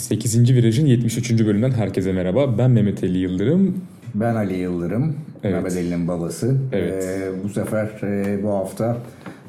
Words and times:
8. 0.00 0.54
Viraj'ın 0.54 0.86
73. 0.86 1.30
bölümünden 1.30 1.70
herkese 1.70 2.12
merhaba. 2.12 2.58
Ben 2.58 2.70
Mehmet 2.70 3.04
Ali 3.04 3.18
Yıldırım. 3.18 3.76
Ben 4.14 4.34
Ali 4.34 4.54
Yıldırım, 4.56 5.16
Evet. 5.44 5.54
Mehmet 5.54 5.72
Ali'nin 5.72 6.08
babası. 6.08 6.56
Evet. 6.72 7.04
Ee, 7.04 7.44
bu 7.44 7.48
sefer 7.48 7.88
e, 8.02 8.42
bu 8.42 8.50
hafta 8.50 8.96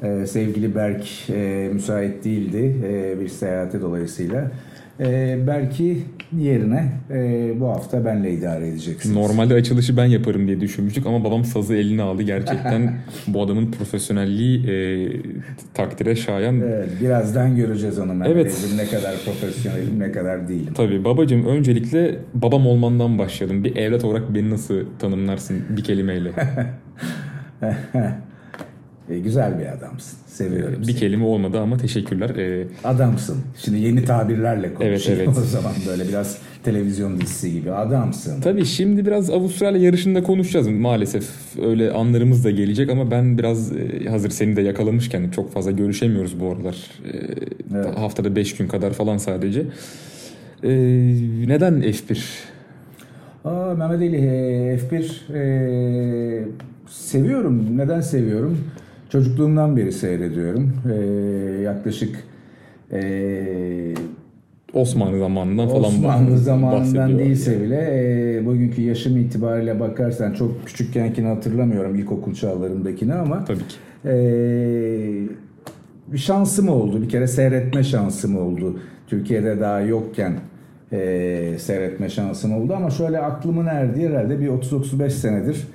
e, 0.02 0.26
sevgili 0.26 0.74
Berk 0.74 1.30
e, 1.30 1.70
müsait 1.72 2.24
değildi 2.24 2.76
e, 2.84 3.20
bir 3.20 3.28
seyahati 3.28 3.80
dolayısıyla. 3.80 4.50
E, 5.02 5.38
Berk'i 5.46 5.98
yerine 6.38 6.92
e, 7.10 7.50
bu 7.60 7.68
hafta 7.68 8.04
benle 8.04 8.32
idare 8.32 8.68
edeceksiniz. 8.68 9.16
Normalde 9.16 9.54
açılışı 9.54 9.96
ben 9.96 10.04
yaparım 10.04 10.46
diye 10.46 10.60
düşünmüştük 10.60 11.06
ama 11.06 11.24
babam 11.24 11.44
sazı 11.44 11.74
eline 11.74 12.02
aldı. 12.02 12.22
Gerçekten 12.22 12.94
bu 13.26 13.42
adamın 13.42 13.70
profesyonelliği 13.70 14.66
e, 14.70 15.08
takdire 15.74 16.16
şayan. 16.16 16.60
Evet, 16.60 16.88
birazdan 17.00 17.56
göreceğiz 17.56 17.98
onu 17.98 18.14
Mehmet 18.14 18.36
Evet. 18.36 18.46
Ali'cim. 18.46 18.78
Ne 18.78 18.86
kadar 18.86 19.14
profesyonelim, 19.24 19.98
ne 19.98 20.12
kadar 20.12 20.48
değilim. 20.48 20.74
Tabii 20.74 21.04
babacığım 21.04 21.46
öncelikle 21.46 22.18
babam 22.34 22.66
olmandan 22.66 23.18
başlayalım. 23.18 23.64
Bir 23.64 23.76
evlat 23.76 24.04
olarak 24.04 24.34
beni 24.34 24.50
nasıl 24.50 24.76
tanımlarsın 24.98 25.62
bir 25.76 25.84
kelimeyle? 25.84 26.32
E, 29.12 29.18
güzel 29.18 29.58
bir 29.58 29.66
adamsın. 29.66 30.18
Seviyorum 30.26 30.76
bir 30.80 30.84
seni. 30.84 30.96
kelime 30.96 31.24
olmadı 31.24 31.60
ama 31.60 31.76
teşekkürler. 31.76 32.30
E, 32.30 32.66
Adamsın. 32.84 33.38
Şimdi 33.64 33.78
yeni 33.78 34.04
tabirlerle 34.04 34.74
konuşayım 34.74 35.20
Evet, 35.20 35.28
evet. 35.28 35.28
o 35.42 35.46
zaman 35.46 35.72
böyle 35.88 36.08
biraz 36.08 36.38
televizyon 36.64 37.20
dizisi 37.20 37.52
gibi. 37.52 37.72
Adamsın. 37.72 38.40
Tabii 38.40 38.64
şimdi 38.64 39.06
biraz 39.06 39.30
Avustralya 39.30 39.82
yarışında 39.82 40.22
konuşacağız 40.22 40.68
maalesef. 40.68 41.28
Öyle 41.62 41.90
anlarımız 41.92 42.44
da 42.44 42.50
gelecek 42.50 42.90
ama 42.90 43.10
ben 43.10 43.38
biraz 43.38 43.72
e, 43.76 44.04
hazır 44.08 44.30
seni 44.30 44.56
de 44.56 44.62
yakalamışken 44.62 45.30
çok 45.30 45.52
fazla 45.52 45.70
görüşemiyoruz 45.70 46.40
bu 46.40 46.50
aralar. 46.50 46.76
E, 47.12 47.18
Evet. 47.76 47.98
Haftada 47.98 48.36
5 48.36 48.56
gün 48.56 48.68
kadar 48.68 48.92
falan 48.92 49.16
sadece. 49.18 49.60
E, 50.62 50.70
neden 51.48 51.74
F1? 51.82 52.18
Aa, 53.44 53.74
Mehmet 53.74 53.96
Ali 53.96 54.16
e, 54.16 54.78
F1 54.90 55.34
e, 55.34 56.44
seviyorum. 56.90 57.78
Neden 57.78 58.00
seviyorum? 58.00 58.58
Çocukluğumdan 59.12 59.76
beri 59.76 59.92
seyrediyorum. 59.92 60.72
E, 60.92 60.96
yaklaşık 61.62 62.24
e, 62.92 63.94
Osmanlı 64.74 65.18
zamanından 65.18 65.68
falan 65.68 65.82
Osmanlı 65.82 66.38
zamanından 66.38 67.18
değilse 67.18 67.62
bile 67.62 67.76
e, 67.76 68.46
bugünkü 68.46 68.82
yaşım 68.82 69.16
itibariyle 69.16 69.80
bakarsan 69.80 70.32
çok 70.32 70.66
küçükkenkini 70.66 71.26
hatırlamıyorum 71.26 71.94
ilkokul 71.94 72.34
çağlarımdakini 72.34 73.14
ama 73.14 73.44
Tabii 73.44 73.58
ki. 73.58 73.76
e, 74.04 74.14
bir 76.12 76.18
şansım 76.18 76.68
oldu. 76.68 77.02
Bir 77.02 77.08
kere 77.08 77.26
seyretme 77.26 77.84
şansım 77.84 78.36
oldu. 78.38 78.78
Türkiye'de 79.06 79.60
daha 79.60 79.80
yokken 79.80 80.32
e, 80.92 80.98
seyretme 81.58 82.08
şansım 82.08 82.54
oldu 82.54 82.74
ama 82.76 82.90
şöyle 82.90 83.18
aklımın 83.18 83.66
erdiği 83.66 84.08
herhalde 84.08 84.40
bir 84.40 84.48
30-35 84.48 85.10
senedir 85.10 85.66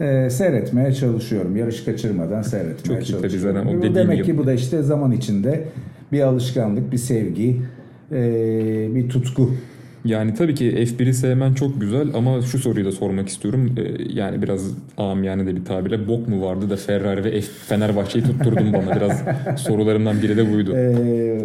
e, 0.00 0.30
seyretmeye 0.30 0.92
çalışıyorum. 0.92 1.56
Yarış 1.56 1.84
kaçırmadan 1.84 2.42
seyretmeye 2.42 3.00
Çok 3.00 3.08
iyi 3.10 3.12
tabii 3.12 3.30
çalışıyorum. 3.30 3.68
Bu 3.68 3.78
dediğin 3.78 3.94
Demek 3.94 4.16
gibi. 4.16 4.26
ki 4.26 4.38
bu 4.38 4.46
da 4.46 4.52
işte 4.52 4.82
zaman 4.82 5.12
içinde 5.12 5.64
bir 6.12 6.20
alışkanlık, 6.20 6.92
bir 6.92 6.98
sevgi, 6.98 7.56
e, 8.12 8.94
bir 8.94 9.08
tutku. 9.08 9.50
Yani 10.04 10.34
tabii 10.34 10.54
ki 10.54 10.64
F1'i 10.70 11.14
sevmen 11.14 11.54
çok 11.54 11.80
güzel 11.80 12.08
ama 12.14 12.42
şu 12.42 12.58
soruyu 12.58 12.86
da 12.86 12.92
sormak 12.92 13.28
istiyorum. 13.28 13.74
E, 13.76 14.02
yani 14.12 14.42
biraz 14.42 14.70
amiyane 14.98 15.46
de 15.46 15.56
bir 15.56 15.64
tabirle 15.64 16.08
bok 16.08 16.28
mu 16.28 16.42
vardı 16.46 16.70
da 16.70 16.76
Ferrari 16.76 17.24
ve 17.24 17.30
F- 17.30 17.52
Fenerbahçe'yi 17.66 18.24
tutturdun 18.24 18.72
bana. 18.72 18.96
Biraz 18.96 19.22
sorularımdan 19.56 20.22
biri 20.22 20.36
de 20.36 20.52
buydu. 20.52 20.76
E, 20.76 21.38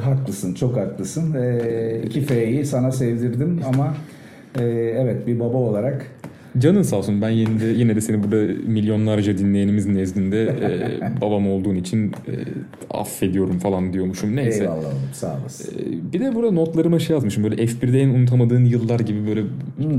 haklısın, 0.00 0.54
çok 0.54 0.76
haklısın. 0.76 1.34
E, 1.34 2.00
iki 2.06 2.20
F'yi 2.20 2.66
sana 2.66 2.92
sevdirdim 2.92 3.60
ama 3.74 3.94
e, 4.58 4.64
evet 4.98 5.26
bir 5.26 5.40
baba 5.40 5.56
olarak 5.58 6.06
Canın 6.58 6.82
sağ 6.82 6.96
olsun 6.96 7.22
ben 7.22 7.28
yine 7.30 7.60
de, 7.60 7.64
yine 7.66 7.96
de 7.96 8.00
seni 8.00 8.22
burada 8.22 8.52
milyonlarca 8.66 9.38
dinleyenimiz 9.38 9.86
nezdinde 9.86 10.42
e, 10.44 11.20
babam 11.20 11.50
olduğun 11.50 11.74
için 11.74 12.08
e, 12.10 12.32
affediyorum 12.90 13.58
falan 13.58 13.92
diyormuşum. 13.92 14.36
Neyse. 14.36 14.62
eyvallah 14.62 14.78
oğlum 14.78 14.98
sağ 15.12 15.38
olasın. 15.40 15.78
E, 15.78 16.12
Bir 16.12 16.20
de 16.20 16.34
burada 16.34 16.50
notlarıma 16.50 16.98
şey 16.98 17.14
yazmışım 17.14 17.44
böyle 17.44 17.54
F1'de 17.64 18.00
en 18.00 18.08
unutamadığın 18.08 18.64
yıllar 18.64 19.00
gibi 19.00 19.26
böyle 19.26 19.42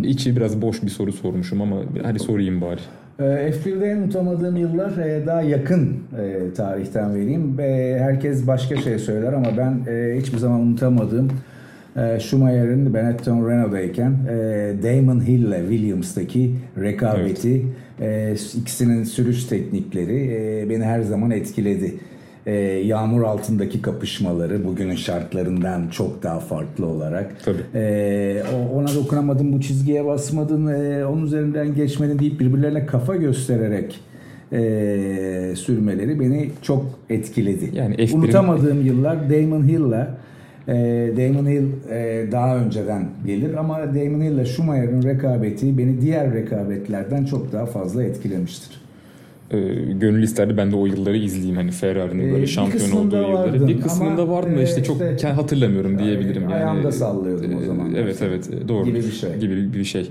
içi 0.08 0.36
biraz 0.36 0.62
boş 0.62 0.84
bir 0.84 0.90
soru 0.90 1.12
sormuşum 1.14 1.62
ama 1.62 1.78
hadi 2.04 2.20
sorayım 2.20 2.62
bari. 2.62 2.80
E, 3.20 3.24
F1'de 3.52 3.86
en 3.86 3.98
unutamadığım 3.98 4.58
yıllar 4.58 4.98
e, 4.98 5.28
daha 5.28 5.42
yakın 5.42 5.90
e, 6.20 6.54
tarihten 6.54 7.16
vereyim. 7.16 7.58
Herkes 8.00 8.48
başka 8.48 8.76
şey 8.82 9.00
söyler 9.00 9.34
ama 9.34 9.48
ben 9.58 9.80
hiçbir 10.20 10.38
zaman 10.38 10.60
unutamadığım 10.62 11.30
e, 11.98 12.20
Schumacher'in 12.20 12.94
Benetton 12.94 13.50
Renault'dayken 13.50 14.12
e, 14.30 14.36
Damon 14.84 15.28
Hill 15.28 15.44
ile 15.48 15.60
Williams'taki 15.70 16.56
rekabeti, 16.82 17.66
e, 18.02 18.36
ikisinin 18.62 19.04
sürüş 19.04 19.44
teknikleri 19.46 20.18
e, 20.34 20.70
beni 20.70 20.84
her 20.84 21.02
zaman 21.02 21.32
etkiledi. 21.32 21.94
E, 22.46 22.54
yağmur 22.62 23.24
altındaki 23.24 23.82
kapışmaları 23.82 24.66
bugünün 24.66 24.96
şartlarından 24.96 25.88
çok 25.88 26.24
daha 26.24 26.40
farklı 26.40 26.86
olarak. 26.86 27.36
Tabii. 27.46 27.64
O- 28.56 28.76
ona 28.80 28.96
dokunamadın, 28.96 29.54
bu 29.54 29.62
çizgiye 29.62 30.06
basmadın, 30.06 30.68
e, 30.68 31.06
onun 31.06 31.26
üzerinden 31.26 31.76
geçmedin 31.76 32.20
deyip 32.20 32.40
birbirlerine 32.40 32.86
kafa 32.86 33.16
göstererek 33.16 34.00
e, 34.54 35.56
sürmeleri 35.56 36.20
beni 36.20 36.50
çok 36.62 36.86
etkiledi. 37.10 37.70
Yani 37.74 37.96
F1'in 37.96 38.18
Unutamadığım 38.18 38.86
yıllar 38.86 39.30
Damon 39.30 39.64
Hill'la 39.68 40.18
e, 40.68 40.74
Damon 41.18 41.46
Hill 41.50 41.68
e, 41.92 42.28
daha 42.32 42.58
önceden 42.58 43.10
gelir 43.26 43.54
ama 43.54 43.78
Damon 43.80 44.22
Hill 44.22 44.32
ile 44.32 44.46
Schumacher'ın 44.46 45.04
rekabeti 45.04 45.78
beni 45.78 46.02
diğer 46.02 46.34
rekabetlerden 46.34 47.26
çok 47.26 47.52
daha 47.52 47.66
fazla 47.66 48.04
etkilemiştir. 48.04 48.84
e, 49.52 49.58
gönül 50.00 50.24
isterdi 50.24 50.58
ben 50.58 50.72
de 50.72 50.76
o 50.76 50.86
yılları 50.86 51.18
izleyeyim 51.18 51.56
hani 51.56 51.72
Ferrari'nin 51.72 52.28
Ee, 52.30 52.32
böyle 52.32 52.42
bir 52.42 52.48
şampiyon 52.48 52.92
olduğu 52.92 53.16
yılları. 53.16 53.34
vardın 53.34 53.68
Bir 53.68 53.82
kısmında 53.82 54.22
ama, 54.22 54.34
vardım 54.34 54.56
da 54.58 54.62
e, 54.62 54.64
işte 54.64 54.84
çok 54.84 54.98
işte- 55.16 55.28
hatırlamıyorum 55.28 56.00
diyebilirim 56.00 56.44
yani. 56.44 56.54
Ayağımda 56.54 56.92
sallıyordum 56.92 57.58
o 57.58 57.62
E, 57.62 57.66
zaman. 57.66 57.94
Evet 57.96 58.22
evet 58.22 58.50
e, 58.54 58.68
doğru. 58.68 58.86
Gibi 58.86 58.98
bir 58.98 59.12
şey. 59.12 59.36
Gibi 59.40 59.74
bir 59.74 59.84
şey. 59.84 60.10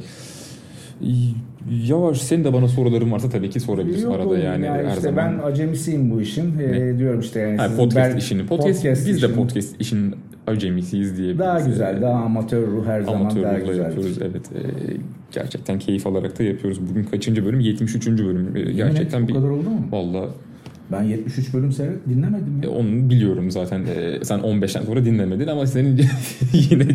Yavaş 1.88 2.20
senin 2.22 2.44
de 2.44 2.52
bana 2.52 2.68
soruların 2.68 3.12
varsa 3.12 3.28
tabii 3.30 3.50
ki 3.50 3.60
sorabilirsin 3.60 4.06
Yok 4.06 4.14
arada 4.16 4.38
yani 4.38 4.66
ya 4.66 4.74
her 4.74 4.88
işte 4.88 5.00
zaman. 5.00 5.38
Ben 5.42 5.46
acemisiyim 5.50 6.10
bu 6.10 6.20
işin. 6.22 6.58
Ee, 6.60 6.98
diyorum 6.98 7.20
işte 7.20 7.40
yani. 7.40 7.56
Ha, 7.56 7.68
podcast 7.76 8.12
ben- 8.12 8.18
işinin. 8.18 8.46
Podcast, 8.46 8.84
biz 8.84 9.06
de 9.06 9.10
işinin 9.16 9.34
podcast 9.34 9.80
işinin 9.80 10.14
acemisiyiz 10.46 11.16
diye. 11.18 11.38
Daha 11.38 11.60
güzel, 11.60 12.02
daha 12.02 12.24
amatör 12.24 12.66
ruh 12.66 12.86
her 12.86 13.02
zaman 13.02 13.20
amatör 13.20 13.42
daha 13.42 13.58
ruhla 13.58 13.66
güzel. 13.72 13.84
yapıyoruz. 13.84 14.18
Evet. 14.22 14.50
e, 14.54 14.60
gerçekten 15.32 15.78
keyif 15.78 16.06
alarak 16.06 16.38
da 16.38 16.42
yapıyoruz. 16.42 16.80
Bugün 16.90 17.04
kaçıncı 17.04 17.44
bölüm? 17.44 17.60
73. 17.60 18.06
bölüm. 18.06 18.56
E, 18.56 18.72
gerçekten 18.72 19.22
bu 19.24 19.28
bir 19.28 19.34
kadar 19.34 19.48
oldu 19.48 19.70
mu? 19.70 19.86
Vallahi 19.90 20.28
Ben 20.92 21.02
73 21.02 21.54
bölüm 21.54 21.72
seyret 21.72 22.08
dinlemedim 22.08 22.60
E, 22.62 22.66
ya. 22.66 22.72
onu 22.72 23.10
biliyorum 23.10 23.50
zaten. 23.50 23.80
E, 23.80 24.24
sen 24.24 24.38
15'ten 24.40 24.82
sonra 24.82 25.04
dinlemedin 25.04 25.46
ama 25.46 25.66
senin 25.66 26.00
yine 26.52 26.86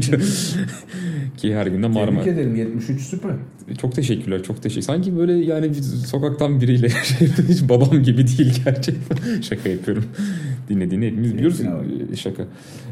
ki 1.38 1.56
her 1.56 1.68
gün 1.68 1.84
de 1.84 1.88
marmar. 1.88 2.24
Tebrik 2.24 2.38
ederim 2.38 2.56
73 2.56 3.02
süper. 3.02 3.32
Çok 3.82 3.96
teşekkürler, 3.96 4.44
çok 4.44 4.64
teşekkür. 4.64 4.82
Sanki 4.82 5.18
böyle 5.18 5.34
yani 5.34 5.74
sokaktan 6.06 6.62
biriyle 6.62 6.88
hiç 7.50 7.70
babam 7.70 8.04
gibi 8.04 8.28
değil 8.28 8.62
gerçekten. 8.66 9.42
Şaka 9.42 9.70
yapıyorum. 9.70 10.06
Dinlediğini 10.70 11.06
hepimiz 11.08 11.34
biliyoruz. 11.34 11.58
Keyfine 11.58 11.76
bak. 11.76 12.12
E, 12.14 12.16
Şaka. 12.16 12.44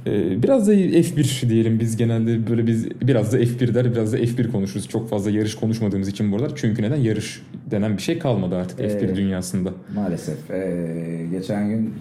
E, 0.08 0.44
Biraz 0.44 0.68
da 0.68 0.74
F1 0.76 1.50
diyelim 1.50 1.80
biz 1.80 1.98
genelde 1.98 2.48
böyle 2.50 2.68
biz 2.68 2.88
biraz 3.02 3.34
da 3.34 3.40
F1 3.40 3.74
der 3.74 3.92
biraz 3.92 4.14
da 4.14 4.18
F1 4.20 4.52
konuşuruz. 4.52 4.88
Çok 4.90 5.10
fazla 5.10 5.32
yarış 5.32 5.56
konuşmadığımız 5.56 6.08
için 6.08 6.32
bu 6.32 6.36
aralar. 6.36 6.52
Çünkü 6.56 6.82
neden? 6.82 6.96
Yarış 6.96 7.42
denen 7.72 7.98
bir 7.98 8.02
şey 8.02 8.20
kalmadı 8.20 8.56
artık 8.56 8.80
F1 8.80 8.84
Evet. 8.84 9.16
dünyasında. 9.16 9.74
Maalesef. 9.96 10.52
Ee, 10.52 11.26
geçen 11.32 11.70
gün 11.70 11.94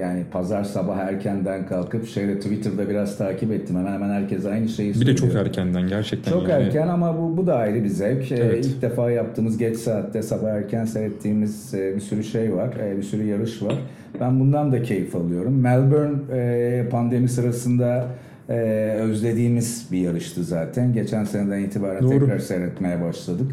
yani 0.00 0.22
pazar 0.32 0.64
sabah 0.64 0.96
erkenden 0.98 1.66
kalkıp 1.66 2.06
şeyde 2.08 2.38
Twitter'da 2.40 2.88
biraz 2.88 3.18
takip 3.18 3.52
ettim. 3.52 3.76
Hemen 3.76 3.92
hemen 3.92 4.10
herkes 4.10 4.46
aynı 4.46 4.68
şeyi 4.68 4.88
Bir 4.88 4.94
söylüyor. 4.94 5.16
de 5.16 5.20
çok 5.20 5.34
erkenden 5.34 5.88
gerçekten 5.88 6.32
Çok 6.32 6.48
yani. 6.48 6.62
erken 6.62 6.88
ama 6.88 7.18
bu, 7.18 7.36
bu 7.36 7.46
da 7.46 7.56
ayrı 7.56 7.84
bir 7.84 7.88
zevk. 7.88 8.32
Ee, 8.32 8.36
Evet. 8.36 8.66
İlk 8.66 8.82
defa 8.82 9.10
yaptığımız 9.10 9.58
geç 9.58 9.76
saatte 9.76 10.22
sabah 10.22 10.48
erken 10.50 10.84
seyrettiğimiz 10.84 11.74
e, 11.74 11.94
bir 11.96 12.00
sürü 12.00 12.24
şey 12.24 12.54
var. 12.54 12.68
e, 12.82 12.96
Bir 12.96 13.02
sürü 13.02 13.24
yarış 13.24 13.62
var. 13.62 13.74
Ben 14.20 14.40
bundan 14.40 14.72
da 14.72 14.82
keyif 14.82 15.16
alıyorum. 15.16 15.60
Melbourne 15.60 16.16
e, 16.38 16.88
pandemi 16.90 17.28
sırasında 17.28 18.06
e, 18.48 18.54
özlediğimiz 19.00 19.86
bir 19.92 19.98
yarıştı 19.98 20.44
zaten. 20.44 20.92
Geçen 20.92 21.24
seneden 21.24 21.58
itibaren 21.62 22.02
Doğru. 22.02 22.20
tekrar 22.20 22.38
seyretmeye 22.38 23.02
başladık. 23.02 23.46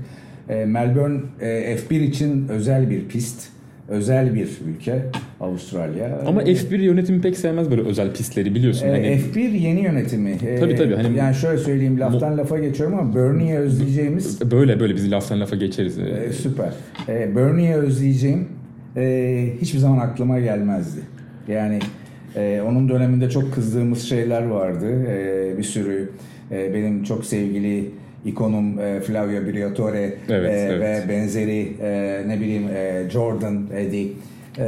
E, 0.49 0.65
Melbourne 0.65 1.19
e, 1.41 1.75
F1 1.77 1.99
için 2.03 2.47
özel 2.49 2.89
bir 2.89 3.07
pist. 3.07 3.54
Özel 3.89 4.35
bir 4.35 4.47
ülke 4.67 5.05
Avustralya. 5.39 6.21
Ama 6.27 6.41
E, 6.43 6.45
F1 6.55 6.81
yönetimi 6.81 7.21
pek 7.21 7.37
sevmez 7.37 7.71
böyle 7.71 7.81
özel 7.81 8.13
pistleri 8.13 8.55
biliyorsun. 8.55 8.87
ee, 8.87 8.91
Hani 8.91 9.07
F1 9.07 9.39
yeni 9.57 9.81
yönetimi. 9.83 10.31
Ee, 10.47 10.59
Tabii, 10.59 10.75
tabii, 10.75 10.95
hani- 10.95 11.17
yani 11.17 11.35
şöyle 11.35 11.57
söyleyeyim 11.57 11.99
laftan 11.99 12.37
lafa 12.37 12.59
geçiyorum 12.59 12.99
ama 12.99 13.15
Bernie'ye 13.15 13.57
özleyeceğimiz 13.59 14.51
böyle 14.51 14.79
böyle 14.79 14.95
biz 14.95 15.11
laftan 15.11 15.41
lafa 15.41 15.55
geçeriz. 15.55 15.99
e, 15.99 16.31
süper. 16.33 16.69
Ee, 17.09 17.35
Bernie'ye 17.35 17.75
özleyeceğim 17.75 18.47
e, 18.97 19.47
hiçbir 19.61 19.79
zaman 19.79 19.97
aklıma 19.97 20.39
gelmezdi. 20.39 20.99
Yani 21.47 21.79
E, 22.37 22.61
onun 22.67 22.89
döneminde 22.89 23.29
çok 23.29 23.53
kızdığımız 23.53 24.01
şeyler 24.01 24.45
vardı. 24.45 24.85
E, 25.09 25.57
bir 25.57 25.63
sürü 25.63 26.09
e, 26.51 26.73
benim 26.73 27.03
çok 27.03 27.25
sevgili 27.25 27.89
ikonum 28.25 28.79
e, 28.79 28.99
Flavio 28.99 29.45
Briatore 29.53 30.13
Evet, 30.29 30.49
e, 30.53 30.57
evet. 30.57 30.81
ve 30.81 31.09
benzeri 31.09 31.67
e, 31.81 32.21
ne 32.27 32.39
bileyim 32.39 32.63
e, 32.75 33.09
Jordan, 33.09 33.61
Eddie 33.77 34.07
e, 34.57 34.65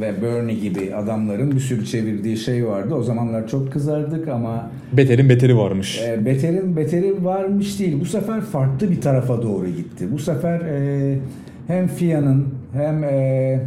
ve 0.00 0.22
Bernie 0.22 0.54
gibi 0.54 0.94
adamların 0.94 1.52
bir 1.52 1.60
sürü 1.60 1.86
çevirdiği 1.86 2.36
şey 2.36 2.66
vardı. 2.66 2.94
O 2.94 3.02
zamanlar 3.02 3.48
çok 3.48 3.72
kızardık 3.72 4.28
ama 4.28 4.70
Beterin 4.92 5.28
beteri 5.28 5.56
varmış. 5.58 6.00
e, 6.08 6.24
beterin 6.26 6.76
beteri 6.76 7.24
varmış 7.24 7.80
değil. 7.80 8.00
Bu 8.00 8.04
sefer 8.04 8.40
farklı 8.40 8.90
bir 8.90 9.00
tarafa 9.00 9.42
doğru 9.42 9.66
gitti. 9.68 10.04
Bu 10.12 10.18
sefer 10.18 10.60
e, 10.60 11.16
hem 11.66 11.86
FIA'nın 11.88 12.46
hem 12.72 13.04
e, 13.04 13.60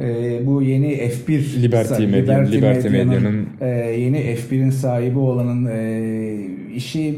e, 0.00 0.40
bu 0.46 0.62
yeni 0.62 0.86
F1 0.94 1.62
Liberty 1.62 2.04
Media- 2.04 2.50
Liberty 2.52 2.88
Media'nın, 2.88 3.08
Media'nın- 3.08 3.46
e, 3.60 3.68
yeni 4.00 4.16
F1'in 4.18 4.70
sahibi 4.70 5.18
olanın 5.18 5.66
e, 5.72 6.36
işi 6.74 7.14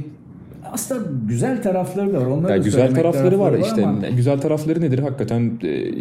aslında 0.76 1.00
güzel 1.28 1.62
tarafları 1.62 2.12
da 2.12 2.20
var. 2.20 2.26
Onları 2.26 2.52
Ya 2.52 2.58
da 2.58 2.64
güzel 2.64 2.72
söylemek 2.80 2.96
tarafları 3.02 3.38
var 3.38 3.58
işte. 3.62 3.84
ama 3.86 4.08
Güzel 4.16 4.38
tarafları 4.40 4.80
nedir? 4.80 4.98
Hakikaten 4.98 5.50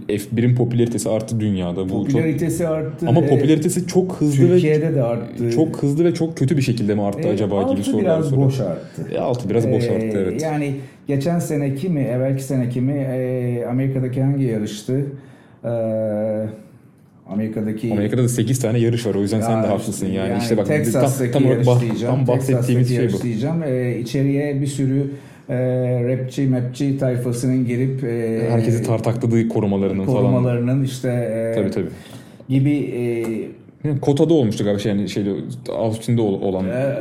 e, 0.10 0.18
F1'in 0.18 0.56
popülaritesi 0.56 1.10
arttı 1.10 1.40
dünyada. 1.40 1.84
Bu 1.84 1.90
çok 1.90 2.06
popülaritesi 2.06 2.68
arttı. 2.68 3.06
ama 3.10 3.22
E, 3.22 3.28
popülaritesi 3.28 3.88
çok 3.88 4.16
hızlı 4.22 4.44
ve 4.44 4.48
Türkiye'de 4.48 4.96
de 4.96 5.04
arttı. 5.04 5.52
çok 5.52 5.84
hızlı 5.84 6.04
ve 6.06 6.14
çok 6.14 6.38
kötü 6.38 6.58
bir 6.58 6.62
şekilde 6.62 6.96
mi 6.96 7.02
arttı 7.04 7.28
E, 7.28 7.32
acaba 7.32 7.62
gibi 7.62 7.72
altı 7.72 7.84
sorular 7.84 8.04
biraz 8.06 8.26
soruyor. 8.26 8.48
boş 8.48 8.60
arttı. 8.60 9.02
E, 9.12 9.20
altı 9.20 9.50
biraz 9.50 9.72
boş 9.72 9.84
Ee, 9.88 9.92
arttı 9.96 10.18
evet. 10.24 10.42
Yani 10.44 10.76
geçen 11.08 11.40
seneki 11.40 11.90
mi, 11.90 12.02
evvelki 12.02 12.44
seneki 12.44 12.82
mi 12.82 12.94
e, 12.94 13.66
Amerika'daki 13.70 14.22
hangi 14.22 14.44
yarıştı? 14.44 15.06
Ee, 15.66 15.68
Amerika'daki 17.30 17.92
Amerika'da 17.94 18.24
da 18.24 18.30
8 18.30 18.60
tane 18.60 18.80
yarış 18.80 19.06
var 19.06 19.16
o 19.16 19.22
yüzden 19.22 19.42
sen 19.42 19.64
de 19.64 19.68
Ya 19.68 19.74
haklısın 19.74 20.06
yani. 20.08 20.30
yani 20.30 20.42
işte 20.42 20.58
bak 20.58 20.68
Texas'taki 20.68 21.32
tam, 21.32 21.42
tam, 21.44 21.52
yarış 21.52 21.68
bah- 21.68 21.82
diyeceğim. 21.82 22.16
tam 22.16 22.28
bahsettiğimiz 22.28 22.90
şey 22.96 23.14
bu. 23.14 23.22
diyeceğim. 23.22 23.64
Ee, 23.68 23.98
içeriye 24.00 24.62
bir 24.62 24.68
sürü 24.68 25.12
e, 25.50 25.56
rapçi, 26.08 26.48
mapçi 26.48 26.98
tayfasının 26.98 27.66
girip 27.66 28.04
e, 28.04 28.48
Herkesi 28.50 28.84
tartakladığı 28.84 29.48
korumalarının 29.50 30.06
falan. 30.06 30.18
korumalarının 30.18 30.84
işte 30.84 31.10
e, 31.10 31.56
Tabii 31.56 31.72
tabii. 31.72 31.90
gibi 32.50 32.72
e, 32.72 33.02
Kota'da 34.02 34.34
olmuştu 34.34 34.64
galiba 34.64 34.80
şey 34.80 34.92
yani 34.92 35.10
şeyde 35.10 35.30
Austin'de 35.78 36.22
ol- 36.22 36.42
olan 36.42 36.66
Ee, 36.66 36.96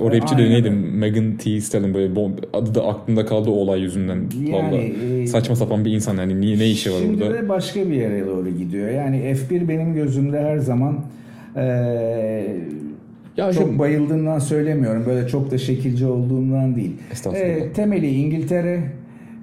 o 0.00 0.12
rapçi 0.12 0.38
de 0.38 0.50
neydi? 0.50 0.70
Megan 0.70 1.36
Thee 1.36 1.60
Stallion 1.60 1.94
böyle 1.94 2.14
bom- 2.14 2.32
adı 2.52 2.74
da 2.74 2.86
aklımda 2.86 3.26
kaldı 3.26 3.50
o 3.50 3.52
olay 3.52 3.80
yüzünden. 3.80 4.18
Yani, 4.46 4.94
e, 5.22 5.26
saçma 5.26 5.56
sapan 5.56 5.84
bir 5.84 5.92
insan 5.92 6.16
yani 6.16 6.40
niye 6.40 6.58
ne 6.58 6.66
işi 6.70 6.90
var 6.92 6.96
Şimdi 7.02 7.24
orada? 7.24 7.34
de 7.34 7.48
başka 7.48 7.80
bir 7.90 7.94
yere 7.94 8.26
doğru 8.26 8.48
gidiyor. 8.50 8.88
Yani 8.90 9.16
F1 9.16 9.68
benim 9.68 9.94
gözümde 9.94 10.40
her 10.40 10.58
zaman 10.58 11.00
e, 11.56 11.62
Ya 13.36 13.52
çok 13.52 13.62
işte- 13.66 13.78
bayıldığımdan 13.78 14.38
söylemiyorum. 14.38 15.04
Böyle 15.06 15.28
çok 15.28 15.50
da 15.50 15.58
şekilci 15.58 16.06
olduğumdan 16.06 16.76
değil. 16.76 16.92
E, 17.34 17.72
temeli 17.72 18.10
İngiltere, 18.14 18.80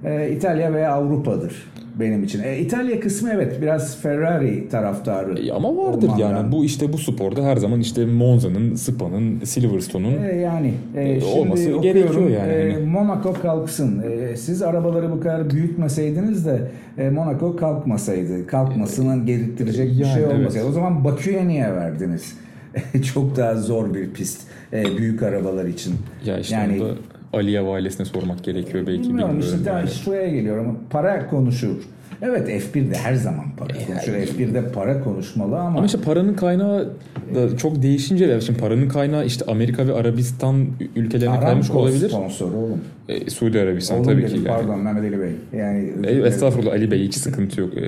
e, 0.04 0.30
İtalya 0.36 0.72
ve 0.72 0.88
Avrupa'dır 0.88 1.52
benim 2.00 2.24
için. 2.24 2.42
E, 2.42 2.58
İtalya 2.58 3.00
kısmı 3.00 3.30
evet 3.34 3.62
biraz 3.62 3.96
Ferrari 4.00 4.68
taraftarı. 4.68 5.38
E, 5.46 5.52
Ama 5.52 5.76
vardır 5.76 6.06
olmamdan. 6.06 6.18
yani 6.34 6.52
bu 6.52 6.64
işte 6.64 6.92
bu 6.92 6.98
sporda 6.98 7.42
her 7.44 7.56
zaman 7.56 7.80
işte 7.80 8.06
Monza'nın, 8.06 8.74
Spa'nın, 8.74 9.40
Silverstone'un 9.44 10.22
E, 10.22 10.36
yani 10.36 10.74
e, 10.96 11.00
E, 11.02 11.24
olması 11.24 11.62
okuyorum, 11.62 11.82
gerekiyor 11.82 12.28
yani. 12.30 12.52
e, 12.52 12.72
Hani- 12.72 12.86
Monaco 12.86 13.32
kalksın. 13.32 14.02
E, 14.32 14.36
siz 14.36 14.62
arabaları 14.62 15.10
bu 15.12 15.20
kadar 15.20 15.50
büyütmeseydiniz 15.50 16.46
de 16.46 16.70
e, 16.98 17.10
Monaco 17.10 17.56
kalkmasaydı. 17.56 18.46
Kalkmasının 18.46 19.26
gerektirecek 19.26 19.90
bir 19.90 19.98
Yani 20.04 20.14
şey 20.14 20.22
evet. 20.24 20.34
olmasaydı. 20.34 20.66
O 20.68 20.72
zaman 20.72 21.04
Bakü'ye 21.04 21.48
niye 21.48 21.72
verdiniz? 21.74 22.32
Çok 23.14 23.36
daha 23.36 23.54
zor 23.54 23.94
bir 23.94 24.10
pist 24.10 24.40
e, 24.72 24.84
büyük 24.98 25.22
arabalar 25.22 25.64
için. 25.64 25.94
ya 26.24 26.38
işte 26.38 26.54
yani 26.54 26.80
da 26.80 26.84
Aliyev 27.32 27.66
ailesine 27.68 28.06
sormak 28.06 28.44
gerekiyor 28.44 28.86
belki 28.86 29.02
bilmiyorum 29.02 29.32
bilmiyorum. 29.36 29.58
işte 29.58 29.70
yani. 29.70 29.88
şuraya 29.90 30.28
geliyorum. 30.28 30.78
Para 30.90 31.26
konuşur. 31.26 31.76
Evet 32.22 32.48
F1'de 32.48 32.94
her 32.94 33.14
zaman 33.14 33.44
para 33.56 33.68
konuşur. 33.86 34.12
F1'de 34.12 34.72
para 34.72 35.00
konuşmalı 35.04 35.58
ama, 35.58 35.78
Ama 35.78 35.86
işte 35.86 35.98
paranın 36.00 36.34
kaynağı 36.34 36.90
da 37.34 37.56
çok 37.56 37.82
değişince 37.82 38.28
de 38.28 38.40
şimdi 38.40 38.58
paranın 38.60 38.88
kaynağı 38.88 39.26
işte 39.26 39.44
Amerika 39.48 39.86
ve 39.86 39.94
Arabistan 39.94 40.66
ülkelerine 40.96 41.40
kaymış 41.40 41.70
Aramco 41.70 41.78
olabilir. 41.78 42.08
sponsoru 42.08 42.56
oğlum. 42.56 42.80
E, 43.08 43.30
Suudi 43.30 43.60
Arabistan 43.60 43.96
Oğlum 43.98 44.06
tabii 44.06 44.22
dedim, 44.22 44.42
ki. 44.42 44.48
Yani. 44.48 44.48
Pardon 44.48 44.78
Mehmet 44.80 45.02
Ali 45.02 45.20
Bey. 45.20 45.32
Yani 45.60 45.92
E, 46.06 46.12
estağfurullah 46.26 46.72
Ali 46.72 46.90
Bey 46.90 47.02
hiç 47.04 47.14
sıkıntı 47.14 47.60
yok. 47.60 47.70
E, 47.76 47.80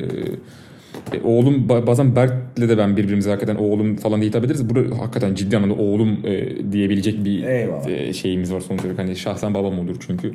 e, 1.15 1.21
oğlum 1.25 1.67
ba- 1.69 1.87
bazen 1.87 2.17
Berk'le 2.17 2.57
de 2.69 2.79
ben 2.79 2.97
birbirimize 2.97 3.31
hakikaten 3.31 3.57
oğlum 3.63 3.97
falan 3.97 4.21
diye 4.21 4.29
hitap 4.29 4.45
ederiz. 4.45 4.71
Burada 4.71 4.99
hakikaten 4.99 5.35
ciddi 5.35 5.57
anlamda 5.57 5.75
oğlum 5.83 6.19
e, 6.27 6.49
diyebilecek 6.73 7.25
bir 7.25 7.43
e, 7.89 8.13
şeyimiz 8.13 8.53
var 8.53 8.61
sonuç 8.61 8.85
olarak. 8.85 8.99
Hani 8.99 9.17
şahsen 9.17 9.55
babam 9.55 9.79
olur 9.79 9.97
çünkü. 10.07 10.33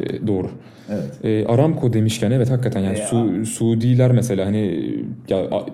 E, 0.00 0.26
doğru. 0.26 0.50
Evet. 0.90 1.24
E, 1.24 1.46
Aramco 1.46 1.92
demişken 1.92 2.30
evet 2.30 2.50
hakikaten 2.50 2.80
yani 2.80 2.98
E, 2.98 3.06
Su, 3.06 3.46
Suudiler 3.46 4.12
mesela 4.12 4.46
hani 4.46 4.90
ya 5.28 5.38
a- 5.38 5.66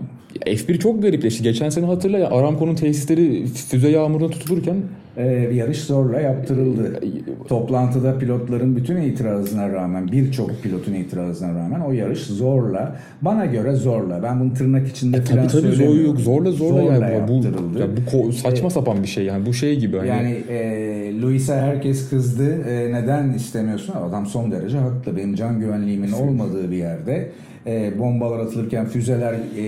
F1 0.47 0.79
çok 0.79 1.03
garipleşti. 1.03 1.43
Geçen 1.43 1.69
sene 1.69 1.87
hatırla 1.87 2.19
ya 2.19 2.31
Aramco'nun 2.31 2.75
tesisleri 2.75 3.47
füze 3.47 3.89
yağmuruna 3.91 4.31
tutulurken 4.31 4.77
Bir 5.17 5.51
yarış 5.51 5.81
zorla 5.85 6.21
yaptırıldı. 6.21 7.01
Toplantıda 7.49 8.19
pilotların 8.19 8.77
bütün 8.77 8.97
itirazına 8.97 9.73
rağmen, 9.73 10.13
birçok 10.13 10.63
pilotun 10.63 10.95
itirazına 10.95 11.49
rağmen 11.49 11.81
o 11.81 11.93
yarış 11.93 12.21
zorla, 12.21 12.97
bana 13.23 13.47
göre 13.47 13.75
zorla. 13.75 14.23
Ben 14.23 14.41
bunu 14.41 14.55
tırnak 14.55 14.89
içinde 14.89 15.25
tabii 15.25 15.37
falan 15.37 15.49
tabii 15.49 15.63
zor 15.63 15.73
söylemiyorum. 15.73 16.07
yok 16.07 16.21
zorla 16.21 16.51
zorla, 16.51 16.83
yani 16.83 17.29
bu, 17.29 17.33
yaptırıldı. 17.35 17.75
bu, 17.75 17.79
ya 17.79 17.87
bu 17.97 18.17
ko- 18.17 18.33
saçma 18.33 18.71
sapan 18.71 19.03
bir 19.03 19.09
şey 19.09 19.25
yani 19.25 19.47
bu 19.47 19.53
şey 19.55 19.79
gibi 19.79 19.97
hani 19.97 20.09
Yani 20.09 20.31
e, 20.51 21.21
Luis'e 21.23 21.55
herkes 21.55 22.11
kızdı. 22.11 22.63
E, 22.69 22.93
neden 22.93 23.33
istemiyorsun? 23.33 23.95
Adam 24.09 24.27
son 24.27 24.53
derece 24.53 24.79
haklı. 24.79 25.17
Benim 25.17 25.35
can 25.35 25.61
güvenliğimin 25.61 26.13
olmadığı 26.13 26.71
bir 26.71 26.77
yerde 26.77 27.29
e, 27.67 27.99
bombalar 27.99 28.39
atılırken 28.39 28.87
füzeler 28.87 29.33
e, 29.33 29.63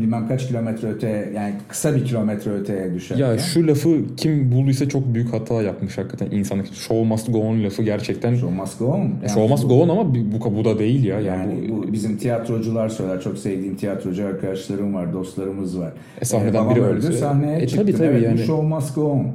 bilmem 0.00 0.28
kaç 0.28 0.48
kilometre 0.48 0.88
öte 0.88 1.32
yani 1.36 1.54
kısa 1.68 1.94
bir 1.96 2.04
kilometre 2.04 2.50
öteye 2.50 2.94
düşerken. 2.94 3.26
Ya 3.26 3.38
şu 3.38 3.66
lafı 3.66 3.98
kim 4.16 4.52
bulduysa 4.52 4.88
çok 4.88 5.14
büyük 5.14 5.32
hata 5.32 5.62
yapmış 5.62 5.98
hakikaten 5.98 6.30
insanlık. 6.30 6.66
Show 6.74 7.04
must 7.04 7.32
go 7.32 7.38
on 7.38 7.64
lafı 7.64 7.82
gerçekten 7.82 8.34
Show 8.34 8.56
must 8.56 8.78
go 8.78 8.86
on. 8.86 8.98
Yani 8.98 9.28
show 9.28 9.48
must 9.48 9.68
go 9.68 9.82
on 9.82 9.88
ama 9.88 10.14
bu, 10.14 10.18
bu 10.56 10.64
da 10.64 10.78
değil 10.78 11.04
ya. 11.04 11.20
Yani, 11.20 11.52
Yani 11.52 11.68
bu, 11.68 11.76
bu 11.88 11.92
bizim 11.92 12.16
tiyatrocular 12.16 12.88
söyler. 12.88 13.20
Çok 13.20 13.38
sevdiğim 13.38 13.76
tiyatrocu 13.76 14.26
arkadaşlarım 14.26 14.94
var, 14.94 15.12
dostlarımız 15.12 15.78
var. 15.78 15.92
E, 16.20 16.24
sahneden 16.24 16.54
babam 16.64 16.74
biri 16.74 16.84
öldü, 16.84 17.06
öldü. 17.06 17.16
sahneye 17.16 17.56
E, 17.62 17.66
çıktım. 17.68 17.86
tabii, 17.86 17.96
tabii 17.96 18.06
evet, 18.08 18.22
yani. 18.22 18.38
Show 18.38 18.66
must 18.66 18.94
go 18.94 19.02
on. 19.12 19.26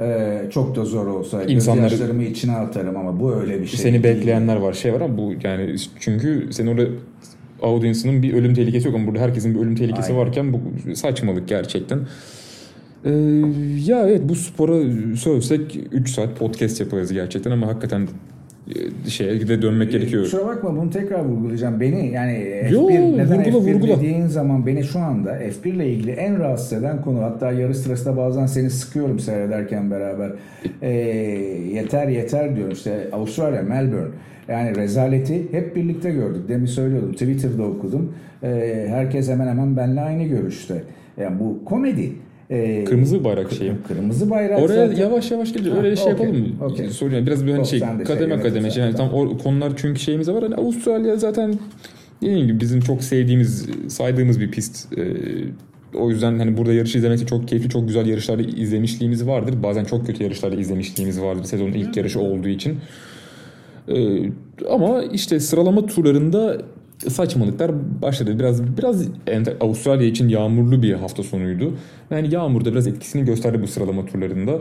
Ee, 0.00 0.42
çok 0.50 0.76
da 0.76 0.84
zor 0.84 1.06
olsa 1.06 1.42
İnsanları- 1.44 1.82
gözyaşlarımı 1.82 2.22
içine 2.22 2.52
atarım 2.56 2.96
ama 2.96 3.20
bu 3.20 3.34
öyle 3.34 3.60
bir 3.60 3.66
şey 3.66 3.80
seni 3.80 4.04
bekleyenler 4.04 4.56
var 4.56 4.72
şey 4.72 4.92
var 4.92 5.00
ama 5.00 5.18
bu 5.18 5.32
yani 5.44 5.74
çünkü 6.00 6.48
senin 6.50 6.70
orada 6.70 6.84
audience'ının 7.66 8.22
bir 8.22 8.34
ölüm 8.34 8.54
tehlikesi 8.54 8.86
yok 8.86 8.96
ama 8.96 9.06
burada 9.06 9.20
herkesin 9.20 9.54
bir 9.54 9.60
ölüm 9.60 9.74
tehlikesi 9.76 10.12
Aynen. 10.12 10.26
varken 10.26 10.52
bu 10.52 10.60
saçmalık 10.96 11.48
gerçekten. 11.48 11.98
Ee, 13.04 13.10
ya 13.84 14.08
evet 14.08 14.22
bu 14.28 14.34
spora 14.34 14.82
sövsek 15.16 15.78
3 15.92 16.10
saat 16.10 16.38
podcast 16.38 16.80
yaparız 16.80 17.12
gerçekten 17.12 17.50
ama 17.50 17.66
hakikaten 17.66 18.08
şeye 19.08 19.48
de 19.48 19.62
dönmek 19.62 19.92
gerekiyor. 19.92 20.22
Kusura 20.22 20.46
bakma 20.46 20.76
bunu 20.76 20.90
tekrar 20.90 21.24
vurgulayacağım. 21.24 21.80
Beni 21.80 22.08
yani 22.12 22.52
Yo, 22.70 22.88
F1 22.90 23.18
neden 23.18 23.38
vurgula, 23.38 23.70
F1 23.70 23.74
vurgula. 23.74 23.96
dediğin 23.96 24.26
zaman 24.26 24.66
beni 24.66 24.84
şu 24.84 24.98
anda 24.98 25.38
F1 25.42 25.68
ile 25.68 25.90
ilgili 25.90 26.10
en 26.10 26.38
rahatsız 26.38 26.72
eden 26.72 27.02
konu 27.02 27.22
hatta 27.22 27.52
yarış 27.52 27.76
sırasında 27.76 28.16
bazen 28.16 28.46
seni 28.46 28.70
sıkıyorum 28.70 29.18
seyrederken 29.18 29.90
beraber. 29.90 30.30
Ee, 30.82 30.90
yeter 31.74 32.08
yeter 32.08 32.56
diyorum 32.56 32.72
işte 32.72 33.08
Avustralya 33.12 33.62
Melbourne 33.62 34.08
yani 34.48 34.76
rezaleti 34.76 35.52
hep 35.52 35.76
birlikte 35.76 36.10
gördük. 36.10 36.48
Demin 36.48 36.66
söylüyordum 36.66 37.12
Twitter'da 37.12 37.62
okudum. 37.62 38.14
Ee, 38.42 38.86
herkes 38.88 39.28
hemen 39.28 39.46
hemen 39.48 39.76
benimle 39.76 40.00
aynı 40.00 40.24
görüşte. 40.24 40.82
Yani 41.20 41.40
bu 41.40 41.64
komedi. 41.64 42.12
Ee, 42.50 42.84
Kırmızı 42.84 43.24
bayrak 43.24 43.52
şeyi. 43.52 43.72
Kırmızı 43.88 44.30
bayrak 44.30 44.58
Oraya 44.62 44.86
zaten- 44.88 45.02
yavaş 45.02 45.30
yavaş 45.30 45.52
geleceğiz. 45.52 45.78
Ha, 45.78 45.82
Öyle 45.84 45.96
şey 45.96 46.12
okey, 46.12 46.26
yapalım 46.26 46.42
mı? 46.48 46.64
okey. 46.64 46.88
Soruyorum. 46.88 47.26
Biraz 47.26 47.46
bir 47.46 47.52
hani 47.52 47.66
şey 47.66 47.78
şey 47.78 47.88
kademe 47.88 48.20
yönetim 48.34 48.42
kademe 48.42 48.70
şey. 48.70 48.82
Yani 48.84 48.94
tam 48.96 49.14
o 49.14 49.38
konular 49.38 49.72
çünkü 49.76 50.00
şeyimiz 50.00 50.28
var. 50.28 50.42
Hani 50.42 50.54
Avustralya 50.54 51.16
zaten 51.16 51.54
dediğim 52.22 52.46
gibi 52.46 52.60
bizim 52.60 52.80
çok 52.80 53.02
sevdiğimiz, 53.02 53.66
saydığımız 53.88 54.40
bir 54.40 54.50
pist. 54.50 54.98
Ee, 54.98 55.02
o 55.94 56.10
yüzden 56.10 56.38
hani 56.38 56.56
burada 56.56 56.72
yarış 56.72 56.96
izlemesi 56.96 57.26
çok 57.26 57.48
keyifli, 57.48 57.68
çok 57.70 57.86
güzel 57.88 58.06
yarışlarda 58.06 58.42
izlemişliğimiz 58.42 59.26
vardır. 59.26 59.54
Bazen 59.62 59.84
çok 59.84 60.06
kötü 60.06 60.22
yarışlarda 60.24 60.56
izlemişliğimiz 60.56 61.20
vardır. 61.20 61.44
Sezonun 61.44 61.72
ilk 61.72 61.96
yarışı 61.96 62.20
olduğu 62.20 62.48
için. 62.48 62.76
Ee, 63.88 64.22
ama 64.70 65.02
işte 65.02 65.40
sıralama 65.40 65.86
turlarında 65.86 66.58
saçmalıklar 66.98 67.72
başladı. 68.02 68.38
Biraz 68.38 68.76
biraz 68.76 69.08
Avustralya 69.60 70.06
için 70.06 70.28
yağmurlu 70.28 70.82
bir 70.82 70.92
hafta 70.92 71.22
sonuydu. 71.22 71.74
Yani 72.10 72.34
yağmur 72.34 72.64
da 72.64 72.72
biraz 72.72 72.86
etkisini 72.86 73.24
gösterdi 73.24 73.62
bu 73.62 73.66
sıralama 73.66 74.06
turlarında. 74.06 74.58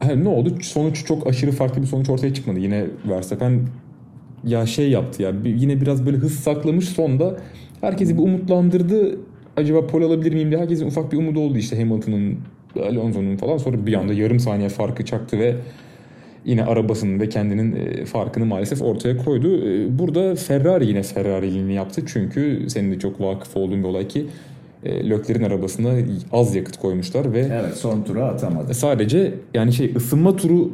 Ha, 0.00 0.12
ne 0.12 0.28
oldu? 0.28 0.54
Sonuç 0.62 1.04
çok 1.04 1.26
aşırı 1.26 1.52
farklı 1.52 1.82
bir 1.82 1.86
sonuç 1.86 2.10
ortaya 2.10 2.34
çıkmadı. 2.34 2.58
Yine 2.58 2.86
Verstappen 3.08 3.60
ya 4.44 4.66
şey 4.66 4.90
yaptı 4.90 5.22
ya 5.22 5.32
yine 5.44 5.80
biraz 5.80 6.06
böyle 6.06 6.16
hız 6.16 6.34
saklamış 6.34 6.88
sonda 6.88 7.36
herkesi 7.80 8.18
bir 8.18 8.22
umutlandırdı 8.22 9.18
acaba 9.56 9.86
pol 9.86 10.02
alabilir 10.02 10.32
miyim 10.32 10.50
diye 10.50 10.60
herkesin 10.60 10.86
ufak 10.86 11.12
bir 11.12 11.18
umudu 11.18 11.40
oldu 11.40 11.58
işte 11.58 11.78
Hamilton'ın 11.78 12.38
Alonso'nun 12.82 13.36
falan 13.36 13.56
sonra 13.56 13.86
bir 13.86 13.94
anda 13.94 14.12
yarım 14.12 14.40
saniye 14.40 14.68
farkı 14.68 15.04
çaktı 15.04 15.38
ve 15.38 15.56
yine 16.46 16.64
arabasının 16.64 17.20
ve 17.20 17.28
kendinin 17.28 17.76
e, 17.76 18.04
farkını 18.04 18.46
maalesef 18.46 18.82
ortaya 18.82 19.16
koydu. 19.16 19.68
E, 19.68 19.98
burada 19.98 20.34
Ferrari 20.34 20.86
yine 20.86 21.02
Ferrari'liğini 21.02 21.74
yaptı 21.74 22.02
çünkü 22.06 22.64
senin 22.68 22.92
de 22.92 22.98
çok 22.98 23.20
vakıf 23.20 23.56
olduğun 23.56 23.78
bir 23.82 23.88
olay 23.88 24.08
ki 24.08 24.26
e, 24.84 25.08
Lökler'in 25.10 25.42
arabasına 25.42 25.92
az 26.32 26.54
yakıt 26.54 26.76
koymuşlar 26.76 27.32
ve 27.32 27.38
Evet 27.40 27.76
son 27.76 28.02
tura 28.02 28.24
atamadı. 28.24 28.74
sadece 28.74 29.34
yani 29.54 29.72
şey 29.72 29.92
ısınma 29.96 30.36
turu 30.36 30.72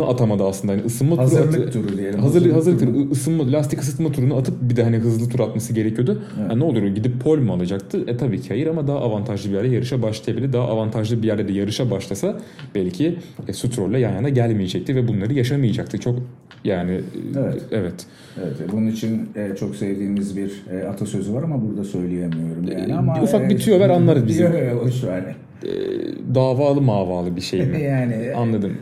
atamadı 0.00 0.44
aslında. 0.44 0.72
Yani 0.72 0.84
ısınma 0.84 1.14
turu 1.14 1.24
Hazırlık 1.24 1.60
atı- 1.68 1.70
turu 1.72 1.98
diyelim. 1.98 2.20
Hazırlık, 2.20 2.54
hazırlık 2.54 2.80
turu. 2.80 2.92
turu, 2.92 3.10
ısınma, 3.10 3.52
lastik 3.52 3.80
ısıtma 3.80 4.12
turunu 4.12 4.36
atıp 4.36 4.54
bir 4.62 4.76
de 4.76 4.82
hani 4.84 4.96
hızlı 4.96 5.28
tur 5.28 5.40
atması 5.40 5.72
gerekiyordu. 5.72 6.22
Evet. 6.40 6.50
Yani 6.50 6.60
ne 6.60 6.64
olur 6.64 6.82
gidip 6.86 7.20
pol 7.20 7.38
mu 7.38 7.52
alacaktı? 7.52 8.04
E 8.06 8.16
tabii 8.16 8.40
ki 8.40 8.48
hayır 8.48 8.66
ama 8.66 8.86
daha 8.86 8.98
avantajlı 8.98 9.50
bir 9.50 9.54
yerde 9.56 9.68
yarışa 9.68 10.02
başlayabilir. 10.02 10.52
Daha 10.52 10.68
avantajlı 10.68 11.22
bir 11.22 11.26
yerde 11.26 11.48
de 11.48 11.52
yarışa 11.52 11.90
başlasa 11.90 12.38
belki 12.74 13.18
e, 13.48 13.52
Stroll'le 13.52 13.98
yan 13.98 14.12
yana 14.12 14.28
gelmeyecekti 14.28 14.96
ve 14.96 15.08
bunları 15.08 15.32
yaşamayacaktı. 15.34 15.98
Çok 15.98 16.18
yani 16.64 16.92
e, 16.92 17.00
Evet. 17.38 17.62
evet. 17.70 17.94
Evet, 18.42 18.56
bunun 18.72 18.86
için 18.86 19.28
e, 19.36 19.56
çok 19.56 19.76
sevdiğimiz 19.76 20.36
bir 20.36 20.62
e, 20.72 20.88
atasözü 20.88 21.34
var 21.34 21.42
ama 21.42 21.62
burada 21.68 21.84
söyleyemiyorum 21.84 22.68
yani 22.72 22.92
E, 22.92 22.94
ama 22.94 23.22
ufak 23.22 23.50
bir 23.50 23.58
tüyo 23.58 23.80
ver, 23.80 23.88
anlarız 23.90 24.26
biz. 24.26 24.40
Yok 24.40 24.52
yok 24.72 24.84
boş 24.84 25.04
ver. 25.04 25.24
E, 25.64 26.34
davalı 26.34 26.80
mavalı 26.80 27.36
bir 27.36 27.40
şey 27.40 27.66
mi? 27.66 27.82
yani 27.82 28.12
e, 28.12 28.34
Anladım. 28.34 28.76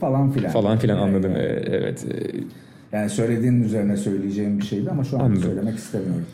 falan 0.00 0.30
filan. 0.30 0.50
Falan 0.52 0.78
filan 0.78 0.96
Yani, 0.98 1.04
anladım. 1.10 1.32
E, 1.36 1.62
evet. 1.66 2.04
E, 2.92 2.96
Yani 2.96 3.10
söylediğin 3.10 3.62
üzerine 3.62 3.96
söyleyeceğim 3.96 4.58
bir 4.58 4.64
şeydi 4.64 4.90
ama 4.90 5.04
şu 5.04 5.16
an 5.18 5.20
Anladım. 5.20 5.42
söylemek 5.42 5.74
istemiyorum. 5.78 6.24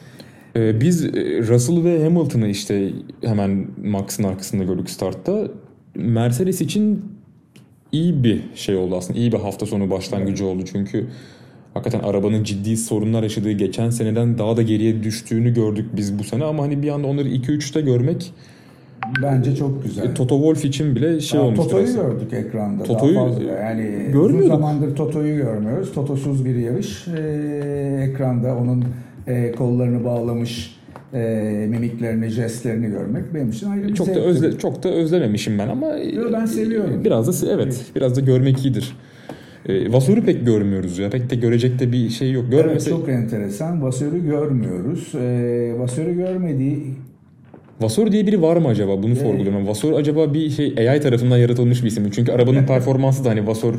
Ee, 0.57 0.81
Biz 0.81 1.05
e, 1.05 1.09
Russell 1.49 1.85
ve 1.85 2.05
Hamilton'ı 2.05 2.49
işte 2.49 2.91
hemen 3.25 3.67
Max'ın 3.85 4.25
arkasında 4.25 4.65
gördük 4.65 4.91
startta. 4.91 5.49
Mercedes 5.95 6.61
için 6.61 7.05
iyi 7.93 8.25
bir 8.25 8.41
şey 8.55 8.77
oldu 8.77 8.97
aslında. 8.97 9.19
İyi 9.19 9.33
bir 9.33 9.39
hafta 9.39 9.67
sonu 9.67 9.91
başlangıcı 9.91 10.47
oldu 10.47 10.63
çünkü 10.73 11.07
hakikaten 11.75 12.09
arabanın 12.09 12.45
ciddi 12.45 12.77
sorunlar 12.77 13.23
yaşadığı 13.23 13.53
geçen 13.53 13.91
seneden 13.91 14.39
daha 14.39 14.57
da 14.57 14.63
geriye 14.63 15.03
düştüğünü 15.03 15.55
gördük 15.55 15.87
biz 15.97 16.19
bu 16.19 16.25
sene 16.25 16.45
ama 16.45 16.63
hani 16.63 16.83
bir 16.83 16.89
anda 16.89 17.07
onları 17.07 17.29
2-3'te 17.29 17.81
görmek 17.81 18.35
Bence 19.23 19.57
çok 19.57 19.83
güzel. 19.85 20.05
e, 20.05 20.15
Toto 20.15 20.37
Wolff 20.37 20.65
için 20.65 20.97
bile 20.97 21.21
şey 21.21 21.39
Daha 21.39 21.47
olmuş 21.47 21.59
Toto'yu 21.59 21.95
gördük 21.95 22.33
ekranda. 22.33 22.83
Toto'yu. 22.85 23.15
Yani 23.61 23.91
görmüyorduk. 24.13 24.47
zamandır 24.47 24.97
Toto'yu 24.97 25.37
görmüyoruz. 25.37 25.93
Totosuz 25.93 26.45
bir 26.45 26.55
yarış. 26.55 27.09
Ee, 27.09 28.11
ekranda 28.11 28.57
onun 28.57 28.85
e, 29.27 29.53
kollarını 29.53 30.05
bağlamış 30.05 30.77
e, 31.15 31.67
mimiklerini, 31.69 32.29
jestlerini 32.29 32.87
görmek 32.87 33.35
benim 33.35 33.51
için 33.51 33.71
ayrı 33.71 33.89
bir 33.89 33.95
Çok 33.95 34.07
da 34.07 34.21
özle, 34.21 34.59
çok 34.59 34.83
da 34.83 34.89
özlememişim 34.89 35.59
ben 35.59 35.69
ama 35.69 35.99
e, 35.99 36.15
Yo, 36.15 36.33
ben 36.33 36.47
seviyorum. 36.47 37.05
Biraz 37.05 37.45
da 37.45 37.53
evet, 37.53 37.85
biraz 37.97 38.17
da 38.17 38.21
görmek 38.21 38.65
iyidir. 38.65 38.97
E, 39.69 39.93
Vasor'u 39.93 40.23
pek 40.23 40.47
görmüyoruz 40.47 40.99
ya. 40.99 41.11
Pek 41.11 41.31
de 41.31 41.37
görecek 41.37 41.79
de 41.79 41.93
bir 41.93 42.09
şey 42.11 42.33
yok. 42.33 42.45
Evet 42.53 42.65
Görmese 42.65 42.91
çok 42.91 43.09
enteresan. 43.09 43.83
Vasör'ü 43.83 44.27
görmüyoruz. 44.27 45.13
Ee, 45.15 45.75
Vasör'ü 45.79 46.15
görmediği 46.15 46.97
Vasor 47.81 48.13
diye 48.13 48.27
biri 48.27 48.43
var 48.43 48.57
mı 48.57 48.69
acaba? 48.69 49.03
Bunu 49.03 49.17
sorguluyorum. 49.17 49.69
Vasor 49.69 49.93
acaba 49.93 50.35
bir 50.35 50.51
şey 50.51 50.89
AI 50.89 51.01
tarafından 51.01 51.37
yaratılmış 51.37 51.83
bir 51.83 51.89
isim 51.89 52.05
mi? 52.05 52.11
Çünkü 52.13 52.33
arabanın 52.33 52.67
performansı 52.67 53.25
da 53.25 53.31
hani 53.31 53.47
Vasor 53.47 53.75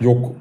yok 0.00 0.32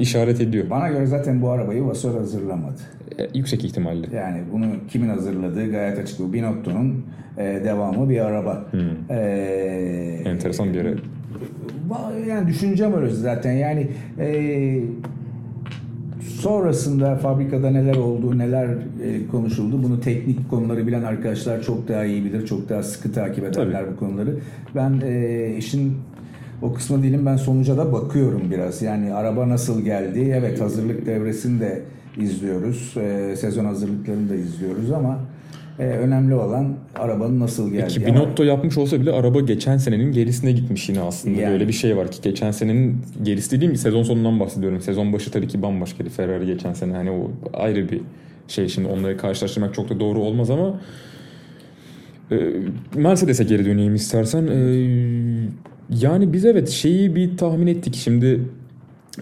işaret 0.00 0.40
ediyor. 0.40 0.70
bana 0.70 0.88
göre 0.88 1.06
zaten 1.06 1.42
bu 1.42 1.50
arabayı 1.50 1.84
Vasör 1.84 2.14
hazırlamadı. 2.14 2.80
E, 3.18 3.28
yüksek 3.34 3.64
ihtimalle. 3.64 4.06
Yani 4.16 4.40
bunu 4.52 4.66
kimin 4.90 5.08
hazırladığı 5.08 5.70
gayet 5.70 5.98
açık. 5.98 6.18
Bu 6.18 6.32
Binotto'nun 6.32 7.04
e, 7.38 7.42
devamı 7.64 8.08
bir 8.08 8.20
araba. 8.20 8.64
Hmm. 8.70 9.16
Enteresan 10.26 10.72
bir 10.72 10.78
yere. 10.78 10.94
Yani 12.28 12.48
düşüncem 12.48 12.94
öyle 12.94 13.10
zaten. 13.10 13.52
Yani 13.52 13.88
e, 14.20 14.26
sonrasında 16.42 17.16
fabrikada 17.16 17.70
neler 17.70 17.96
oldu, 17.96 18.38
neler 18.38 18.68
e, 19.04 19.26
konuşuldu. 19.30 19.82
Bunu 19.82 20.00
teknik 20.00 20.50
konuları 20.50 20.86
bilen 20.86 21.02
arkadaşlar 21.02 21.62
çok 21.62 21.88
daha 21.88 22.04
iyi 22.04 22.24
bilir, 22.24 22.46
çok 22.46 22.68
daha 22.68 22.82
sıkı 22.82 23.12
takip 23.12 23.44
ederler 23.44 23.84
bu 23.92 23.96
konuları. 23.96 24.36
Ben 24.74 25.00
e, 25.04 25.54
işin 25.58 25.96
o 26.62 26.72
kısmı 26.72 27.02
değilim. 27.02 27.26
Ben 27.26 27.36
sonuca 27.36 27.76
da 27.76 27.92
bakıyorum 27.92 28.42
biraz. 28.50 28.82
Yani 28.82 29.14
araba 29.14 29.48
nasıl 29.48 29.80
geldi? 29.80 30.32
Evet 30.38 30.60
hazırlık 30.60 31.06
devresini 31.06 31.60
de 31.60 31.82
izliyoruz. 32.18 32.94
E, 32.96 33.36
sezon 33.36 33.64
hazırlıklarını 33.64 34.28
da 34.28 34.34
izliyoruz 34.34 34.92
ama 34.92 35.20
e, 35.82 35.84
önemli 35.84 36.34
olan 36.34 36.74
arabanın 36.96 37.40
nasıl 37.40 37.72
geldiği. 37.72 37.94
Ki 37.94 38.06
Ama- 38.06 38.14
Binotto 38.14 38.42
yapmış 38.42 38.78
olsa 38.78 39.00
bile 39.00 39.12
araba 39.12 39.40
geçen 39.40 39.76
senenin 39.76 40.12
gerisine 40.12 40.52
gitmiş 40.52 40.88
yine 40.88 41.00
aslında. 41.00 41.40
Yani. 41.40 41.52
Böyle 41.52 41.68
bir 41.68 41.72
şey 41.72 41.96
var 41.96 42.10
ki 42.10 42.18
geçen 42.22 42.50
senenin 42.50 42.96
gerisi 43.22 43.56
dediğim 43.56 43.76
sezon 43.76 44.02
sonundan 44.02 44.40
bahsediyorum. 44.40 44.80
Sezon 44.80 45.12
başı 45.12 45.30
tabii 45.30 45.48
ki 45.48 45.62
bambaşkaydı 45.62 46.10
Ferrari 46.10 46.46
geçen 46.46 46.72
sene. 46.72 46.92
Hani 46.92 47.10
o 47.10 47.30
ayrı 47.54 47.90
bir 47.90 48.00
şey 48.48 48.68
şimdi 48.68 48.88
onları 48.88 49.16
karşılaştırmak 49.16 49.74
çok 49.74 49.88
da 49.90 50.00
doğru 50.00 50.18
olmaz 50.18 50.50
ama 50.50 50.80
e, 52.30 52.36
Mercedes'e 52.94 53.44
geri 53.44 53.64
döneyim 53.64 53.94
istersen. 53.94 54.46
E, 54.46 54.58
yani 55.90 56.32
biz 56.32 56.44
evet 56.44 56.68
şeyi 56.68 57.16
bir 57.16 57.36
tahmin 57.36 57.66
ettik. 57.66 57.94
Şimdi 57.94 58.40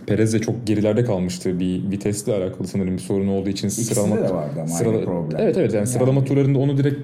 Perez 0.06 0.34
de 0.34 0.38
çok 0.38 0.66
gerilerde 0.66 1.04
kalmıştı 1.04 1.60
bir 1.60 1.90
vitesle 1.90 2.34
alakalı 2.34 2.66
sanırım 2.68 2.94
bir 2.94 2.98
sorun 3.02 3.28
olduğu 3.28 3.48
için 3.48 3.66
İkisinde 3.68 3.94
sıralama 3.94 4.16
de 4.16 4.34
vardı 4.34 4.52
ama 4.56 4.66
sırala- 4.66 4.96
aynı 4.96 5.04
problem. 5.04 5.40
Evet 5.40 5.56
evet 5.56 5.74
yani 5.74 5.86
sıralama 5.86 6.24
turlarında 6.24 6.58
onu 6.58 6.76
direkt 6.78 6.96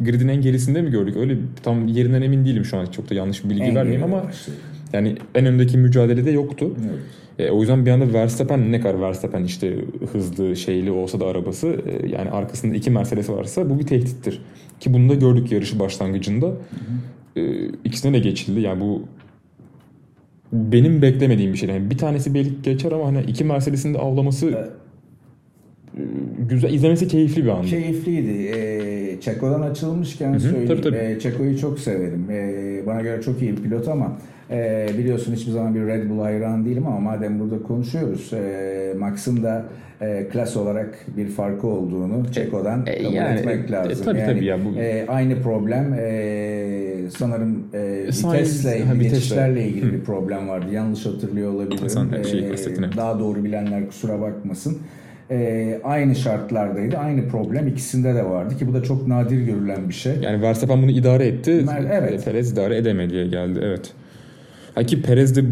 gridin 0.00 0.28
en 0.28 0.40
gerisinde 0.42 0.82
mi 0.82 0.90
gördük? 0.90 1.16
Öyle 1.16 1.36
tam 1.62 1.86
yerinden 1.86 2.22
emin 2.22 2.44
değilim 2.44 2.64
şu 2.64 2.76
an. 2.78 2.86
Çok 2.86 3.10
da 3.10 3.14
yanlış 3.14 3.44
bir 3.44 3.50
bilgi 3.50 3.62
En 3.62 3.74
vermeyeyim 3.74 4.04
ama 4.04 4.24
başladı. 4.24 4.56
yani 4.92 5.16
en 5.34 5.46
öndeki 5.46 5.78
mücadelede 5.78 6.30
yoktu. 6.30 6.74
Evet. 6.80 6.98
E, 7.48 7.50
o 7.50 7.60
yüzden 7.60 7.86
bir 7.86 7.90
anda 7.90 8.12
Verstappen 8.12 8.72
ne 8.72 8.80
kadar 8.80 9.00
Verstappen 9.00 9.44
işte 9.44 9.76
hızlı 10.12 10.56
şeyli 10.56 10.90
olsa 10.90 11.20
da 11.20 11.26
arabası 11.26 11.66
e, 11.66 12.08
yani 12.08 12.30
arkasında 12.30 12.74
iki 12.74 12.90
Mercedes 12.90 13.30
varsa 13.30 13.70
bu 13.70 13.78
bir 13.78 13.86
tehdittir. 13.86 14.42
Ki 14.80 14.94
bunu 14.94 15.08
da 15.08 15.14
gördük 15.14 15.52
yarışı 15.52 15.78
başlangıcında. 15.78 16.52
E, 17.36 17.66
ikisine 17.84 18.12
de 18.12 18.18
geçildi. 18.18 18.60
Yani 18.60 18.80
bu 18.80 19.02
benim 20.52 21.02
beklemediğim 21.02 21.52
bir 21.52 21.58
şey. 21.58 21.68
Yani 21.68 21.90
bir 21.90 21.98
tanesi 21.98 22.34
belki 22.34 22.62
geçer 22.62 22.92
ama 22.92 23.06
hani 23.06 23.20
iki 23.22 23.44
Mercedes'in 23.44 23.94
de 23.94 23.98
avlaması 23.98 24.46
Evet. 24.46 24.68
e, 25.98 26.02
güzel 26.48 26.72
izlemesi 26.74 27.08
keyifli 27.08 27.44
bir 27.44 27.48
andı. 27.48 27.66
Keyifliydi. 27.66 28.48
Çeko'dan 29.20 29.62
açılmışken 29.62 30.34
hı, 30.34 30.40
söyleyeyim. 30.40 30.68
tabii, 30.68 30.80
tabii. 30.80 30.96
Ee, 30.96 31.18
Çeko'yu 31.20 31.58
çok 31.58 31.78
severim. 31.78 32.26
Ee, 32.30 32.82
bana 32.86 33.00
göre 33.00 33.22
çok 33.22 33.42
iyi 33.42 33.56
bir 33.56 33.62
pilot 33.62 33.88
ama 33.88 34.18
e, 34.50 34.86
biliyorsun 34.98 35.34
hiçbir 35.34 35.52
zaman 35.52 35.74
bir 35.74 35.80
Red 35.86 36.10
Bull 36.10 36.20
hayran 36.20 36.64
değilim 36.64 36.86
ama 36.86 37.00
madem 37.00 37.40
burada 37.40 37.62
konuşuyoruz 37.62 38.32
e, 38.32 38.94
Max'ın 38.98 39.42
da 39.42 39.64
e, 40.00 40.28
klas 40.32 40.56
olarak 40.56 40.98
bir 41.16 41.28
farkı 41.28 41.66
olduğunu 41.66 42.32
Çeko'dan 42.32 42.86
E, 42.86 43.02
kabul 43.02 43.14
yani, 43.14 43.38
etmek 43.38 43.70
e, 43.70 43.72
lazım. 43.72 44.04
tabii, 44.04 44.18
yani, 44.18 44.32
tabii 44.34 44.44
ya, 44.44 44.58
bu- 44.64 44.78
e, 44.80 45.04
aynı 45.08 45.42
problem 45.42 45.94
e, 45.98 47.10
sanırım 47.18 47.64
e, 47.74 47.78
Sainz- 48.10 48.32
vitesle, 48.34 48.84
ha, 48.84 48.94
vitesle. 48.94 49.08
geçişlerle 49.08 49.64
ilgili 49.68 49.92
bir 49.92 50.00
problem 50.00 50.48
vardı. 50.48 50.66
Yanlış 50.72 51.06
hatırlıyor 51.06 51.52
olabilirim. 51.52 51.88
Sen 51.88 52.22
şey 52.22 52.44
daha 52.96 53.18
doğru 53.18 53.44
bilenler 53.44 53.86
kusura 53.86 54.20
bakmasın. 54.20 54.78
Ee, 55.30 55.80
aynı 55.84 56.14
şartlardaydı. 56.14 56.96
Aynı 56.96 57.28
problem 57.28 57.66
ikisinde 57.68 58.14
de 58.14 58.24
vardı 58.24 58.56
ki 58.56 58.68
bu 58.68 58.74
da 58.74 58.82
çok 58.82 59.08
nadir 59.08 59.40
görülen 59.40 59.88
bir 59.88 59.94
şey. 59.94 60.12
Yani 60.22 60.42
Verstappen 60.42 60.82
bunu 60.82 60.90
idare 60.90 61.26
etti. 61.26 61.50
Mer- 61.50 61.88
evet. 61.92 62.24
Perez 62.24 62.52
idare 62.52 62.76
edemediye 62.76 63.26
geldi. 63.26 63.60
Evet. 63.62 63.92
Ha 64.78 64.84
ki 64.84 65.02
Perez 65.02 65.36
de 65.36 65.44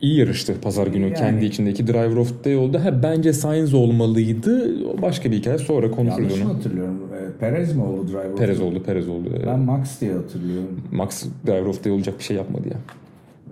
iyi 0.00 0.18
yarıştı 0.18 0.54
pazar 0.62 0.86
günü. 0.86 1.04
Yani. 1.04 1.14
Kendi 1.14 1.44
içindeki 1.44 1.86
Driver 1.86 2.16
of 2.16 2.28
the 2.28 2.44
Day 2.50 2.56
oldu. 2.56 2.78
Ha, 2.84 3.02
bence 3.02 3.32
Sainz 3.32 3.74
olmalıydı. 3.74 4.74
Başka 5.02 5.30
bir 5.30 5.36
hikaye. 5.36 5.58
Sonra 5.58 5.90
konuşuruz 5.90 6.30
Yanlış 6.30 6.46
onu. 6.46 6.54
hatırlıyorum? 6.54 7.00
Ee, 7.14 7.38
Perez 7.40 7.76
mi 7.76 7.82
oldu 7.82 8.08
driver? 8.08 8.36
Perez 8.36 8.60
oldu. 8.60 8.82
Perez 8.82 9.08
oldu. 9.08 9.28
Ben 9.46 9.58
Max 9.58 10.00
diye 10.00 10.12
hatırlıyorum. 10.12 10.80
Max 10.92 11.24
Driver 11.46 11.66
of 11.66 11.78
the 11.78 11.84
Day 11.84 11.92
olacak 11.92 12.14
bir 12.18 12.24
şey 12.24 12.36
yapmadı 12.36 12.68
ya. 12.68 12.76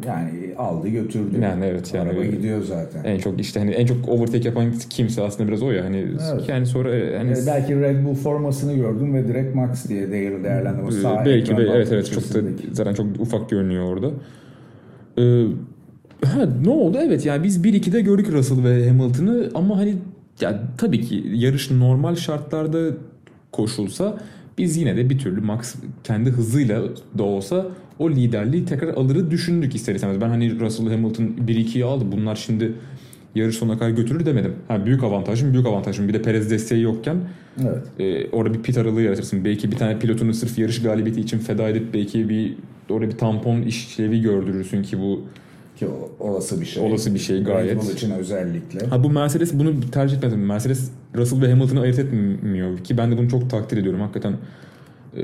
Yani 0.06 0.30
aldı 0.58 0.88
götürdü. 0.88 1.40
Yani 1.42 1.64
evet, 1.64 1.94
yani 1.94 2.10
Araba 2.10 2.24
gidiyor 2.24 2.62
zaten. 2.62 3.04
En 3.04 3.18
çok 3.18 3.40
işte 3.40 3.60
hani 3.60 3.70
en 3.70 3.86
çok 3.86 4.08
overtake 4.08 4.48
yapan 4.48 4.72
kimse 4.90 5.22
aslında 5.22 5.48
biraz 5.48 5.62
o 5.62 5.70
ya. 5.70 5.84
Hani 5.84 5.98
Evet. 6.32 6.48
yani 6.48 6.66
sonra 6.66 6.96
e, 6.96 7.18
hani 7.18 7.30
Ee, 7.30 7.46
belki 7.46 7.80
Red 7.80 8.04
Bull 8.04 8.14
formasını 8.14 8.74
gördüm 8.74 9.14
ve 9.14 9.28
direkt 9.28 9.54
Max 9.54 9.88
diye 9.88 10.10
değer 10.10 10.44
değerlendim. 10.44 10.86
O 10.86 10.90
sağ 10.90 11.24
belki 11.24 11.56
be- 11.56 11.70
evet 11.74 11.88
evet 11.92 12.12
çok 12.12 12.34
da 12.34 12.38
zaten 12.72 12.94
çok 12.94 13.06
ufak 13.20 13.50
görünüyor 13.50 13.84
orada. 13.84 14.10
Ee, 15.18 15.44
ha 16.24 16.48
ne 16.64 16.70
oldu? 16.70 16.98
Evet 17.00 17.26
yani 17.26 17.44
biz 17.44 17.64
1-2'de 17.64 18.00
gördük 18.00 18.32
Russell 18.32 18.64
ve 18.64 18.88
Hamilton'ı 18.88 19.50
ama 19.54 19.78
hani 19.78 19.96
ya 20.40 20.62
tabii 20.78 21.00
ki 21.00 21.24
yarış 21.34 21.70
normal 21.70 22.16
şartlarda 22.16 22.90
koşulsa 23.52 24.18
biz 24.58 24.76
yine 24.76 24.96
de 24.96 25.10
bir 25.10 25.18
türlü 25.18 25.40
Max 25.40 25.74
kendi 26.04 26.30
hızıyla 26.30 26.82
da 27.18 27.22
olsa 27.22 27.66
o 27.98 28.10
liderliği 28.10 28.64
tekrar 28.64 28.88
alırı 28.88 29.30
düşündük 29.30 29.74
ister 29.74 29.94
istemez. 29.94 30.20
Ben 30.20 30.28
hani 30.28 30.60
Russell 30.60 30.88
Hamilton 30.88 31.24
1-2'yi 31.24 31.84
aldı. 31.84 32.04
Bunlar 32.12 32.36
şimdi 32.36 32.72
yarış 33.34 33.56
sonuna 33.56 33.78
kadar 33.78 33.90
götürür 33.90 34.26
demedim. 34.26 34.52
Ha, 34.68 34.86
büyük 34.86 35.02
avantajım 35.04 35.52
büyük 35.52 35.66
avantajım. 35.66 36.08
Bir 36.08 36.14
de 36.14 36.22
Perez 36.22 36.50
desteği 36.50 36.82
yokken 36.82 37.16
Evet. 37.62 37.82
e, 37.98 38.30
orada 38.30 38.54
bir 38.54 38.62
pit 38.62 38.78
aralığı 38.78 39.02
yaratırsın. 39.02 39.44
Belki 39.44 39.70
bir 39.72 39.76
tane 39.76 39.98
pilotunu 39.98 40.34
sırf 40.34 40.58
yarış 40.58 40.82
galibiyeti 40.82 41.20
için 41.20 41.38
feda 41.38 41.68
edip 41.68 41.94
belki 41.94 42.28
bir 42.28 42.54
orada 42.90 43.08
bir 43.10 43.18
tampon 43.18 43.62
işlevi 43.62 44.20
gördürürsün 44.20 44.82
ki 44.82 44.98
bu 45.00 45.22
Ki 45.78 45.86
olası 46.20 46.60
bir 46.60 46.66
şey. 46.66 46.82
Olası 46.82 47.14
bir 47.14 47.18
şey 47.18 47.36
Red 47.40 47.46
gayet. 47.46 47.82
Bull 47.82 47.90
için 47.90 48.10
özellikle. 48.10 48.86
Ha 48.86 49.04
bu 49.04 49.10
Mercedes 49.10 49.54
bunu 49.54 49.80
tercih 49.92 50.16
etmedi. 50.16 50.36
Mercedes 50.36 50.90
Russell 51.16 51.42
ve 51.42 51.50
Hamilton'ı 51.50 51.80
ayırt 51.80 51.98
etmiyor 51.98 52.78
ki 52.78 52.98
ben 52.98 53.12
de 53.12 53.18
bunu 53.18 53.28
çok 53.30 53.50
takdir 53.50 53.76
ediyorum 53.76 54.00
hakikaten. 54.00 54.32
Ee, 55.16 55.22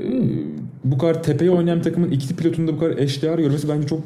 bu 0.83 0.97
kadar 0.97 1.23
tepeye 1.23 1.51
oynayan 1.51 1.77
bir 1.79 1.83
takımın 1.83 2.11
iki 2.11 2.35
pilotunu 2.35 2.67
da 2.67 2.73
bu 2.73 2.79
kadar 2.79 2.97
eşdeğer 2.97 3.39
görmesi 3.39 3.69
bence 3.69 3.87
çok 3.87 3.99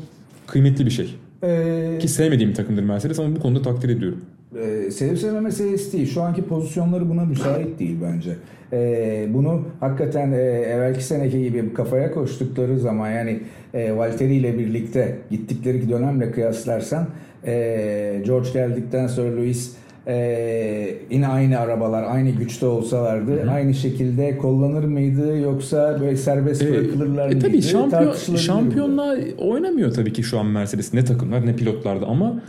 kıymetli 0.48 0.86
bir 0.86 0.92
şey. 0.92 1.16
Ee, 1.44 1.98
Ki 2.00 2.08
sevmediğim 2.08 2.50
bir 2.50 2.56
takımdır 2.56 2.84
Mercedes 2.84 3.20
ama 3.20 3.36
bu 3.36 3.40
konuda 3.40 3.62
takdir 3.62 3.90
ediyorum. 3.90 4.22
e, 4.62 4.92
sevip 4.92 5.18
sevme 5.20 5.40
meselesi 5.40 5.94
değil. 5.94 6.08
Şu 6.14 6.22
anki 6.22 6.42
pozisyonları 6.42 7.10
buna 7.10 7.26
müsait 7.26 7.80
değil 7.80 7.98
bence. 8.04 8.36
E, 8.74 9.28
bunu 9.30 9.62
hakikaten 9.80 10.32
e, 10.32 10.36
evvelki 10.42 11.04
seneki 11.04 11.44
gibi 11.44 11.74
kafaya 11.74 12.12
koştukları 12.12 12.80
zaman 12.80 13.12
yani 13.12 13.40
e, 13.74 13.96
Valtteri 13.98 14.36
ile 14.36 14.60
birlikte 14.60 15.18
gittikleri 15.32 15.90
dönemle 15.90 16.32
kıyaslarsan 16.32 17.08
e, 17.46 18.22
George 18.26 18.50
geldikten 18.54 19.08
sonra 19.08 19.36
Lewis 19.36 19.76
e, 20.08 20.98
yine 21.12 21.28
aynı 21.28 21.60
arabalar 21.60 22.04
aynı 22.04 22.30
güçte 22.30 22.66
olsalardı 22.66 23.50
aynı 23.52 23.74
şekilde 23.74 24.38
kullanır 24.38 24.84
mıydı 24.84 25.38
yoksa 25.40 25.98
böyle 26.02 26.18
serbest 26.18 26.62
Ee, 26.62 26.72
bırakılırlar 26.72 27.26
e 27.26 27.28
mıydı? 27.30 27.48
tabii 27.48 27.62
şampiyon, 27.62 28.14
şampiyonla 28.36 29.16
oynamıyor 29.38 29.94
tabii 29.94 30.14
ki 30.14 30.24
şu 30.24 30.40
an 30.40 30.46
Mercedes. 30.46 30.94
Ne 30.94 31.06
takımlar 31.06 31.46
ne 31.46 31.56
pilotlarda 31.56 32.06
ama 32.06 32.42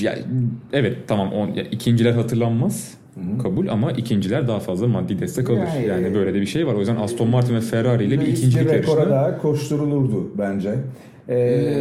yani, 0.00 0.18
evet 0.72 0.96
tamam 1.06 1.32
on, 1.32 1.48
ya, 1.48 1.62
ikinciler 1.64 2.12
hatırlanmaz 2.12 2.94
kabul 3.42 3.68
ama 3.68 3.92
ikinciler 3.92 4.48
daha 4.48 4.60
fazla 4.60 4.86
maddi 4.88 5.18
destek 5.20 5.50
alır. 5.50 5.58
Yani- 5.58 5.86
Yani, 5.86 6.14
böyle 6.14 6.34
de 6.34 6.40
bir 6.40 6.46
şey 6.46 6.66
var. 6.66 6.74
O 6.74 6.78
yüzden 6.78 6.96
Aston 6.96 7.28
Martin 7.28 7.54
ve 7.54 7.60
Ferrari 7.60 8.04
ile 8.04 8.20
bir 8.20 8.26
ikincilik 8.26 8.56
rekora 8.72 8.74
yarışında. 8.76 9.10
daha 9.10 9.38
koşturulurdu 9.38 10.30
bence. 10.38 10.74
Ee, 11.28 11.34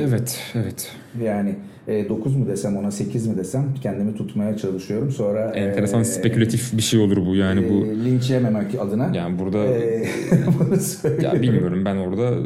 evet, 0.07 0.39
evet. 0.55 0.91
Yani 1.23 1.55
e, 1.87 2.09
9 2.09 2.35
mu 2.35 2.47
desem 2.47 2.77
ona 2.77 2.91
8 2.91 3.27
mi 3.27 3.37
desem 3.37 3.73
kendimi 3.83 4.15
tutmaya 4.15 4.57
çalışıyorum. 4.57 5.11
Sonra 5.11 5.51
Enteresan 5.51 6.01
e, 6.01 6.05
spekülatif 6.05 6.77
bir 6.77 6.81
şey 6.81 6.99
olur 6.99 7.25
bu 7.25 7.35
yani 7.35 7.65
e, 7.65 7.69
bu. 7.69 7.85
linç 8.05 8.29
yememek 8.29 8.75
adına. 8.79 9.11
Yani 9.15 9.39
burada 9.39 9.65
e, 9.65 10.05
ya 11.21 11.41
bilmiyorum 11.41 11.85
ben 11.85 11.95
orada 11.95 12.37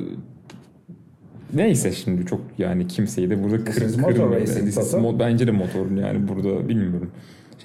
neyse 1.54 1.92
şimdi 1.92 2.26
çok 2.26 2.42
yani 2.58 2.88
kimseyi 2.88 3.30
de 3.30 3.44
burada 3.44 3.64
kır, 3.64 3.74
kırmıyor. 3.74 5.20
bence 5.20 5.48
de 5.48 5.52
motor 5.52 5.92
yani 5.92 6.28
burada 6.28 6.70
bilmiyorum. 6.70 7.12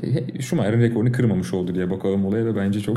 Şey, 0.01 0.41
Schumacher'ın 0.41 0.81
rekorunu 0.81 1.13
kırmamış 1.13 1.55
oldu 1.55 1.75
diye 1.75 1.91
bakalım 1.91 2.25
olaya 2.25 2.45
da 2.45 2.57
bence 2.57 2.81
çok 2.81 2.97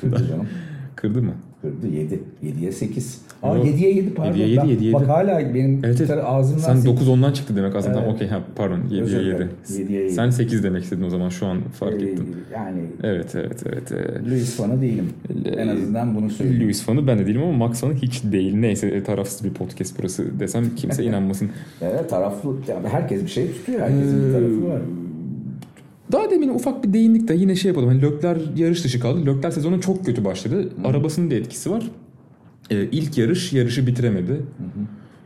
Kırdı 0.00 0.28
canım. 0.28 0.48
kırdı 0.96 1.22
mı? 1.22 1.34
Kırdı 1.64 1.86
7. 1.96 2.22
7'ye 2.44 2.72
8. 2.72 3.20
Aa 3.42 3.56
Yok. 3.56 3.66
7'ye 3.66 3.90
7 3.94 4.14
pardon. 4.14 4.32
7'ye 4.32 4.48
7, 4.48 4.56
Ben- 4.56 4.64
7'ye 4.66 4.86
7. 4.86 4.92
Bak 4.92 5.08
hala 5.08 5.54
benim 5.54 5.80
Evet, 5.84 6.00
evet. 6.00 6.10
ağzımdan 6.24 6.60
Sen 6.62 6.74
sekiz- 6.76 6.86
9 6.96 7.08
10'dan 7.08 7.32
çıktı 7.32 7.56
demek 7.56 7.76
aslında. 7.76 8.00
Evet. 8.04 8.14
Okey 8.14 8.28
ha 8.28 8.40
pardon 8.56 8.78
7'ye 8.90 9.02
Özür 9.02 9.16
7. 9.20 9.26
dilerim. 9.26 9.48
7'ye 9.68 10.02
7. 10.02 10.12
Sen 10.14 10.30
8 10.30 10.64
demek 10.64 10.82
istedin 10.84 11.02
o 11.02 11.10
zaman 11.10 11.28
şu 11.28 11.46
an 11.46 11.60
fark 11.62 12.02
e, 12.02 12.04
ettim. 12.04 12.26
Yani 12.54 12.80
Evet 13.02 13.34
evet 13.34 13.62
evet. 13.66 13.92
Ee, 13.92 14.30
Lewis 14.30 14.56
fanı 14.56 14.80
değilim. 14.82 15.08
En 15.56 15.68
azından 15.68 16.14
bunu 16.16 16.30
söyleyeyim. 16.30 16.62
Lewis 16.62 16.82
fanı 16.82 17.06
ben 17.06 17.18
de 17.18 17.26
değilim 17.26 17.42
ama 17.42 17.52
Max 17.52 17.80
fanı 17.80 17.94
hiç 17.94 18.24
değil. 18.24 18.54
Neyse 18.56 18.86
e, 18.88 19.02
tarafsız 19.02 19.44
bir 19.44 19.50
podcast 19.54 19.98
burası 19.98 20.40
desem 20.40 20.64
kimse 20.76 21.04
inanmasın. 21.10 21.50
Evet, 21.82 22.10
taraflı. 22.10 22.54
Yani 22.68 22.88
herkes 22.88 23.22
bir 23.22 23.28
şey 23.28 23.52
tutuyor. 23.52 23.80
Herkesin 23.80 24.26
bir 24.28 24.32
tarafı 24.32 24.68
var. 24.68 24.80
Daha 26.14 26.30
demin 26.30 26.48
ufak 26.48 26.84
bir 26.84 26.92
değindik 26.92 27.28
de 27.28 27.34
yine 27.34 27.56
şey 27.56 27.68
yapalım. 27.68 27.88
Hani 27.88 28.02
Lökler 28.02 28.38
yarış 28.56 28.84
dışı 28.84 29.00
kaldı. 29.00 29.26
Lökler 29.26 29.50
sezonu 29.50 29.80
çok 29.80 30.06
kötü 30.06 30.24
başladı. 30.24 30.68
Arabasının 30.84 31.30
da 31.30 31.34
etkisi 31.34 31.70
var. 31.70 31.82
Ee, 32.70 32.88
ilk 32.92 33.18
yarış 33.18 33.52
yarışı 33.52 33.86
bitiremedi. 33.86 34.42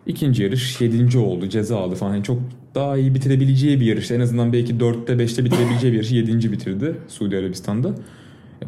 İkinci 0.06 0.42
yarış 0.42 0.80
yedinci 0.80 1.18
oldu. 1.18 1.48
Ceza 1.48 1.78
aldı 1.78 1.94
falan. 1.94 2.14
Yani 2.14 2.24
çok 2.24 2.38
daha 2.74 2.96
iyi 2.96 3.14
bitirebileceği 3.14 3.80
bir 3.80 3.86
yarıştı. 3.86 4.14
En 4.14 4.20
azından 4.20 4.52
belki 4.52 4.74
4'te 4.74 5.12
5'te 5.12 5.44
bitirebileceği 5.44 5.92
bir 5.92 5.96
yarışı 5.96 6.14
yedinci 6.14 6.52
bitirdi 6.52 6.94
Suudi 7.08 7.36
Arabistan'da. 7.36 7.94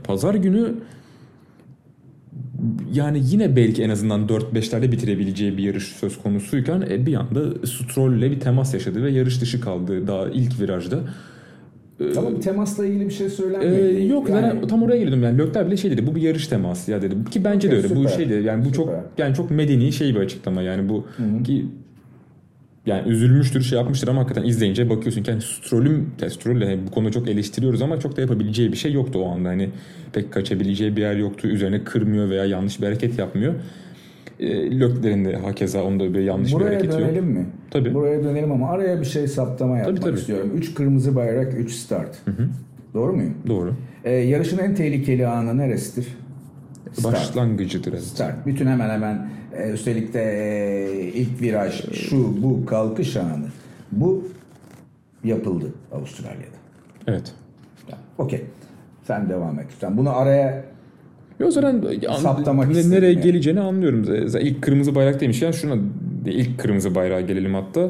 Pazar 0.04 0.34
günü 0.34 0.74
yani 2.92 3.22
yine 3.24 3.56
belki 3.56 3.82
en 3.82 3.90
azından 3.90 4.26
4-5'lerde 4.26 4.92
bitirebileceği 4.92 5.58
bir 5.58 5.62
yarış 5.62 5.84
söz 5.84 6.22
konusuyken 6.22 6.80
e, 6.90 7.06
bir 7.06 7.14
anda 7.14 7.66
Stroll'le 7.66 8.30
bir 8.30 8.40
temas 8.40 8.74
yaşadı 8.74 9.02
ve 9.02 9.10
yarış 9.10 9.40
dışı 9.40 9.60
kaldı 9.60 10.06
daha 10.06 10.28
ilk 10.28 10.60
virajda. 10.60 11.00
Ama 12.18 12.36
bir 12.36 12.40
temasla 12.40 12.86
ilgili 12.86 13.04
bir 13.08 13.10
şey 13.14 13.26
Ee, 13.26 13.30
söylenmedi. 13.30 14.06
yok 14.08 14.28
Yani- 14.30 14.40
zaten 14.40 14.66
tam 14.68 14.82
oraya 14.82 14.96
geliyordum 14.96 15.22
yani 15.22 15.38
Lökler 15.38 15.66
bile 15.66 15.76
şey 15.76 15.90
dedi 15.90 16.06
bu 16.06 16.14
bir 16.14 16.22
yarış 16.22 16.46
teması 16.46 16.90
ya 16.90 17.02
dedi 17.02 17.14
ki 17.30 17.44
bence 17.44 17.70
de 17.70 17.76
Okey, 17.78 17.84
öyle 17.90 17.96
bu 17.96 18.08
süper. 18.08 18.16
şey 18.16 18.30
de 18.30 18.34
yani 18.34 18.64
bu 18.64 18.72
çok 18.72 18.86
Süper. 18.86 19.00
yani 19.18 19.34
çok 19.34 19.50
medeni 19.50 19.92
şey 19.92 20.14
bir 20.14 20.20
açıklama 20.20 20.62
yani 20.62 20.88
bu 20.88 21.06
ki 21.44 21.66
yani 22.86 23.08
üzülmüştür 23.08 23.62
şey 23.62 23.78
yapmıştır 23.78 24.08
ama 24.08 24.20
hakikaten 24.20 24.48
izleyince 24.48 24.90
bakıyorsun 24.90 25.22
ki 25.22 25.30
hani 25.30 25.42
Stroll'ün 25.42 26.08
yani 26.20 26.30
Stroll'le 26.30 26.60
hani 26.64 26.78
bu 26.86 26.90
konuda 26.90 27.10
çok 27.12 27.28
eleştiriyoruz 27.28 27.82
ama 27.82 28.00
çok 28.00 28.16
da 28.16 28.20
yapabileceği 28.20 28.72
bir 28.72 28.76
şey 28.76 28.92
yoktu 28.92 29.18
o 29.18 29.28
anda 29.30 29.48
hani 29.48 29.68
pek 30.12 30.32
kaçabileceği 30.32 30.96
bir 30.96 31.00
yer 31.02 31.16
yoktu 31.16 31.48
üzerine 31.48 31.84
kırmıyor 31.84 32.30
veya 32.30 32.44
yanlış 32.44 32.80
bir 32.80 32.86
hareket 32.86 33.18
yapmıyor. 33.18 33.54
E, 34.40 34.80
Lökler'in 34.80 35.24
de 35.24 35.36
hakeza 35.36 35.82
onda 35.84 36.14
bir 36.14 36.20
yanlış 36.20 36.50
bir 36.50 36.56
Buraya 36.56 36.66
hareket 36.66 36.92
yok. 36.92 37.00
dönelim 37.00 37.24
mi? 37.24 37.46
Tabii. 37.70 37.94
Buraya 37.94 38.24
dönelim 38.24 38.52
ama 38.52 38.70
araya 38.70 39.00
bir 39.00 39.04
şey 39.06 39.28
saptama 39.28 39.78
yapmak 39.78 40.02
tabii. 40.02 40.18
istiyorum. 40.18 40.50
3 40.54 40.74
kırmızı 40.74 41.16
bayrak, 41.16 41.54
3 41.58 41.72
start. 41.72 42.18
Doğru 42.94 43.12
muyum? 43.12 43.34
Doğru. 43.46 43.74
Ee, 44.04 44.10
yarışın 44.12 44.58
en 44.58 44.74
tehlikeli 44.74 45.26
anı 45.26 45.58
neresidir? 45.58 46.08
Start. 46.92 47.14
Başlangıcıdır. 47.14 47.92
evet. 47.92 48.02
Start. 48.02 48.46
Bütün 48.46 48.66
hemen 48.66 48.90
hemen 48.90 49.30
e, 49.56 49.70
üstelik 49.70 50.14
de 50.14 50.22
e, 50.22 51.02
ilk 51.02 51.40
viraj, 51.42 51.92
şu 51.92 52.42
bu 52.42 52.66
kalkış 52.66 53.16
anı. 53.16 53.46
Bu 53.92 54.24
yapıldı 55.24 55.66
Avustralya'da. 55.92 56.56
Evet. 57.06 57.32
Okey. 58.18 58.44
Sen 59.06 59.28
devam 59.28 59.58
et. 59.58 59.66
Sen 59.80 59.96
bunu 59.96 60.16
araya 60.16 60.64
Yo 61.40 61.50
zaten 61.50 61.84
Saptamak 62.18 62.68
ne- 62.74 62.90
nereye 62.90 63.12
yani. 63.12 63.22
geleceğini 63.22 63.60
anlıyorum. 63.60 64.04
Z- 64.04 64.40
İlk 64.40 64.62
kırmızı 64.62 64.94
bayrak 64.94 65.20
demişken 65.20 65.50
şuna 65.50 65.74
ilk 66.26 66.58
kırmızı 66.58 66.94
bayrağa 66.94 67.20
gelelim 67.20 67.54
hatta. 67.54 67.88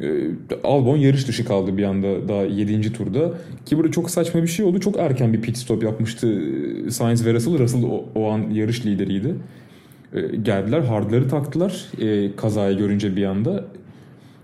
Ee, 0.00 0.26
Albon 0.64 0.96
yarış 0.96 1.28
dışı 1.28 1.44
kaldı 1.44 1.76
bir 1.76 1.82
anda 1.82 2.28
daha 2.28 2.42
7. 2.42 2.92
turda. 2.92 3.32
Ki 3.66 3.76
burada 3.78 3.90
çok 3.90 4.10
saçma 4.10 4.42
bir 4.42 4.46
şey 4.48 4.64
oldu. 4.66 4.80
Çok 4.80 4.96
erken 4.98 5.32
bir 5.32 5.40
pit 5.40 5.56
stop 5.56 5.82
yapmıştı 5.82 6.42
e, 6.86 6.90
Sainz 6.90 7.26
ve 7.26 7.34
Russell. 7.34 7.58
Russell 7.58 7.82
o, 7.84 8.04
o 8.14 8.30
an 8.30 8.50
yarış 8.50 8.86
lideriydi. 8.86 9.34
Ee, 10.14 10.20
geldiler 10.42 10.80
hardları 10.80 11.28
taktılar 11.28 11.84
e, 12.00 12.36
kazayı 12.36 12.78
görünce 12.78 13.16
bir 13.16 13.24
anda. 13.24 13.64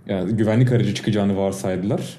Yani 0.08 0.32
güvenlik 0.36 0.72
aracı 0.72 0.94
çıkacağını 0.94 1.36
varsaydılar. 1.36 2.18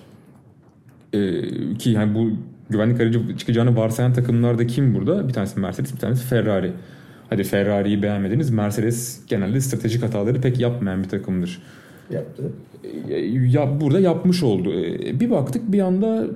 Ee, 1.13 1.41
ki 1.79 1.89
yani 1.89 2.15
bu 2.15 2.29
güvenlik 2.69 3.02
aracı 3.02 3.38
çıkacağını 3.38 3.76
varsayan 3.76 4.13
takımlarda 4.13 4.67
kim 4.67 4.95
burada? 4.95 5.28
Bir 5.28 5.34
tanesi 5.34 5.60
Mercedes, 5.60 5.93
bir 5.93 5.99
tanesi 5.99 6.26
Ferrari. 6.26 6.71
Hadi 7.30 7.43
Ferrari'yi 7.43 8.04
beğenmediniz. 8.04 8.49
Mercedes 8.49 9.19
genelde 9.28 9.62
stratejik 9.62 10.04
hataları 10.04 10.41
pek 10.41 10.60
yapmayan 10.60 11.04
bir 11.04 11.10
takımdır. 11.10 11.62
yaptı. 12.12 12.43
Ee, 13.10 13.15
Ya 13.28 13.82
burada 13.82 13.99
yapmış 13.99 14.43
oldu. 14.43 14.73
Ee, 14.73 15.19
Bir 15.19 15.30
baktık 15.30 15.71
bir 15.71 15.80
anda 15.80 16.28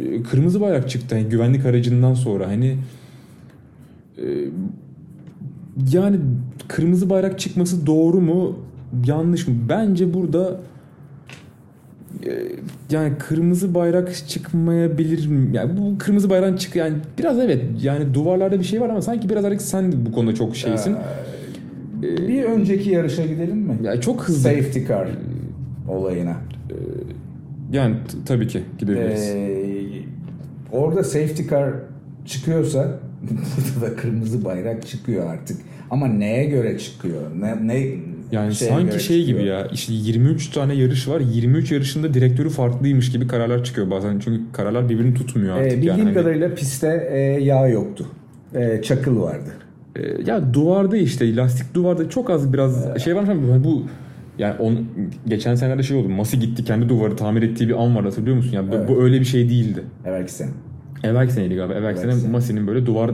e, 0.00 0.22
kırmızı 0.22 0.60
bayrak 0.60 0.90
çıktı 0.90 1.14
yani 1.16 1.28
güvenlik 1.28 1.66
aracından 1.66 2.14
sonra 2.14 2.46
hani 2.48 2.76
e, 4.18 4.24
yani 5.92 6.20
kırmızı 6.68 7.10
bayrak 7.10 7.38
çıkması 7.38 7.86
doğru 7.86 8.20
mu 8.20 8.58
yanlış 9.06 9.48
mı? 9.48 9.54
Bence 9.68 10.14
burada 10.14 10.50
e, 10.50 10.54
yani 12.90 13.12
kırmızı 13.18 13.74
bayrak 13.74 14.14
çıkmayabilir 14.28 15.26
mi? 15.26 15.50
Yani 15.52 15.72
bu 15.76 15.98
kırmızı 15.98 16.30
bayrağın 16.30 16.56
çık 16.56 16.76
yani 16.76 16.96
biraz 17.18 17.38
evet 17.38 17.62
yani 17.82 18.14
duvarlarda 18.14 18.58
bir 18.58 18.64
şey 18.64 18.80
var 18.80 18.88
ama 18.88 19.02
sanki 19.02 19.28
biraz 19.28 19.44
artık 19.44 19.62
sen 19.62 19.92
bu 20.06 20.12
konuda 20.12 20.34
çok 20.34 20.56
şeysin. 20.56 20.96
Ee, 22.02 22.28
bir 22.28 22.44
önceki 22.44 22.90
yarışa 22.90 23.26
gidelim 23.26 23.56
mi? 23.58 23.78
Ya 23.82 24.00
çok 24.00 24.22
hızlı. 24.22 24.40
Safety 24.50 24.78
car 24.88 25.08
olayına. 25.88 26.36
Yani 27.72 27.94
t- 27.94 28.18
tabii 28.26 28.48
ki 28.48 28.62
gidebiliriz. 28.78 29.22
Ee, 29.34 29.68
orada 30.72 31.04
safety 31.04 31.42
car 31.50 31.70
çıkıyorsa 32.26 32.98
burada 33.22 33.86
da 33.92 33.96
kırmızı 33.96 34.44
bayrak 34.44 34.86
çıkıyor 34.86 35.26
artık. 35.26 35.56
Ama 35.90 36.06
neye 36.06 36.44
göre 36.44 36.78
çıkıyor? 36.78 37.22
Ne, 37.40 37.68
ne 37.68 37.86
Yani 38.32 38.54
şeye 38.54 38.70
sanki 38.70 39.00
şey 39.04 39.24
gibi 39.24 39.44
ya 39.44 39.66
işte 39.72 39.92
23 39.94 40.48
tane 40.50 40.74
yarış 40.74 41.08
var. 41.08 41.20
23 41.20 41.72
yarışında 41.72 42.14
direktörü 42.14 42.48
farklıymış 42.48 43.12
gibi 43.12 43.26
kararlar 43.26 43.64
çıkıyor 43.64 43.90
bazen. 43.90 44.18
Çünkü 44.18 44.40
kararlar 44.52 44.88
birbirini 44.88 45.14
tutmuyor 45.14 45.56
Ee, 45.56 45.60
artık. 45.60 45.76
bildiğim 45.78 45.98
yani. 45.98 46.14
Kadarıyla 46.14 46.54
pistte 46.54 47.08
e, 47.12 47.18
yağ 47.44 47.68
yoktu. 47.68 48.06
E, 48.54 48.82
çakıl 48.82 49.20
vardı. 49.20 49.50
e, 49.96 50.02
ya 50.26 50.54
duvarda 50.54 50.96
işte 50.96 51.36
lastik 51.36 51.74
duvarda 51.74 52.08
çok 52.10 52.30
az 52.30 52.52
biraz 52.52 52.98
şey 53.04 53.16
var 53.16 53.22
ama 53.28 53.64
bu 53.64 53.82
yani 54.38 54.54
on, 54.58 54.78
geçen 55.28 55.54
senelerde 55.54 55.82
şey 55.82 55.96
oldu. 55.96 56.08
Masi 56.08 56.38
gitti 56.38 56.64
kendi 56.64 56.88
duvarı 56.88 57.16
tamir 57.16 57.42
ettiği 57.42 57.68
bir 57.68 57.82
an 57.84 57.96
var 57.96 58.04
hatırlıyor 58.04 58.36
musun? 58.36 58.52
Yani 58.52 58.70
bu- 58.72 58.74
Evet. 58.76 58.88
bu 58.88 59.02
öyle 59.02 59.20
bir 59.20 59.24
şey 59.24 59.48
değildi. 59.48 59.82
Evvelki 60.04 60.32
sene. 60.32 60.50
Evvelki 61.04 61.32
seneydi 61.32 61.54
galiba. 61.54 61.74
Evvelki 61.74 62.00
Evvelki 62.00 62.12
sene 62.12 62.20
sene. 62.22 62.32
Masi'nin 62.32 62.66
böyle 62.66 62.86
duvar 62.86 63.10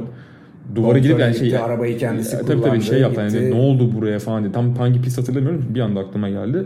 duvarı 0.74 0.92
Kontrol 0.92 1.02
gidip 1.02 1.18
yani 1.20 1.34
şey 1.34 1.58
arabayı 1.58 1.98
kendisi 1.98 2.36
Ya, 2.36 2.42
tabii 2.42 2.62
tabii 2.62 2.80
şey 2.80 3.00
yaptı 3.00 3.20
yani 3.20 3.50
ne 3.50 3.54
oldu 3.54 3.92
buraya 3.94 4.18
falan 4.18 4.42
diye. 4.42 4.52
Tam 4.52 4.74
hangi 4.74 5.02
pist 5.02 5.18
hatırlamıyorum 5.18 5.64
bir 5.74 5.80
anda 5.80 6.00
aklıma 6.00 6.28
geldi. 6.28 6.64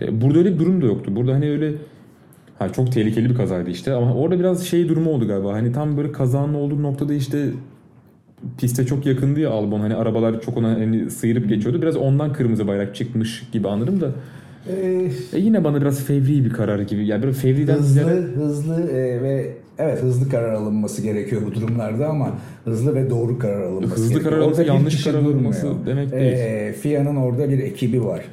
E, 0.00 0.20
Burada 0.20 0.38
öyle 0.38 0.54
bir 0.54 0.58
durum 0.58 0.82
da 0.82 0.86
yoktu. 0.86 1.16
Burada 1.16 1.34
hani 1.34 1.50
öyle 1.50 1.72
ha 2.58 2.68
çok 2.72 2.92
tehlikeli 2.92 3.30
bir 3.30 3.34
kazaydı 3.34 3.70
işte 3.70 3.92
ama 3.92 4.14
orada 4.14 4.38
biraz 4.38 4.64
şey 4.66 4.88
durumu 4.88 5.10
oldu 5.10 5.28
galiba. 5.28 5.52
Hani 5.52 5.72
tam 5.72 5.96
böyle 5.96 6.12
kazanın 6.12 6.54
olduğu 6.54 6.82
noktada 6.82 7.14
işte 7.14 7.46
piste 8.58 8.86
çok 8.86 9.06
yakındı 9.06 9.40
ya 9.40 9.50
Albon. 9.50 9.80
Hani 9.80 9.94
arabalar 9.94 10.40
çok 10.40 10.56
ona 10.56 10.68
hani 10.68 11.10
sıyırıp 11.10 11.48
geçiyordu. 11.48 11.82
Biraz 11.82 11.96
ondan 11.96 12.32
kırmızı 12.32 12.66
bayrak 12.68 12.94
çıkmış 12.94 13.42
gibi 13.52 13.68
anladım 13.68 14.00
da. 14.00 14.10
Ee, 14.70 15.08
E, 15.32 15.38
yine 15.40 15.64
bana 15.64 15.80
biraz 15.80 16.04
fevri 16.04 16.44
bir 16.44 16.50
karar 16.50 16.78
gibi. 16.80 17.06
Yani 17.06 17.22
böyle 17.22 17.32
fevriden 17.34 17.74
hızlı, 17.74 18.00
ziyade- 18.00 18.20
hızlı 18.36 18.82
e, 18.90 19.22
ve 19.22 19.52
evet 19.78 20.02
hızlı 20.02 20.28
karar 20.30 20.52
alınması 20.52 21.02
gerekiyor 21.02 21.42
bu 21.46 21.54
durumlarda 21.54 22.08
ama 22.08 22.30
hızlı 22.64 22.94
ve 22.94 23.10
doğru 23.10 23.38
karar 23.38 23.62
alınması 23.62 23.94
Hızlı 23.94 24.08
gerekiyor. 24.08 24.30
karar 24.30 24.42
alınması, 24.42 24.62
yanlış 24.64 24.94
kişi 24.96 25.10
karar 25.10 25.22
alınması 25.22 25.62
durmuyor. 25.66 25.86
demek 25.86 26.12
değil. 26.12 26.32
E, 26.32 26.72
FIA'nın 26.72 27.16
orada 27.16 27.48
bir 27.48 27.58
ekibi 27.58 28.04
var. 28.04 28.24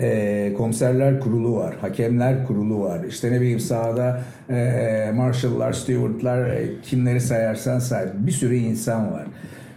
E, 0.00 0.54
komiserler 0.56 1.20
kurulu 1.20 1.56
var, 1.56 1.76
hakemler 1.80 2.46
kurulu 2.46 2.80
var. 2.80 3.04
İşte 3.08 3.32
ne 3.32 3.40
bileyim 3.40 3.60
sahada 3.60 4.20
e, 4.50 5.10
marshallar, 5.14 5.72
stewardlar, 5.72 6.46
e, 6.50 6.68
kimleri 6.82 7.20
sayarsan 7.20 7.78
say. 7.78 8.06
Bir 8.18 8.32
sürü 8.32 8.54
insan 8.56 9.12
var. 9.12 9.26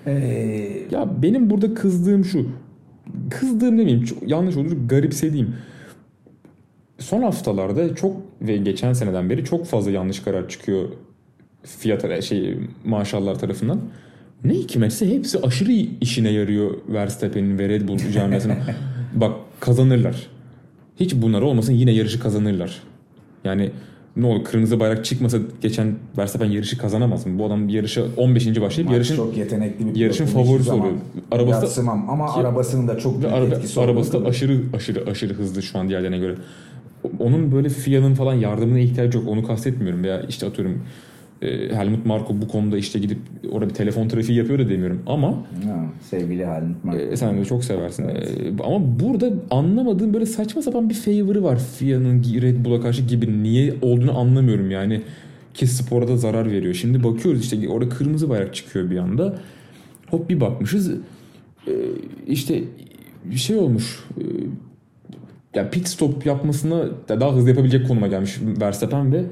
E, 0.07 0.11
Ya 0.91 1.09
benim 1.21 1.49
burada 1.49 1.73
kızdığım 1.73 2.25
şu. 2.25 2.47
Kızdığım 3.29 3.77
demeyeyim. 3.77 4.03
Çok 4.05 4.29
yanlış 4.29 4.57
olur. 4.57 4.71
Garipsediğim. 4.89 5.55
Son 6.99 7.21
haftalarda 7.21 7.95
çok 7.95 8.15
ve 8.41 8.57
geçen 8.57 8.93
seneden 8.93 9.29
beri 9.29 9.45
çok 9.45 9.65
fazla 9.65 9.91
yanlış 9.91 10.19
karar 10.19 10.49
çıkıyor 10.49 10.89
fiyat 11.63 12.23
şey 12.23 12.57
maşallah 12.85 13.35
tarafından. 13.35 13.79
Ne 14.43 14.53
hikmetse 14.53 15.09
hepsi 15.15 15.39
aşırı 15.41 15.71
işine 16.01 16.29
yarıyor 16.29 16.71
Verstappen'in 16.89 17.59
ve 17.59 17.69
Red 17.69 17.87
Bull 17.87 17.97
camiasına. 18.13 18.57
Bak 19.13 19.31
kazanırlar. 19.59 20.27
Hiç 20.99 21.15
bunlar 21.15 21.41
olmasın 21.41 21.73
yine 21.73 21.91
yarışı 21.91 22.19
kazanırlar. 22.19 22.81
Yani 23.43 23.71
ne 24.15 24.25
olur 24.25 24.43
kırmızı 24.43 24.79
bayrak 24.79 25.05
çıkmasa 25.05 25.37
geçen 25.61 25.95
Verstappen 26.17 26.51
yarışı 26.51 26.77
kazanamaz 26.77 27.25
mı? 27.25 27.39
Bu 27.39 27.45
adam 27.45 27.69
yarışa 27.69 28.03
15. 28.17 28.47
başlayıp 28.61 28.85
Max 28.89 28.93
yarışın 28.93 29.15
çok 29.15 29.37
yetenekli 29.37 29.85
bir 29.95 29.99
yarışın 29.99 30.25
favorisi 30.25 30.71
oluyor. 30.71 30.93
Arabası 31.31 31.85
da- 31.87 31.91
ama 31.91 32.25
Ki- 32.33 32.39
arabasının 32.39 32.87
da 32.87 32.97
çok 32.97 33.21
büyük 33.21 33.33
araba, 33.33 33.55
etkisi 33.55 33.81
arabası 33.81 34.13
da 34.13 34.27
aşırı 34.27 34.61
aşırı 34.73 35.11
aşırı 35.11 35.33
hızlı 35.33 35.61
şu 35.63 35.79
an 35.79 35.89
diğerlerine 35.89 36.17
göre. 36.17 36.35
Onun 37.19 37.51
böyle 37.51 37.69
FIA'nın 37.69 38.13
falan 38.13 38.33
yardımına 38.33 38.79
ihtiyacı 38.79 39.17
yok. 39.17 39.27
Onu 39.27 39.43
kastetmiyorum. 39.47 40.03
Veya 40.03 40.21
işte 40.21 40.45
atıyorum 40.45 40.81
e, 41.41 41.47
Helmut 41.75 42.05
Marko 42.05 42.41
bu 42.41 42.47
konuda 42.47 42.77
işte 42.77 42.99
gidip 42.99 43.17
orada 43.51 43.69
bir 43.69 43.73
telefon 43.73 44.07
trafiği 44.07 44.37
yapıyor 44.37 44.59
da 44.59 44.69
demiyorum. 44.69 45.01
Ama 45.07 45.27
Ha, 45.31 45.85
sevgili 46.01 46.45
Helmut 46.47 46.83
Marko. 46.83 46.99
e, 46.99 47.17
sen 47.17 47.37
de 47.37 47.45
çok 47.45 47.63
seversin. 47.63 48.03
E, 48.07 48.13
ama 48.63 48.99
burada 48.99 49.33
anlamadığım 49.51 50.13
böyle 50.13 50.25
saçma 50.25 50.61
sapan 50.61 50.89
bir 50.89 50.95
favor'ı 50.95 51.43
var 51.43 51.59
FIA'nın 51.77 52.23
Red 52.23 52.65
Bull'a 52.65 52.81
karşı 52.81 53.01
gibi. 53.01 53.43
Niye 53.43 53.73
olduğunu 53.81 54.17
anlamıyorum 54.19 54.71
yani. 54.71 55.01
Ki 55.53 55.67
spora 55.67 56.07
da 56.07 56.17
zarar 56.17 56.51
veriyor. 56.51 56.73
Şimdi 56.73 57.03
bakıyoruz 57.03 57.41
işte 57.41 57.69
orada 57.69 57.89
kırmızı 57.89 58.29
bayrak 58.29 58.55
çıkıyor 58.55 58.89
bir 58.89 58.97
anda. 58.97 59.39
Hop 60.09 60.29
bir 60.29 60.41
bakmışız. 60.41 60.91
E, 61.67 61.71
işte 62.27 62.63
bir 63.25 63.35
şey 63.37 63.55
olmuş. 63.57 63.99
E, 64.17 64.23
ya 65.55 65.69
pit 65.69 65.87
stop 65.87 66.25
yapmasına 66.25 66.83
da 67.09 67.19
daha 67.19 67.35
hızlı 67.35 67.49
yapabilecek 67.49 67.87
konuma 67.87 68.07
gelmiş 68.07 68.37
Verstappen 68.61 69.13
ve 69.13 69.23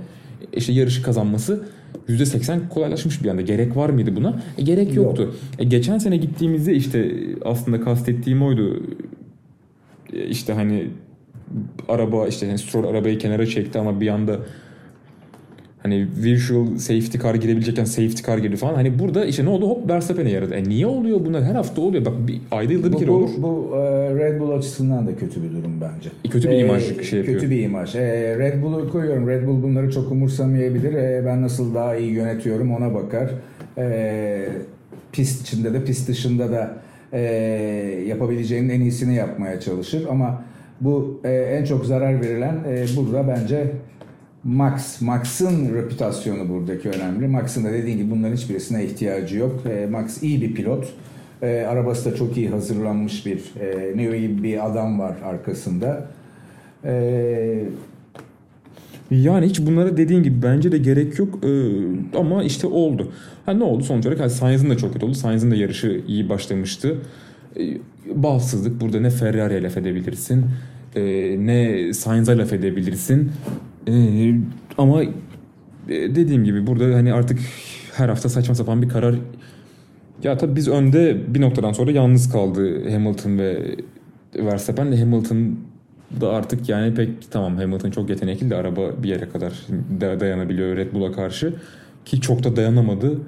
işte 0.54 0.74
yarışı 0.74 1.04
kazanması 1.04 1.66
%80 2.10 2.70
kolaylaşmış 2.70 3.24
bir 3.24 3.30
anda. 3.30 3.42
Gerek 3.42 3.76
var 3.76 3.90
mıydı 3.90 4.16
buna? 4.16 4.42
E, 4.58 4.62
gerek 4.62 4.96
Yok. 4.96 5.06
yoktu. 5.06 5.36
E, 5.60 5.64
geçen 5.64 5.98
sene 5.98 6.18
gittiğimizde 6.18 6.74
işte 6.74 7.16
aslında 7.46 7.82
kastettiğim 7.82 8.44
oydu. 8.44 8.84
E, 10.14 10.26
işte 10.26 10.54
hani 10.54 10.88
araba 11.90 12.28
işte 12.28 12.48
hani 12.48 12.58
Stroll 12.58 12.84
arabayı 12.84 13.18
kenara 13.18 13.46
çekti 13.46 13.80
ama 13.80 14.02
bir 14.02 14.08
anda 14.08 14.40
hani 15.84 16.08
virtual 16.24 16.78
safety 16.78 17.18
car 17.18 17.36
girebilecekken 17.36 17.84
safety 17.86 18.24
car 18.26 18.38
girdi 18.38 18.56
falan. 18.56 18.74
Hani 18.74 19.00
burada 19.00 19.26
işte 19.26 19.46
ne 19.46 19.50
oldu? 19.50 19.70
Hop 19.70 19.90
Verstappen'e 19.90 20.30
yaradı. 20.30 20.56
E 20.56 20.64
niye 20.64 20.88
oluyor 20.88 21.20
bunlar? 21.26 21.44
Her 21.44 21.56
hafta 21.56 21.82
oluyor. 21.82 22.06
Bak 22.06 22.14
bir 22.28 22.42
ayda 22.52 22.74
yılda 22.74 22.88
bir 22.88 22.94
Bu, 22.94 22.98
kere 22.98 23.10
bu, 23.10 23.14
olur. 23.14 23.30
bu, 23.38 23.72
e, 23.76 23.80
Red 24.16 24.40
Bull 24.40 24.52
açısından 24.52 25.08
da 25.08 25.16
kötü 25.16 25.44
bir 25.44 25.50
durum 25.52 25.82
bence. 25.82 26.10
E, 26.26 26.30
kötü 26.30 26.50
bir 26.50 26.58
imaj 26.58 26.84
şey 27.10 27.20
yapıyor. 27.20 27.40
Kötü 27.40 27.52
bir 27.52 27.64
imaj. 27.64 27.96
E, 27.96 28.00
Red 28.40 28.64
Bull'u 28.64 28.92
koyuyorum. 28.92 29.28
Red 29.28 29.48
Bull 29.48 29.64
bunları 29.64 29.92
çok 29.92 30.12
umursamayabilir. 30.12 30.94
E, 30.94 31.24
ben 31.26 31.42
nasıl 31.42 31.76
daha 31.76 31.96
iyi 31.96 32.12
yönetiyorum 32.12 32.72
ona 32.76 32.94
bakar. 32.94 33.30
E, 33.78 34.46
pist 35.12 35.42
içinde 35.42 35.74
de 35.74 35.84
pist 35.86 36.08
dışında 36.10 36.52
da 36.52 36.76
e, 37.14 37.22
yapabileceğinin 38.08 38.70
en 38.70 38.82
iyisini 38.82 39.16
yapmaya 39.16 39.60
çalışır. 39.60 40.06
Ama 40.10 40.44
bu 40.82 41.22
e, 41.24 41.32
en 41.32 41.66
çok 41.66 41.86
zarar 41.86 42.22
verilen 42.22 42.56
e, 42.70 42.86
burada 42.98 43.28
bence 43.28 43.64
Max. 44.44 45.02
Max'ın 45.02 45.74
reputasyonu 45.76 46.50
buradaki 46.50 46.90
önemli. 46.90 47.28
Max'ın 47.28 47.64
da 47.66 47.72
dediğin 47.72 47.98
gibi 47.98 48.12
bunların 48.12 48.36
hiçbirisine 48.36 48.86
ihtiyacı 48.86 49.38
yok. 49.38 49.64
E, 49.70 49.86
Max 49.86 50.24
iyi 50.24 50.42
bir 50.42 50.54
pilot. 50.56 50.94
E, 51.42 51.66
arabası 51.70 52.12
da 52.12 52.16
çok 52.16 52.38
iyi 52.38 52.50
hazırlanmış 52.50 53.26
bir 53.26 53.40
e, 53.60 53.98
Neo 53.98 54.16
gibi 54.16 54.44
bir 54.44 54.66
adam 54.72 55.00
var 55.00 55.16
arkasında. 55.26 56.08
E, 56.86 57.64
Yani 59.12 59.46
hiç 59.46 59.62
bunlara 59.62 59.98
dediğin 59.98 60.24
gibi 60.24 60.44
bence 60.44 60.72
de 60.72 60.78
gerek 60.78 61.20
yok 61.20 61.40
Ee, 61.44 62.18
ama 62.18 62.44
işte 62.44 62.68
oldu. 62.68 63.12
Ha 63.46 63.54
ne 63.54 63.64
oldu 63.64 63.84
sonuç 63.84 64.06
olarak? 64.06 64.20
Yani 64.20 64.30
Sainz'ın 64.32 64.70
da 64.70 64.78
çok 64.78 64.94
kötü 64.94 65.06
oldu. 65.06 65.14
Sainz'ın 65.14 65.52
da 65.52 65.56
yarışı 65.56 66.02
iyi 66.08 66.30
başlamıştı. 66.30 66.98
Ee, 67.60 67.78
bağımsızlık 68.16 68.82
burada 68.82 69.00
ne 69.00 69.10
Ferrari'ye 69.10 69.64
laf 69.64 69.78
edebilirsin 69.78 70.46
e, 70.96 71.02
ne 71.40 71.94
Sainz'a 71.94 72.38
laf 72.38 72.54
edebilirsin. 72.54 73.32
Ee, 73.88 74.36
ama 74.78 75.04
e, 75.04 75.10
dediğim 75.90 76.44
gibi 76.44 76.68
burada 76.68 76.96
hani 76.96 77.14
artık 77.14 77.40
her 77.94 78.10
hafta 78.10 78.30
saçma 78.30 78.56
sapan 78.56 78.82
bir 78.82 78.90
karar. 78.90 79.16
Ya 80.24 80.38
tabii 80.38 80.56
biz 80.56 80.68
önde 80.68 81.34
bir 81.34 81.42
noktadan 81.42 81.72
sonra 81.74 81.92
yalnız 81.92 82.32
kaldı 82.32 82.90
Hamilton 82.92 83.38
ve 83.38 83.76
Verstappen. 84.36 84.92
De 84.92 85.00
Hamilton 85.00 85.60
da 86.22 86.30
artık 86.30 86.70
yani 86.70 86.94
pek 86.94 87.32
tamam 87.32 87.58
Hamilton 87.58 87.92
çok 87.92 88.10
yetenekli 88.10 88.50
de 88.50 88.56
araba 88.56 89.04
bir 89.04 89.10
yere 89.10 89.30
kadar 89.30 89.54
da- 90.02 90.20
dayanabiliyor 90.20 90.76
Red 90.78 90.94
Bull'a 90.94 91.12
karşı. 91.12 91.54
Ki 92.06 92.22
çok 92.22 92.44
da 92.44 92.56
dayanamadı. 92.56 93.20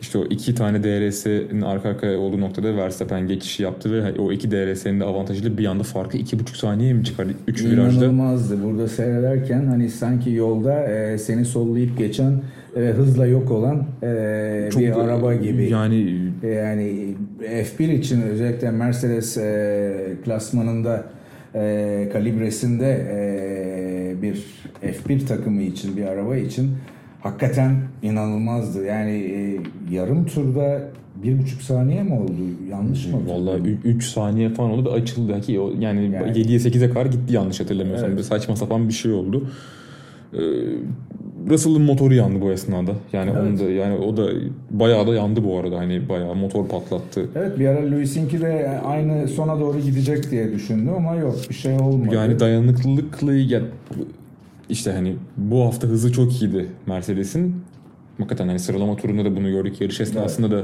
İşte 0.00 0.18
o 0.18 0.24
iki 0.24 0.54
tane 0.54 0.82
DRS'nin 0.82 1.60
arka 1.60 1.88
arkaya 1.88 2.18
olduğu 2.18 2.40
noktada 2.40 2.76
Verstappen 2.76 3.26
geçişi 3.26 3.62
yaptı 3.62 3.92
ve 3.92 4.20
o 4.20 4.32
iki 4.32 4.50
DRS'nin 4.50 5.00
de 5.00 5.04
avantajıyla 5.04 5.58
bir 5.58 5.66
anda 5.66 5.82
farkı 5.82 6.16
iki 6.18 6.38
buçuk 6.38 6.56
saniye 6.56 6.92
mi 6.92 7.04
çıkardı? 7.04 7.32
Üç 7.46 7.64
virajda. 7.64 8.04
İnanılmazdı. 8.04 8.64
Burada 8.64 8.88
seyrederken 8.88 9.66
hani 9.66 9.90
sanki 9.90 10.30
yolda 10.30 10.84
e, 10.88 11.18
seni 11.18 11.44
sollayıp 11.44 11.98
geçen 11.98 12.42
e, 12.76 12.80
hızla 12.80 13.26
yok 13.26 13.50
olan 13.50 13.84
e, 14.02 14.68
Çok- 14.72 14.82
bir 14.82 15.00
araba 15.00 15.34
gibi. 15.34 15.70
Yani 15.70 16.16
Yani 16.42 17.14
F1 17.40 17.92
için 17.92 18.22
özellikle 18.22 18.70
Mercedes 18.70 19.36
e, 19.36 20.16
klasmanında 20.24 21.04
e, 21.54 22.08
kalibresinde 22.12 23.06
e, 23.12 24.22
bir 24.22 24.44
F1 24.82 25.26
takımı 25.26 25.62
için 25.62 25.96
bir 25.96 26.04
araba 26.04 26.36
için 26.36 26.70
hakikaten 27.22 27.76
inanılmazdı. 28.02 28.84
Yani 28.84 29.10
e, 29.10 29.56
yarım 29.94 30.26
turda 30.26 30.82
bir 31.24 31.38
buçuk 31.38 31.62
saniye 31.62 32.02
mi 32.02 32.14
oldu? 32.14 32.32
Yanlış 32.70 33.06
mı? 33.06 33.18
Vallahi 33.28 33.78
3 33.84 34.04
saniye 34.04 34.48
falan 34.48 34.70
oldu 34.70 34.88
ve 34.90 34.94
açıldı 34.94 35.32
yani, 35.80 36.14
Yani- 36.14 36.38
7'ye 36.38 36.58
8'e 36.58 36.88
kadar 36.90 37.06
gitti 37.06 37.34
yanlış 37.34 37.60
hatırlamıyorsam. 37.60 38.08
Evet. 38.08 38.18
Bir 38.18 38.22
saçma 38.22 38.56
sapan 38.56 38.88
bir 38.88 38.92
şey 38.92 39.12
oldu. 39.12 39.46
Ee, 40.34 40.38
Russell'ın 41.50 41.82
motoru 41.82 42.14
yandı 42.14 42.40
bu 42.40 42.50
esnada. 42.52 42.92
Yani 43.12 43.30
Evet. 43.36 43.42
onu 43.42 43.58
da 43.58 43.70
yani 43.70 43.96
o 43.96 44.16
da 44.16 44.28
bayağı 44.70 45.06
da 45.06 45.14
yandı 45.14 45.44
bu 45.44 45.58
arada. 45.58 45.78
Hani 45.78 46.08
bayağı 46.08 46.34
motor 46.34 46.68
patlattı. 46.68 47.28
Evet 47.36 47.58
bir 47.58 47.66
ara 47.66 47.80
Lewis'inki 47.80 48.40
de 48.40 48.80
aynı 48.84 49.28
sona 49.28 49.60
doğru 49.60 49.80
gidecek 49.80 50.30
diye 50.30 50.52
düşündüm 50.52 50.94
ama 50.94 51.14
yok 51.14 51.36
bir 51.48 51.54
şey 51.54 51.76
olmadı. 51.76 52.14
Yani 52.14 52.40
dayanıklılıkla 52.40 53.34
ya 53.34 53.60
işte 54.70 54.92
hani 54.92 55.16
bu 55.36 55.64
hafta 55.64 55.88
hızı 55.88 56.12
çok 56.12 56.42
iyiydi 56.42 56.66
Mercedes'in. 56.86 57.56
Hakikaten 58.18 58.48
hani 58.48 58.58
sıralama 58.58 58.96
turunda 58.96 59.24
da 59.24 59.36
bunu 59.36 59.50
gördük. 59.50 59.80
Yarış 59.80 60.00
esnasında 60.00 60.50
da 60.50 60.62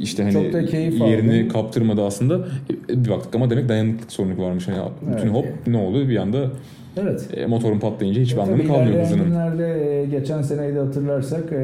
işte 0.00 0.22
hani 0.22 0.32
Çok 0.32 0.52
da 0.52 0.66
keyif 0.66 1.00
yerini 1.00 1.36
aldım. 1.36 1.48
kaptırmadı 1.48 2.04
aslında. 2.04 2.48
E, 2.90 3.04
Bir 3.04 3.10
baktık 3.10 3.34
ama 3.34 3.50
demek 3.50 3.68
dayanıklık 3.68 4.12
sorunu 4.12 4.42
varmış. 4.42 4.68
Hani 4.68 4.78
bütün 5.02 5.28
Evet. 5.28 5.34
hop 5.36 5.46
ne 5.66 5.76
oldu 5.76 6.08
bir 6.08 6.16
anda 6.16 6.50
Evet. 6.96 7.28
e, 7.36 7.46
motorun 7.46 7.78
patlayınca 7.78 8.20
hiçbir 8.20 8.38
anlamı 8.40 8.58
Tabii 8.58 8.68
kalmıyor 8.68 9.02
hızının. 9.04 9.24
günlerde 9.24 10.00
e, 10.02 10.04
geçen 10.06 10.42
seneyi 10.42 10.74
de 10.74 10.78
hatırlarsak 10.78 11.52
e, 11.52 11.56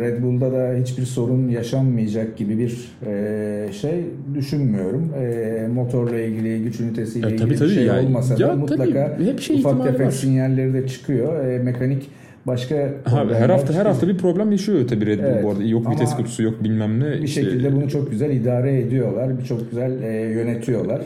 Red 0.00 0.22
Bull'da 0.22 0.52
da 0.52 0.74
hiçbir 0.80 1.02
sorun 1.02 1.48
yaşanmayacak 1.48 2.36
gibi 2.36 2.58
bir 2.58 2.92
e, 3.06 3.72
şey 3.72 4.04
düşünmüyorum. 4.34 5.08
E, 5.20 5.68
Motorla 5.74 6.20
ilgili, 6.20 6.62
güç 6.62 6.80
ünitesiyle 6.80 7.26
ilgili 7.26 7.38
tabii, 7.40 7.50
bir 7.50 7.56
tabii. 7.58 7.68
şey 7.68 7.84
Ya- 7.84 8.00
olmasa 8.02 8.38
da 8.38 8.42
ya, 8.46 8.54
mutlaka 8.54 8.84
tabii. 9.16 9.26
Hep 9.26 9.40
şey 9.40 9.56
ufak 9.60 9.84
tefek 9.84 10.06
var. 10.06 10.10
sinyalleri 10.10 10.74
de 10.74 10.86
çıkıyor. 10.86 11.44
E, 11.44 11.58
mekanik 11.58 12.08
başka 12.46 12.76
Ha, 13.04 13.24
her 13.38 13.50
hafta 13.50 13.74
her 13.74 13.86
hafta 13.86 14.08
bir 14.08 14.18
problem 14.18 14.52
yaşıyor 14.52 14.88
tabii 14.88 15.06
Red 15.06 15.18
Bull 15.18 15.24
Evet. 15.24 15.44
bu 15.44 15.50
arada. 15.50 15.64
Yok 15.64 15.82
Ama 15.86 15.94
vites 15.94 16.16
kutusu 16.16 16.42
yok 16.42 16.64
bilmem 16.64 17.00
ne. 17.00 17.04
bir 17.12 17.22
İşte- 17.22 17.42
şekilde 17.42 17.72
bunu 17.72 17.88
çok 17.88 18.10
güzel 18.10 18.30
idare 18.30 18.78
ediyorlar. 18.80 19.38
Bir 19.38 19.44
çok 19.44 19.70
güzel 19.70 20.02
e, 20.02 20.12
yönetiyorlar. 20.30 21.00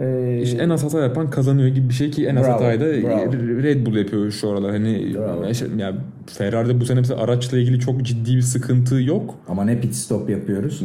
E, 0.00 0.38
İşte 0.42 0.58
en 0.62 0.70
az 0.70 0.84
hata 0.84 1.00
yapan 1.00 1.30
kazanıyor 1.30 1.68
gibi 1.68 1.88
bir 1.88 1.94
şey 1.94 2.10
ki 2.10 2.26
en 2.26 2.36
az 2.36 2.44
Bravo, 2.44 2.52
hatayı 2.54 2.80
da 2.80 2.84
bravo. 3.08 3.32
Red 3.62 3.86
Bull 3.86 3.96
yapıyor 3.96 4.30
şu 4.30 4.48
aralar. 4.50 4.70
Hani 4.70 5.14
işte, 5.50 5.66
ya 5.78 5.94
Ferrari'de 6.26 6.80
bu 6.80 6.84
sene 6.84 7.00
mesela 7.00 7.20
araçla 7.22 7.58
ilgili 7.58 7.80
çok 7.80 8.02
ciddi 8.02 8.36
bir 8.36 8.42
sıkıntı 8.42 9.02
yok. 9.02 9.34
ama 9.48 9.64
ne 9.64 9.80
pit 9.80 9.94
stop 9.94 10.30
yapıyoruz? 10.30 10.82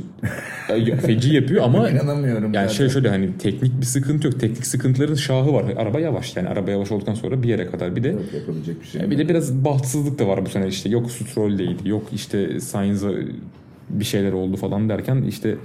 Ya, 0.85 0.97
Feci 0.97 1.33
yapıyor 1.35 1.63
ama 1.63 1.89
İnanamıyorum. 1.95 2.43
yani 2.43 2.53
zaten. 2.53 2.67
şey 2.67 2.89
şöyle 2.89 3.09
hani 3.09 3.29
teknik 3.39 3.79
bir 3.81 3.85
sıkıntı 3.85 4.27
yok. 4.27 4.39
Teknik 4.39 4.65
sıkıntıların 4.67 5.15
şahı 5.15 5.53
var. 5.53 5.65
Araba 5.77 5.99
yavaş 5.99 6.35
yani 6.35 6.49
araba 6.49 6.71
yavaş 6.71 6.91
olduktan 6.91 7.13
sonra 7.13 7.43
bir 7.43 7.47
yere 7.49 7.65
kadar 7.67 7.95
bir 7.95 8.03
de 8.03 8.07
Yok, 8.09 8.21
yapabilecek 8.33 8.81
bir 8.81 8.87
şey. 8.87 9.11
bir 9.11 9.17
de 9.17 9.29
biraz 9.29 9.65
bahtsızlık 9.65 10.19
da 10.19 10.27
var 10.27 10.45
bu 10.45 10.49
sene 10.49 10.67
işte. 10.67 10.89
Yok 10.89 11.11
Stroll'deydi. 11.11 11.89
Yok 11.89 12.03
işte 12.13 12.59
Sainz'a 12.59 13.09
bir 13.89 14.05
şeyler 14.05 14.31
oldu 14.33 14.57
falan 14.57 14.89
derken 14.89 15.21
işte 15.29 15.55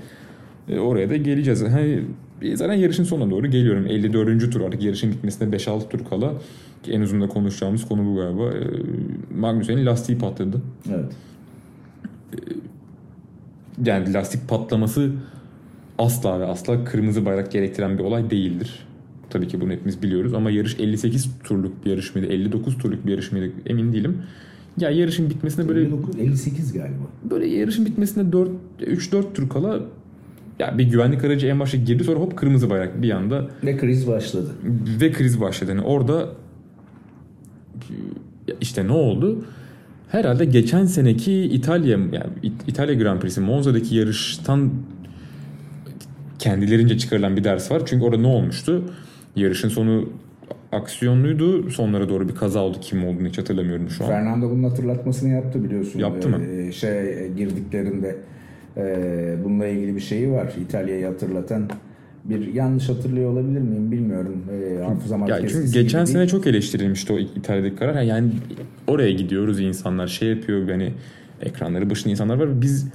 e, 0.68 0.78
oraya 0.78 1.10
da 1.10 1.16
geleceğiz. 1.16 1.62
Hani 1.62 2.00
zaten 2.54 2.74
yarışın 2.74 3.04
sonuna 3.04 3.30
doğru 3.30 3.46
geliyorum. 3.46 3.86
54. 3.86 4.52
tur 4.52 4.60
artık 4.60 4.82
yarışın 4.82 5.12
bitmesine 5.12 5.48
5-6 5.56 5.88
tur 5.88 6.04
kala. 6.10 6.34
Ki 6.82 6.92
en 6.92 7.00
uzun 7.00 7.20
da 7.20 7.28
konuşacağımız 7.28 7.88
konu 7.88 8.06
bu 8.06 8.16
galiba. 8.16 8.50
E, 8.52 8.60
Magnussen'in 9.38 9.86
lastiği 9.86 10.18
patladı. 10.18 10.62
Evet. 10.90 11.12
Yani 13.84 14.12
lastik 14.12 14.48
patlaması 14.48 15.10
asla 15.98 16.40
ve 16.40 16.46
asla 16.46 16.84
kırmızı 16.84 17.26
bayrak 17.26 17.52
gerektiren 17.52 17.98
bir 17.98 18.04
olay 18.04 18.30
değildir. 18.30 18.86
Tabii 19.30 19.48
ki 19.48 19.60
bunu 19.60 19.72
hepimiz 19.72 20.02
biliyoruz 20.02 20.34
ama 20.34 20.50
yarış 20.50 20.80
58 20.80 21.30
turluk 21.44 21.84
bir 21.84 21.90
yarış 21.90 22.14
mıydı, 22.14 22.26
59 22.26 22.78
turluk 22.78 23.06
bir 23.06 23.10
yarış 23.10 23.32
mıydı 23.32 23.52
emin 23.66 23.92
değilim. 23.92 24.18
Ya 24.78 24.90
yarışın 24.90 25.30
bitmesine 25.30 25.68
böyle 25.68 25.80
59, 25.80 26.18
58 26.18 26.72
galiba. 26.72 27.02
böyle 27.30 27.46
yarışın 27.46 27.86
bitmesine 27.86 28.32
4 28.32 28.50
3-4 28.80 29.32
tur 29.34 29.48
kala 29.48 29.80
ya 30.60 30.78
bir 30.78 30.84
güvenlik 30.84 31.24
aracı 31.24 31.46
en 31.46 31.60
başta 31.60 31.78
girdi 31.78 32.04
sonra 32.04 32.20
hop 32.20 32.36
kırmızı 32.36 32.70
bayrak 32.70 33.02
bir 33.02 33.10
anda 33.10 33.46
Ve 33.64 33.76
kriz 33.76 34.08
başladı. 34.08 34.50
ve 35.00 35.12
kriz 35.12 35.40
başladı. 35.40 35.70
Yani 35.70 35.80
orada 35.82 36.28
işte 38.60 38.86
ne 38.86 38.92
oldu? 38.92 39.44
Herhalde 40.08 40.44
geçen 40.44 40.84
seneki 40.84 41.32
İtalya 41.42 41.98
yani 41.98 42.52
İtalya 42.66 42.94
Grand 42.94 43.20
Prix'si 43.20 43.40
Monza'daki 43.40 43.94
yarıştan 43.96 44.70
kendilerince 46.38 46.98
çıkarılan 46.98 47.36
bir 47.36 47.44
ders 47.44 47.70
var. 47.70 47.82
Çünkü 47.86 48.04
orada 48.04 48.20
ne 48.20 48.26
olmuştu? 48.26 48.84
Yarışın 49.36 49.68
sonu 49.68 50.08
aksiyonluydu. 50.72 51.70
Sonlara 51.70 52.08
doğru 52.08 52.28
bir 52.28 52.34
kaza 52.34 52.60
oldu. 52.60 52.78
Kim 52.80 53.06
olduğunu 53.06 53.28
hiç 53.28 53.38
hatırlamıyorum 53.38 53.90
şu 53.90 54.04
an. 54.04 54.08
Fernando 54.08 54.50
bunun 54.50 54.62
hatırlatmasını 54.62 55.28
yaptı 55.30 55.64
biliyorsun. 55.64 55.98
Yaptı 56.00 56.28
mı? 56.28 56.44
Ee, 56.44 56.72
şey 56.72 57.24
e, 57.24 57.28
girdiklerinde 57.28 58.16
e, 58.76 59.36
bununla 59.44 59.66
ilgili 59.66 59.96
bir 59.96 60.00
şeyi 60.00 60.30
var. 60.30 60.52
İtalya'yı 60.60 61.06
hatırlatan 61.06 61.70
bir 62.24 62.54
yanlış 62.54 62.88
hatırlıyor 62.88 63.32
olabilir 63.32 63.60
miyim 63.60 63.92
bilmiyorum. 63.92 64.44
E, 64.52 64.82
hafızam 64.82 65.28
Ya 65.28 65.48
çünkü 65.48 65.72
geçen 65.72 66.04
sene 66.04 66.26
çok 66.26 66.46
eleştirilmişti 66.46 67.12
o 67.12 67.18
İtalya'daki 67.18 67.76
karar. 67.76 68.02
Yani 68.02 68.30
oraya 68.86 69.12
gidiyoruz 69.12 69.60
insanlar 69.60 70.06
şey 70.06 70.28
yapıyor 70.28 70.70
hani 70.70 70.92
ekranları 71.40 71.90
başında 71.90 72.10
insanlar 72.10 72.36
var. 72.36 72.62
Biz 72.62 72.88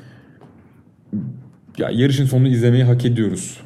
ya 1.78 1.90
yarışın 1.90 2.26
sonunu 2.26 2.48
izlemeyi 2.48 2.84
hak 2.84 3.06
ediyoruz. 3.06 3.62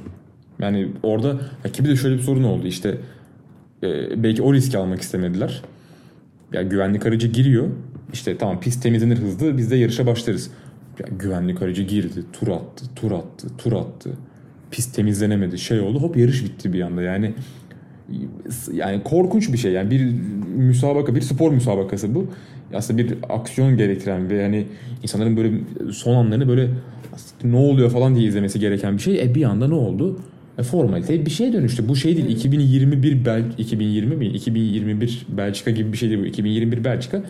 Yani 0.59 0.87
orada 1.03 1.39
ya 1.65 1.71
ki 1.71 1.83
bir 1.83 1.89
de 1.89 1.95
şöyle 1.95 2.15
bir 2.15 2.21
sorun 2.21 2.43
oldu 2.43 2.67
işte 2.67 2.97
e, 3.83 4.23
belki 4.23 4.41
o 4.41 4.53
riski 4.53 4.77
almak 4.77 5.01
istemediler. 5.01 5.63
Ya 6.53 6.61
güvenlik 6.61 7.05
aracı 7.05 7.27
giriyor. 7.27 7.67
İşte 8.13 8.37
tamam 8.37 8.59
pist 8.59 8.83
temizlenir 8.83 9.17
hızlı 9.17 9.57
biz 9.57 9.71
de 9.71 9.75
yarışa 9.75 10.07
başlarız. 10.07 10.51
Ya 10.99 11.05
güvenlik 11.19 11.61
aracı 11.61 11.83
girdi, 11.83 12.23
tur 12.33 12.47
attı, 12.47 12.85
tur 12.95 13.11
attı, 13.11 13.47
tur 13.57 13.73
attı. 13.73 14.09
Pist 14.71 14.95
temizlenemedi, 14.95 15.57
şey 15.57 15.79
oldu. 15.79 16.01
Hop 16.01 16.17
yarış 16.17 16.43
bitti 16.43 16.73
bir 16.73 16.81
anda. 16.81 17.01
Yani 17.01 17.33
yani 18.73 19.03
korkunç 19.03 19.53
bir 19.53 19.57
şey. 19.57 19.71
Yani 19.71 19.91
bir 19.91 20.01
müsabaka, 20.55 21.15
bir 21.15 21.21
spor 21.21 21.51
müsabakası 21.51 22.15
bu. 22.15 22.27
Aslında 22.73 22.97
bir 22.97 23.15
aksiyon 23.29 23.77
gerektiren 23.77 24.29
ve 24.29 24.43
hani 24.43 24.65
insanların 25.03 25.37
böyle 25.37 25.51
son 25.91 26.15
anlarını 26.15 26.47
böyle 26.47 26.69
ne 27.43 27.57
oluyor 27.57 27.89
falan 27.89 28.15
diye 28.15 28.27
izlemesi 28.27 28.59
gereken 28.59 28.97
bir 28.97 29.01
şey. 29.01 29.21
E 29.21 29.35
bir 29.35 29.43
anda 29.43 29.67
ne 29.67 29.73
oldu? 29.73 30.19
E 30.57 30.63
formalite 30.63 31.25
bir 31.25 31.31
şeye 31.31 31.53
dönüştü. 31.53 31.87
Bu 31.87 31.95
şey 31.95 32.17
değil. 32.17 32.29
2021 32.29 33.25
Bel 33.25 33.43
2020 33.57 34.15
mi? 34.15 34.27
2021 34.27 35.25
Belçika 35.29 35.71
gibi 35.71 35.93
bir 35.93 35.97
şey 35.97 36.09
değil 36.09 36.21
bu. 36.21 36.25
2021 36.25 36.83
Belçika 36.83 37.23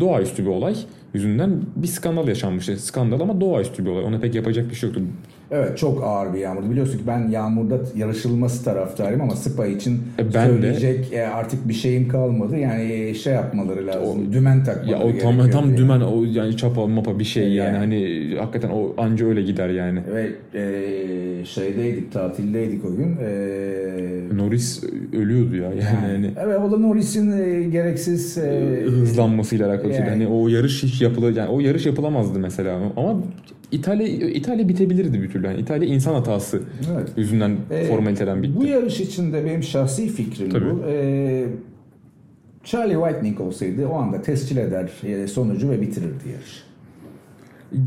doğaüstü 0.00 0.42
bir 0.42 0.50
olay 0.50 0.74
yüzünden 1.14 1.50
bir 1.76 1.86
skandal 1.88 2.28
yaşanmıştı. 2.28 2.76
Skandal 2.76 3.20
ama 3.20 3.40
doğaüstü 3.40 3.84
bir 3.84 3.90
olay. 3.90 4.04
Ona 4.04 4.18
pek 4.20 4.34
yapacak 4.34 4.70
bir 4.70 4.74
şey 4.74 4.88
yoktu. 4.88 5.02
Evet 5.50 5.78
çok 5.78 6.04
ağır 6.04 6.34
bir 6.34 6.38
yağmurdu. 6.38 6.70
Biliyorsun 6.70 6.98
ki 6.98 7.04
ben 7.06 7.28
yağmurda 7.28 7.78
yarışılması 7.96 8.64
taraftarıyım 8.64 9.20
ama 9.20 9.36
Spa 9.36 9.66
için 9.66 9.94
E, 10.18 10.24
ben 10.34 10.48
de. 10.48 10.52
söyleyecek 10.52 11.12
e, 11.12 11.26
artık 11.26 11.68
bir 11.68 11.74
şeyim 11.74 12.08
kalmadı. 12.08 12.56
Yani 12.56 13.14
şey 13.14 13.32
yapmaları 13.34 13.86
lazım. 13.86 14.32
dümen 14.32 14.64
takmaları 14.64 14.90
Ya 14.90 14.98
o 15.00 15.18
tam 15.18 15.50
tam 15.50 15.66
diye. 15.68 15.76
dümen 15.76 16.00
o 16.00 16.24
yani 16.32 16.56
çapa 16.56 16.86
mapa 16.86 17.18
bir 17.18 17.24
şey 17.24 17.42
yani, 17.52 17.56
Yani. 17.56 17.76
hani 17.78 18.34
hakikaten 18.38 18.68
o 18.70 18.94
anca 18.98 19.26
öyle 19.26 19.42
gider 19.42 19.68
yani. 19.68 20.00
Ve 20.14 20.28
e, 20.58 21.44
şeydeydik, 21.44 22.12
tatildeydik 22.12 22.84
o 22.84 22.96
gün. 22.96 23.16
E, 23.24 23.28
Norris 24.36 24.84
ölüyordu 25.12 25.56
ya 25.56 25.62
yani, 25.62 25.82
hani 26.00 26.30
Evet 26.40 26.58
o 26.68 26.72
da 26.72 26.78
Norris'in 26.78 27.32
e, 27.32 27.62
gereksiz 27.62 28.38
e, 28.38 28.82
hızlanmasıyla 28.86 29.68
alakalı 29.68 29.92
yani. 29.92 30.08
Hani 30.08 30.26
o 30.26 30.48
yarış 30.48 30.82
hiç 30.82 31.02
yapıla 31.02 31.30
yani 31.30 31.48
o 31.48 31.60
yarış 31.60 31.86
yapılamazdı 31.86 32.38
mesela 32.38 32.80
ama 32.96 33.22
İtalya 33.72 34.06
İtalya 34.08 34.68
bitebilirdi 34.68 35.22
bir 35.22 35.30
türlü. 35.30 35.46
Yani 35.46 35.60
İtalya 35.60 35.88
insan 35.88 36.14
hatası 36.14 36.62
Evet. 36.96 37.08
yüzünden 37.16 37.56
E, 37.70 37.84
formaliteden 37.84 38.42
bitti. 38.42 38.56
Bu 38.56 38.66
yarış 38.66 39.00
için 39.00 39.32
de 39.32 39.44
benim 39.44 39.62
şahsi 39.62 40.08
fikrim 40.08 40.50
Tabii. 40.50 40.64
bu. 40.64 40.82
E, 40.88 41.46
Charlie 42.64 42.94
Whitening 42.94 43.40
olsaydı 43.40 43.86
o 43.86 43.94
anda 43.94 44.22
tescil 44.22 44.56
eder 44.56 44.90
e, 45.04 45.26
sonucu 45.26 45.70
ve 45.70 45.80
bitirirdi 45.80 46.28
yarış. 46.32 46.62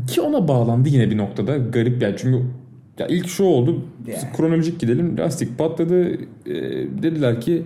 Ki 0.06 0.20
ona 0.20 0.48
bağlandı 0.48 0.88
yine 0.88 1.10
bir 1.10 1.16
noktada 1.16 1.56
garip 1.56 2.02
yani 2.02 2.14
çünkü 2.18 2.44
ya 3.02 3.08
ilk 3.08 3.28
şu 3.28 3.44
oldu. 3.44 3.82
Yani. 4.06 4.18
kronolojik 4.36 4.80
gidelim. 4.80 5.18
Lastik 5.18 5.58
patladı. 5.58 6.12
E, 6.46 6.54
dediler 7.02 7.40
ki 7.40 7.62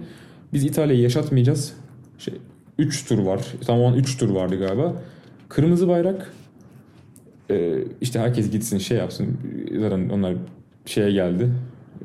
biz 0.52 0.64
İtalya'yı 0.64 1.02
yaşatmayacağız. 1.02 1.72
Şey 2.18 2.34
3 2.78 3.08
tur 3.08 3.18
var. 3.18 3.40
Tam 3.66 3.84
an 3.84 3.94
3 3.94 4.18
tur 4.18 4.30
vardı 4.30 4.58
galiba. 4.58 5.02
Kırmızı 5.48 5.88
bayrak. 5.88 6.32
E, 7.50 7.78
işte 8.00 8.18
herkes 8.20 8.50
gitsin 8.50 8.78
şey 8.78 8.98
yapsın. 8.98 9.38
Zaten 9.80 10.08
onlar 10.08 10.34
şeye 10.86 11.12
geldi. 11.12 11.48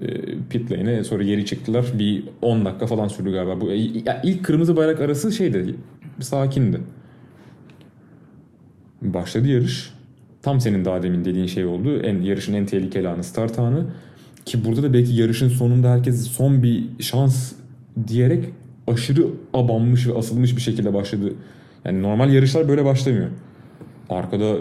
E, 0.01 0.07
pit 0.49 0.71
lane'e. 0.71 1.03
Sonra 1.03 1.23
geri 1.23 1.45
çıktılar. 1.45 1.85
Bir 1.99 2.23
10 2.41 2.65
dakika 2.65 2.87
falan 2.87 3.07
sürdü 3.07 3.31
galiba. 3.31 3.61
Bu 3.61 3.71
ya 4.05 4.21
ilk 4.23 4.45
kırmızı 4.45 4.75
bayrak 4.75 5.01
arası 5.01 5.31
şeydi. 5.31 5.75
Sakindi. 6.19 6.81
Başladı 9.01 9.47
yarış. 9.47 10.00
Tam 10.41 10.62
senin 10.62 10.86
daha 10.86 11.04
demin 11.04 11.25
dediğin 11.25 11.47
şey 11.47 11.65
oldu. 11.65 11.97
En 12.01 12.21
yarışın 12.21 12.54
en 12.54 12.65
tehlikeli 12.65 13.08
anı 13.08 13.23
start 13.23 13.60
anı. 13.60 13.86
Ki 14.45 14.65
burada 14.65 14.84
da 14.84 14.93
belki 14.93 15.13
yarışın 15.13 15.49
sonunda 15.49 15.89
herkes 15.91 16.27
son 16.27 16.63
bir 16.63 16.84
şans 16.99 17.54
diyerek 18.08 18.45
aşırı 18.88 19.25
abanmış 19.54 20.08
ve 20.08 20.13
asılmış 20.17 20.56
bir 20.56 20.62
şekilde 20.62 20.93
başladı. 20.93 21.34
Yani 21.86 22.01
normal 22.04 22.34
yarışlar 22.34 22.67
böyle 22.67 22.86
başlamıyor. 22.86 23.27
Arkada 24.10 24.56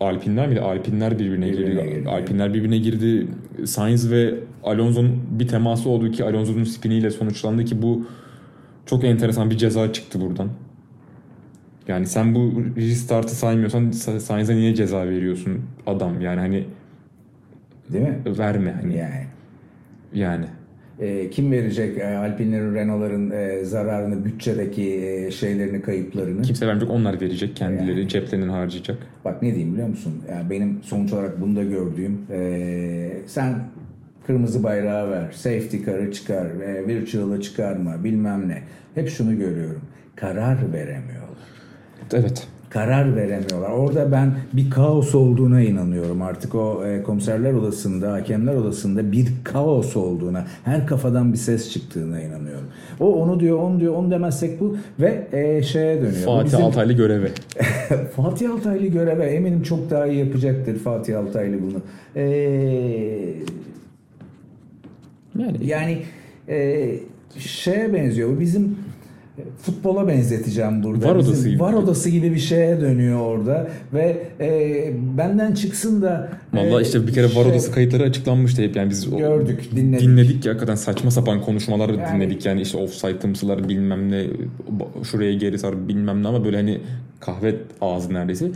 Alpinler 0.00 0.48
miydi? 0.48 0.60
Alpinler 0.60 1.18
birbirine, 1.18 1.52
Birbirine 1.52 1.82
girdi. 1.84 1.94
girdi. 1.94 2.08
Alpinler 2.08 2.54
birbirine 2.54 2.78
girdi. 2.78 3.28
Sainz 3.64 4.10
ve 4.10 4.34
Alonso'nun 4.64 5.22
bir 5.30 5.48
teması 5.48 5.88
oldu 5.88 6.10
ki 6.10 6.24
Alonso'nun 6.24 6.64
spiniyle 6.64 7.10
sonuçlandı 7.10 7.64
ki 7.64 7.82
bu 7.82 8.06
çok 8.86 9.04
enteresan 9.04 9.50
bir 9.50 9.56
ceza 9.56 9.92
çıktı 9.92 10.20
buradan. 10.20 10.48
Yani 11.88 12.06
sen 12.06 12.34
bu 12.34 12.52
restart'ı 12.76 13.34
saymıyorsan 13.34 13.84
Sa- 13.90 14.20
Sainz'e 14.20 14.56
niye 14.56 14.74
ceza 14.74 15.06
veriyorsun 15.06 15.60
adam 15.86 16.20
yani 16.20 16.40
hani 16.40 16.64
Değil 17.92 18.04
mi? 18.04 18.18
verme 18.38 18.72
hani 18.72 18.96
Yani. 18.96 19.26
yani. 20.14 20.44
E, 21.00 21.30
kim 21.30 21.52
verecek 21.52 21.98
e, 21.98 22.16
Alpine'lerin, 22.16 22.74
Renault'ların 22.74 23.30
e, 23.30 23.64
zararını, 23.64 24.24
bütçedeki 24.24 25.04
e, 25.06 25.30
şeylerini, 25.30 25.82
kayıplarını? 25.82 26.42
Kimse 26.42 26.66
vermeyecek, 26.66 26.90
onlar 26.90 27.20
verecek. 27.20 27.56
Kendileri 27.56 27.98
yani. 27.98 28.08
ceplerinden 28.08 28.48
harcayacak. 28.48 28.98
Bak 29.24 29.42
ne 29.42 29.54
diyeyim 29.54 29.72
biliyor 29.72 29.88
musun? 29.88 30.12
Yani 30.30 30.50
benim 30.50 30.82
sonuç 30.82 31.12
olarak 31.12 31.40
bunu 31.40 31.56
da 31.56 31.62
gördüğüm 31.64 32.18
e, 32.30 33.10
sen 33.26 33.54
kırmızı 34.26 34.62
bayrağı 34.62 35.10
ver, 35.10 35.32
safety 35.32 35.76
car'ı 35.86 36.12
çıkar, 36.12 36.46
e, 36.46 36.86
virtual'ı 36.86 37.40
çıkarma, 37.40 38.04
bilmem 38.04 38.48
ne. 38.48 38.62
Hep 38.94 39.08
şunu 39.08 39.38
görüyorum. 39.38 39.80
Karar 40.16 40.72
veremiyorlar. 40.72 41.22
Evet 42.14 42.48
karar 42.72 43.16
veremiyorlar. 43.16 43.70
Orada 43.70 44.12
ben 44.12 44.34
bir 44.52 44.70
kaos 44.70 45.14
olduğuna 45.14 45.60
inanıyorum. 45.60 46.22
Artık 46.22 46.54
o 46.54 46.86
e, 46.86 47.02
komiserler 47.02 47.52
odasında, 47.52 48.12
hakemler 48.12 48.54
odasında 48.54 49.12
bir 49.12 49.28
kaos 49.44 49.96
olduğuna, 49.96 50.46
her 50.64 50.86
kafadan 50.86 51.32
bir 51.32 51.38
ses 51.38 51.72
çıktığına 51.72 52.20
inanıyorum. 52.20 52.66
O 53.00 53.22
onu 53.22 53.40
diyor, 53.40 53.58
onu 53.58 53.80
diyor, 53.80 53.94
onu 53.94 54.10
demezsek 54.10 54.60
bu 54.60 54.76
ve 55.00 55.26
e, 55.32 55.62
şeye 55.62 55.96
dönüyor. 55.96 56.24
Fatih 56.24 56.44
bizim... 56.44 56.64
Altaylı 56.64 56.92
göreve. 56.92 57.28
Fatih 58.16 58.50
Altaylı 58.50 58.86
göreve 58.86 59.24
eminim 59.24 59.62
çok 59.62 59.90
daha 59.90 60.06
iyi 60.06 60.18
yapacaktır 60.18 60.78
Fatih 60.78 61.18
Altaylı 61.18 61.56
bunu. 61.62 61.82
E, 62.16 62.24
yani 65.38 65.66
yani 65.66 65.98
e, 66.48 66.88
şeye 67.38 67.94
benziyor. 67.94 68.36
Bu 68.36 68.40
bizim 68.40 68.76
futbola 69.58 70.08
benzeteceğim 70.08 70.82
burada. 70.82 71.08
Var 71.08 71.16
odası 71.16 71.48
gibi. 71.48 71.60
Var 71.60 71.72
odası 71.72 72.10
gibi 72.10 72.34
bir 72.34 72.38
şeye 72.38 72.80
dönüyor 72.80 73.20
orada 73.20 73.68
ve 73.92 74.26
e, 74.40 74.92
benden 75.18 75.54
çıksın 75.54 76.02
da 76.02 76.28
Valla 76.54 76.80
e, 76.80 76.82
işte 76.82 77.06
bir 77.06 77.12
kere 77.12 77.28
şey, 77.28 77.42
var 77.42 77.50
odası 77.50 77.72
kayıtları 77.72 78.02
açıklanmıştı 78.02 78.62
hep 78.62 78.76
yani 78.76 78.90
biz 78.90 79.16
gördük, 79.16 79.68
dinledik. 79.76 80.08
Dinledik 80.08 80.46
ya 80.46 80.52
hakikaten 80.52 80.74
saçma 80.74 81.10
sapan 81.10 81.40
konuşmalar 81.40 81.88
yani, 81.88 82.14
dinledik 82.14 82.46
yani 82.46 82.62
işte 82.62 82.78
offside'ımsılar 82.78 83.68
bilmem 83.68 84.10
ne 84.10 84.26
şuraya 85.04 85.34
geri 85.34 85.58
sar 85.58 85.88
bilmem 85.88 86.22
ne 86.22 86.28
ama 86.28 86.44
böyle 86.44 86.56
hani 86.56 86.80
kahve 87.20 87.54
ağzı 87.80 88.14
neredeyse. 88.14 88.50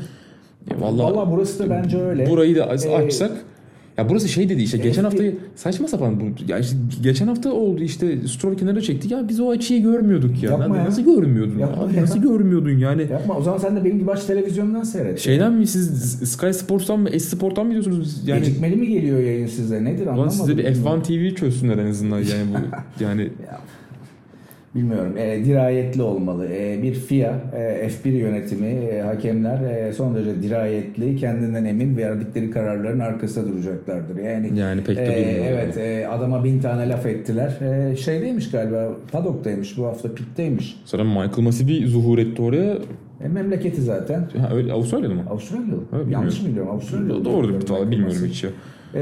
Valla 0.79 1.05
Vallahi 1.05 1.31
burası 1.31 1.59
da 1.59 1.71
bence 1.71 1.99
öyle. 1.99 2.31
Burayı 2.31 2.57
da 2.57 2.67
açsak 2.67 3.31
ee, 3.31 3.56
ya 3.99 4.09
burası 4.09 4.29
şey 4.29 4.49
dedi 4.49 4.63
işte 4.63 4.79
geçen 4.79 5.05
hafta 5.05 5.25
saçma 5.55 5.89
sapan 5.89 6.21
bu 6.21 6.25
ya 6.53 6.59
işte 6.59 6.77
geçen 7.03 7.27
hafta 7.27 7.53
oldu 7.53 7.83
işte 7.83 8.29
Stroll 8.29 8.57
kenara 8.57 8.81
çekti 8.81 9.15
ya 9.15 9.29
biz 9.29 9.41
o 9.41 9.51
açıyı 9.51 9.83
görmüyorduk 9.83 10.43
ya. 10.43 10.51
Yapma 10.51 10.77
ya. 10.77 10.85
Nasıl 10.85 11.03
görmüyordun? 11.03 11.59
Yapma 11.59 11.93
ya. 11.97 12.03
Nasıl 12.03 12.19
görmüyordun 12.19 12.71
yani? 12.71 13.07
Yapma 13.13 13.37
o 13.37 13.43
zaman 13.43 13.59
sen 13.59 13.77
de 13.77 13.85
benim 13.85 13.99
gibi 13.99 14.11
aç 14.11 14.25
televizyondan 14.25 14.83
seyret. 14.83 15.19
Şeyden 15.19 15.53
mi 15.53 15.67
siz 15.67 16.13
Sky 16.31 16.51
Sports'tan 16.51 17.01
mı 17.01 17.11
S-Sport'tan 17.11 17.67
mı 17.67 17.73
diyorsunuz? 17.73 18.29
Yani 18.29 18.41
Gecikmeli 18.41 18.77
mi 18.77 18.87
geliyor 18.89 19.19
yayın 19.21 19.47
size? 19.47 19.85
Nedir 19.85 20.07
anlamadım. 20.07 20.31
Size 20.31 20.57
bir 20.57 20.65
F1 20.65 21.03
TV 21.03 21.37
çözsünler 21.37 21.79
en 21.79 21.91
azından 21.91 22.19
yani 22.19 22.47
bu 22.55 22.59
yani 23.05 23.23
ya 23.23 23.61
bilmiyorum 24.77 25.17
e, 25.17 25.45
dirayetli 25.45 26.03
olmalı. 26.03 26.49
E, 26.53 26.83
bir 26.83 26.95
FIA, 26.95 27.35
e, 27.57 27.89
F1 27.89 28.09
yönetimi, 28.09 28.67
e, 28.67 29.01
hakemler 29.01 29.61
e, 29.61 29.93
son 29.93 30.15
derece 30.15 30.43
dirayetli, 30.43 31.17
kendinden 31.17 31.65
emin 31.65 31.97
verdikleri 31.97 32.51
kararların 32.51 33.01
arkasında 33.01 33.49
duracaklardır. 33.53 34.17
Yani, 34.17 34.59
yani 34.59 34.85
pek 34.85 34.97
de 34.97 35.03
e, 35.03 35.47
Evet, 35.47 35.77
e, 35.77 36.09
adama 36.09 36.45
bin 36.45 36.61
tane 36.61 36.89
laf 36.89 37.07
ettiler. 37.07 37.59
E, 37.61 37.97
şeydeymiş 37.97 38.51
galiba, 38.51 38.89
Paddock'taymış 39.13 39.79
bu 39.79 39.85
hafta, 39.87 40.15
pitteymiş. 40.15 40.81
Sonra 40.85 41.05
Michael 41.05 41.43
Masi 41.43 41.69
bir 41.69 41.87
zuhur 41.87 42.19
etti 42.19 42.43
oraya. 42.43 42.79
E, 43.25 43.29
memleketi 43.29 43.83
zaten. 43.83 44.29
Ha, 44.39 44.51
öyle 44.55 44.73
Avustralyalı 44.73 45.15
mı? 45.15 45.23
Avustralyalı. 45.31 45.81
Yanlış 46.11 46.43
mı 46.43 46.49
biliyorum? 46.49 46.71
Avustralyalı. 46.71 47.25
Doğrudur. 47.25 47.91
Bilmiyorum 47.91 48.27
hiç 48.27 48.45
ya. 48.45 48.51
Ee, 48.97 49.01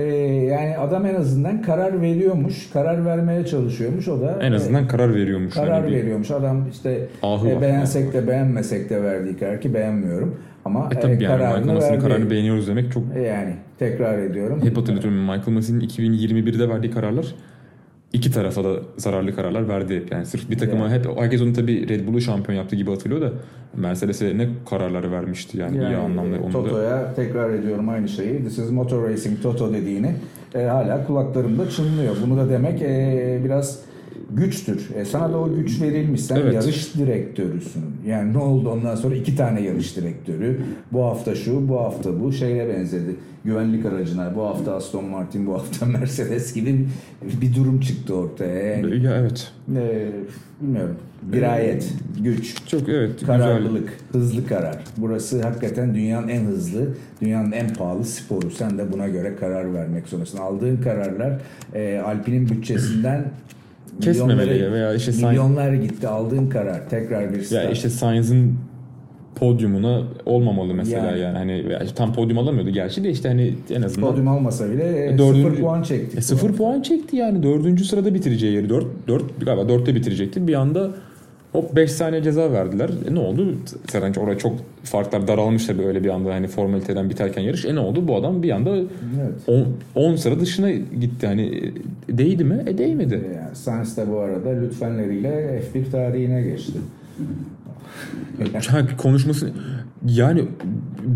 yani 0.50 0.78
adam 0.78 1.06
en 1.06 1.14
azından 1.14 1.62
karar 1.62 2.02
veriyormuş, 2.02 2.70
karar 2.72 3.06
vermeye 3.06 3.46
çalışıyormuş. 3.46 4.08
O 4.08 4.20
da 4.20 4.38
en 4.42 4.52
azından 4.52 4.84
e, 4.84 4.88
karar 4.88 5.14
veriyormuş. 5.14 5.54
Karar 5.54 5.86
veriyormuş. 5.86 6.30
Adam 6.30 6.68
işte 6.72 7.08
e, 7.46 7.60
beğensek 7.60 8.12
de 8.12 8.28
beğenmesek 8.28 8.90
de 8.90 9.02
verdiği 9.02 9.36
karar 9.36 9.60
ki 9.60 9.74
beğenmiyorum. 9.74 10.40
Ama 10.64 10.88
e, 10.96 11.00
tabii 11.00 11.12
e, 11.12 11.24
yani 11.24 11.26
kararını 11.26 11.58
Michael 11.58 11.74
Massey'nin 11.74 12.00
kararını 12.00 12.30
beğeniyoruz 12.30 12.68
demek 12.68 12.92
çok... 12.92 13.02
E, 13.16 13.20
yani 13.22 13.54
tekrar 13.78 14.18
ediyorum. 14.18 14.60
Hep 14.62 14.76
hatırlıyorum 14.76 15.14
Michael 15.14 15.48
Massey'nin 15.48 15.80
2021'de 15.80 16.68
verdiği 16.68 16.90
kararlar 16.90 17.34
iki 18.14 18.30
tarafa 18.30 18.64
da 18.64 18.76
zararlı 18.96 19.34
kararlar 19.34 19.68
verdi. 19.68 20.04
Yani 20.10 20.26
sırf 20.26 20.50
bir 20.50 20.58
takıma 20.58 20.84
yani. 20.84 20.94
hep 20.94 21.06
herkes 21.16 21.42
onu 21.42 21.52
tabii 21.52 21.88
Red 21.88 22.06
Bull'u 22.06 22.20
şampiyon 22.20 22.58
yaptı 22.58 22.76
gibi 22.76 22.90
hatırlıyor 22.90 23.20
da 23.22 23.32
Mercedes'e 23.76 24.38
ne 24.38 24.48
kararları 24.70 25.12
vermişti 25.12 25.58
yani, 25.58 25.76
yani 25.76 25.94
iyi 25.94 25.96
anlamda. 25.96 26.36
Onu 26.44 26.52
Toto'ya 26.52 26.90
da... 26.90 27.14
tekrar 27.16 27.50
ediyorum 27.50 27.88
aynı 27.88 28.08
şeyi. 28.08 28.44
This 28.44 28.58
is 28.58 28.70
Motor 28.70 29.08
Racing 29.08 29.42
Toto 29.42 29.72
dediğini 29.72 30.14
e, 30.54 30.62
hala 30.62 31.06
kulaklarımda 31.06 31.70
çınlıyor. 31.70 32.16
Bunu 32.26 32.36
da 32.36 32.50
demek 32.50 32.82
e, 32.82 33.40
biraz 33.44 33.80
güçtür. 34.36 34.90
E, 34.96 35.04
sana 35.04 35.32
da 35.32 35.38
o 35.38 35.54
güç 35.54 35.80
verilmiş. 35.82 36.20
Sen 36.20 36.36
evet. 36.36 36.54
yarış 36.54 36.94
direktörüsün. 36.94 37.84
Yani 38.06 38.32
ne 38.32 38.38
oldu 38.38 38.70
ondan 38.70 38.94
sonra 38.96 39.14
iki 39.14 39.36
tane 39.36 39.60
yarış 39.60 39.96
direktörü. 39.96 40.60
Bu 40.92 41.04
hafta 41.04 41.34
şu, 41.34 41.68
bu 41.68 41.80
hafta 41.80 42.20
bu 42.20 42.32
şeye 42.32 42.68
benzedi. 42.68 43.16
Güvenlik 43.44 43.86
aracına 43.86 44.36
bu 44.36 44.42
hafta 44.42 44.74
Aston 44.74 45.04
Martin, 45.04 45.46
bu 45.46 45.54
hafta 45.54 45.86
Mercedes 45.98 46.54
gibi 46.54 46.88
bir 47.42 47.54
durum 47.54 47.80
çıktı 47.80 48.14
ortaya. 48.14 48.76
Yani, 48.76 49.04
ya 49.04 49.16
evet. 49.16 49.52
E, 49.76 50.10
bilmiyorum. 50.60 50.96
Dirayet, 51.32 51.92
güç, 52.20 52.68
çok 52.68 52.88
evet, 52.88 53.26
kararlılık, 53.26 53.88
güzel. 54.12 54.22
hızlı 54.22 54.46
karar. 54.46 54.78
Burası 54.96 55.42
hakikaten 55.42 55.94
dünyanın 55.94 56.28
en 56.28 56.44
hızlı, 56.44 56.88
dünyanın 57.22 57.52
en 57.52 57.74
pahalı 57.74 58.04
sporu. 58.04 58.50
Sen 58.50 58.78
de 58.78 58.92
buna 58.92 59.08
göre 59.08 59.36
karar 59.36 59.74
vermek 59.74 60.08
zorundasın. 60.08 60.38
Aldığın 60.38 60.76
kararlar 60.76 61.40
e, 61.74 61.98
Alpine'in 61.98 62.48
bütçesinden 62.48 63.24
kesmemeli 64.00 64.72
veya 64.72 64.94
işte 64.94 65.26
milyonlar 65.26 65.72
gitti 65.72 66.08
aldığın 66.08 66.48
karar 66.48 66.88
tekrar 66.90 67.34
bir 67.34 67.42
start. 67.42 67.64
Ya 67.64 67.70
işte 67.70 67.90
Sainz'ın 67.90 68.54
podyumuna 69.34 70.02
olmamalı 70.26 70.74
mesela 70.74 71.10
yani, 71.10 71.20
yani 71.20 71.38
hani 71.78 71.94
tam 71.94 72.12
podyum 72.12 72.38
alamıyordu 72.38 72.70
gerçi 72.70 73.04
de 73.04 73.10
işte 73.10 73.28
hani 73.28 73.54
en 73.70 73.82
azından 73.82 74.10
podyum 74.10 74.28
almasa 74.28 74.70
bile 74.70 75.06
e, 75.06 75.18
dördüncü, 75.18 75.42
sıfır 75.42 75.60
puan 75.60 75.82
çekti. 75.82 76.18
E, 76.18 76.20
sıfır 76.20 76.52
puan 76.52 76.82
çekti 76.82 77.16
yani 77.16 77.42
dördüncü 77.42 77.84
sırada 77.84 78.14
bitireceği 78.14 78.54
yeri 78.54 78.68
dört, 78.68 78.86
dört 79.08 79.40
galiba 79.46 79.68
dörtte 79.68 79.94
bitirecekti 79.94 80.48
bir 80.48 80.54
anda 80.54 80.90
Hop 81.54 81.76
5 81.76 81.92
saniye 81.92 82.22
ceza 82.22 82.52
verdiler. 82.52 82.90
E 83.10 83.14
ne 83.14 83.18
oldu? 83.18 83.56
Zaten 83.92 84.14
orada 84.20 84.38
çok 84.38 84.52
farklar 84.82 85.28
daralmış 85.28 85.66
tabii 85.66 85.82
öyle 85.82 86.04
bir 86.04 86.08
anda 86.08 86.34
hani 86.34 86.46
formaliteden 86.46 87.10
biterken 87.10 87.42
yarış. 87.42 87.64
E 87.64 87.74
ne 87.74 87.80
oldu? 87.80 88.08
Bu 88.08 88.16
adam 88.16 88.42
bir 88.42 88.50
anda 88.50 88.70
10 88.70 88.84
evet. 89.96 90.20
sıra 90.20 90.40
dışına 90.40 90.70
gitti. 90.70 91.26
Hani 91.26 91.72
e, 92.08 92.18
değdi 92.18 92.44
mi? 92.44 92.62
E 92.66 92.78
değmedi. 92.78 93.14
Yani 93.14 93.56
Sainz 93.56 93.96
de 93.96 94.10
bu 94.10 94.18
arada 94.18 94.50
lütfenleriyle 94.50 95.62
F1 95.74 95.90
tarihine 95.90 96.42
geçti. 96.42 96.78
konuşması 98.98 99.50
yani 100.08 100.44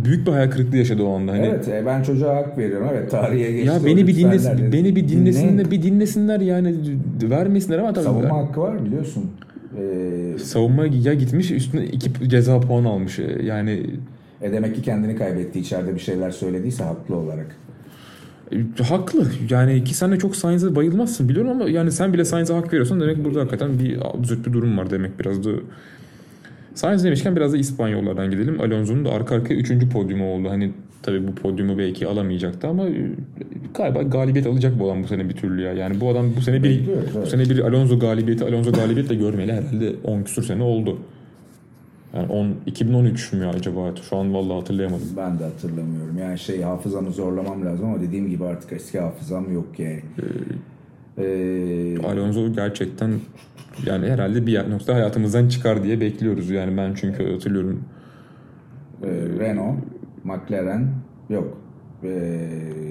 büyük 0.04 0.26
bir 0.26 0.32
hayal 0.32 0.50
kırıklığı 0.50 0.76
yaşadı 0.76 1.02
o 1.02 1.16
anda. 1.16 1.32
Hani, 1.32 1.46
evet 1.46 1.68
e, 1.68 1.86
ben 1.86 2.02
çocuğa 2.02 2.36
hak 2.36 2.58
veriyorum. 2.58 2.88
Evet 2.92 3.10
tarihe 3.10 3.52
geçti. 3.52 3.68
Ya 3.68 3.84
beni 3.86 4.06
bir 4.06 4.16
dinlesin, 4.16 4.72
beni 4.72 4.96
bir 4.96 5.08
dinlesinler, 5.08 5.52
Dinle. 5.52 5.70
bir 5.70 5.82
dinlesinler 5.82 6.40
yani 6.40 6.74
vermesinler 7.22 7.78
ama 7.78 7.92
tabii. 7.92 8.04
Savunma 8.04 8.38
hakkı 8.38 8.60
var 8.60 8.84
biliyorsun. 8.84 9.30
Ee, 9.78 10.38
Savunma 10.38 10.86
ya 10.86 11.14
gitmiş 11.14 11.50
üstüne 11.50 11.84
iki 11.84 12.28
ceza 12.28 12.60
puan 12.60 12.84
almış. 12.84 13.18
Yani 13.42 13.86
e 14.42 14.52
demek 14.52 14.74
ki 14.74 14.82
kendini 14.82 15.16
kaybetti 15.16 15.60
içeride 15.60 15.94
bir 15.94 16.00
şeyler 16.00 16.30
söylediyse 16.30 16.84
haklı 16.84 17.16
olarak. 17.16 17.56
E, 18.52 18.82
haklı. 18.82 19.26
Yani 19.50 19.84
ki 19.84 19.94
sen 19.94 20.12
de 20.12 20.18
çok 20.18 20.36
Sainz'e 20.36 20.76
bayılmazsın 20.76 21.28
biliyorum 21.28 21.50
ama 21.50 21.70
yani 21.70 21.92
sen 21.92 22.12
bile 22.12 22.24
Sainz'e 22.24 22.54
hak 22.54 22.72
veriyorsan 22.72 23.00
demek 23.00 23.24
burada 23.24 23.40
hakikaten 23.40 23.78
bir 23.78 23.98
absürt 24.06 24.46
bir 24.46 24.52
durum 24.52 24.78
var 24.78 24.90
demek 24.90 25.20
biraz 25.20 25.44
da. 25.44 25.50
Sainz 26.78 27.04
demişken 27.04 27.36
biraz 27.36 27.52
da 27.52 27.56
İspanyollardan 27.56 28.30
gidelim. 28.30 28.60
Alonso'nun 28.60 29.04
da 29.04 29.10
arka 29.10 29.34
arkaya 29.34 29.54
3. 29.54 29.88
podyumu 29.92 30.34
oldu. 30.34 30.50
Hani 30.50 30.70
tabii 31.02 31.28
bu 31.28 31.34
podyumu 31.34 31.78
belki 31.78 32.06
alamayacaktı 32.06 32.68
ama 32.68 32.88
e, 32.88 33.10
galiba 33.74 34.02
galibiyet 34.02 34.46
alacak 34.46 34.78
bu 34.78 34.86
adam 34.86 35.02
bu 35.02 35.06
sene 35.06 35.28
bir 35.28 35.34
türlü 35.34 35.62
ya. 35.62 35.72
Yani 35.72 36.00
bu 36.00 36.08
adam 36.08 36.36
bu 36.36 36.40
sene 36.40 36.62
bir 36.62 36.82
bu 37.22 37.26
sene 37.26 37.44
bir 37.44 37.58
Alonso 37.58 37.98
galibiyeti 37.98 38.44
Alonso 38.44 38.72
galibiyet 38.72 39.08
de 39.08 39.14
görmeli 39.14 39.52
herhalde 39.52 39.94
10 40.04 40.22
küsur 40.22 40.42
sene 40.42 40.62
oldu. 40.62 40.98
Yani 42.14 42.32
10, 42.32 42.54
2013 42.66 43.32
mü 43.32 43.46
acaba? 43.46 43.94
Şu 44.08 44.16
an 44.16 44.34
vallahi 44.34 44.58
hatırlayamadım. 44.58 45.08
Ben 45.16 45.38
de 45.38 45.44
hatırlamıyorum. 45.44 46.18
Yani 46.18 46.38
şey 46.38 46.62
hafızamı 46.62 47.12
zorlamam 47.12 47.64
lazım 47.66 47.86
ama 47.86 48.00
dediğim 48.00 48.30
gibi 48.30 48.44
artık 48.44 48.72
eski 48.72 49.00
hafızam 49.00 49.52
yok 49.52 49.78
yani. 49.78 50.02
Ee, 50.18 50.22
ee, 51.18 51.98
Alonso 52.06 52.52
gerçekten 52.52 53.10
yani 53.86 54.10
herhalde 54.10 54.46
bir 54.46 54.70
nokta 54.70 54.94
hayatımızdan 54.94 55.48
çıkar 55.48 55.84
diye 55.84 56.00
bekliyoruz. 56.00 56.50
Yani 56.50 56.76
ben 56.76 56.94
çünkü 56.94 57.32
hatırlıyorum. 57.32 57.84
Ee, 59.02 59.06
Renault, 59.38 59.76
McLaren 60.24 60.88
yok. 61.30 61.58
Ee, 62.04 62.08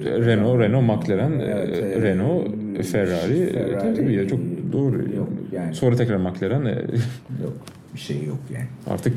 Renault, 0.00 0.60
Renault, 0.60 0.84
McLaren, 0.84 1.32
evet, 1.32 1.82
e, 1.82 2.02
Renault, 2.02 2.48
Ferrari, 2.82 3.52
Ferrari 3.52 3.78
tabii, 3.78 3.94
tabii 3.94 4.14
ya 4.14 4.28
çok 4.28 4.40
doğru. 4.72 5.16
Yok 5.16 5.28
yani. 5.52 5.74
Sonra 5.74 5.96
tekrar 5.96 6.16
McLaren. 6.16 6.64
yok 7.42 7.52
bir 7.94 7.98
şey 8.00 8.24
yok 8.24 8.38
yani. 8.54 8.66
Artık 8.86 9.14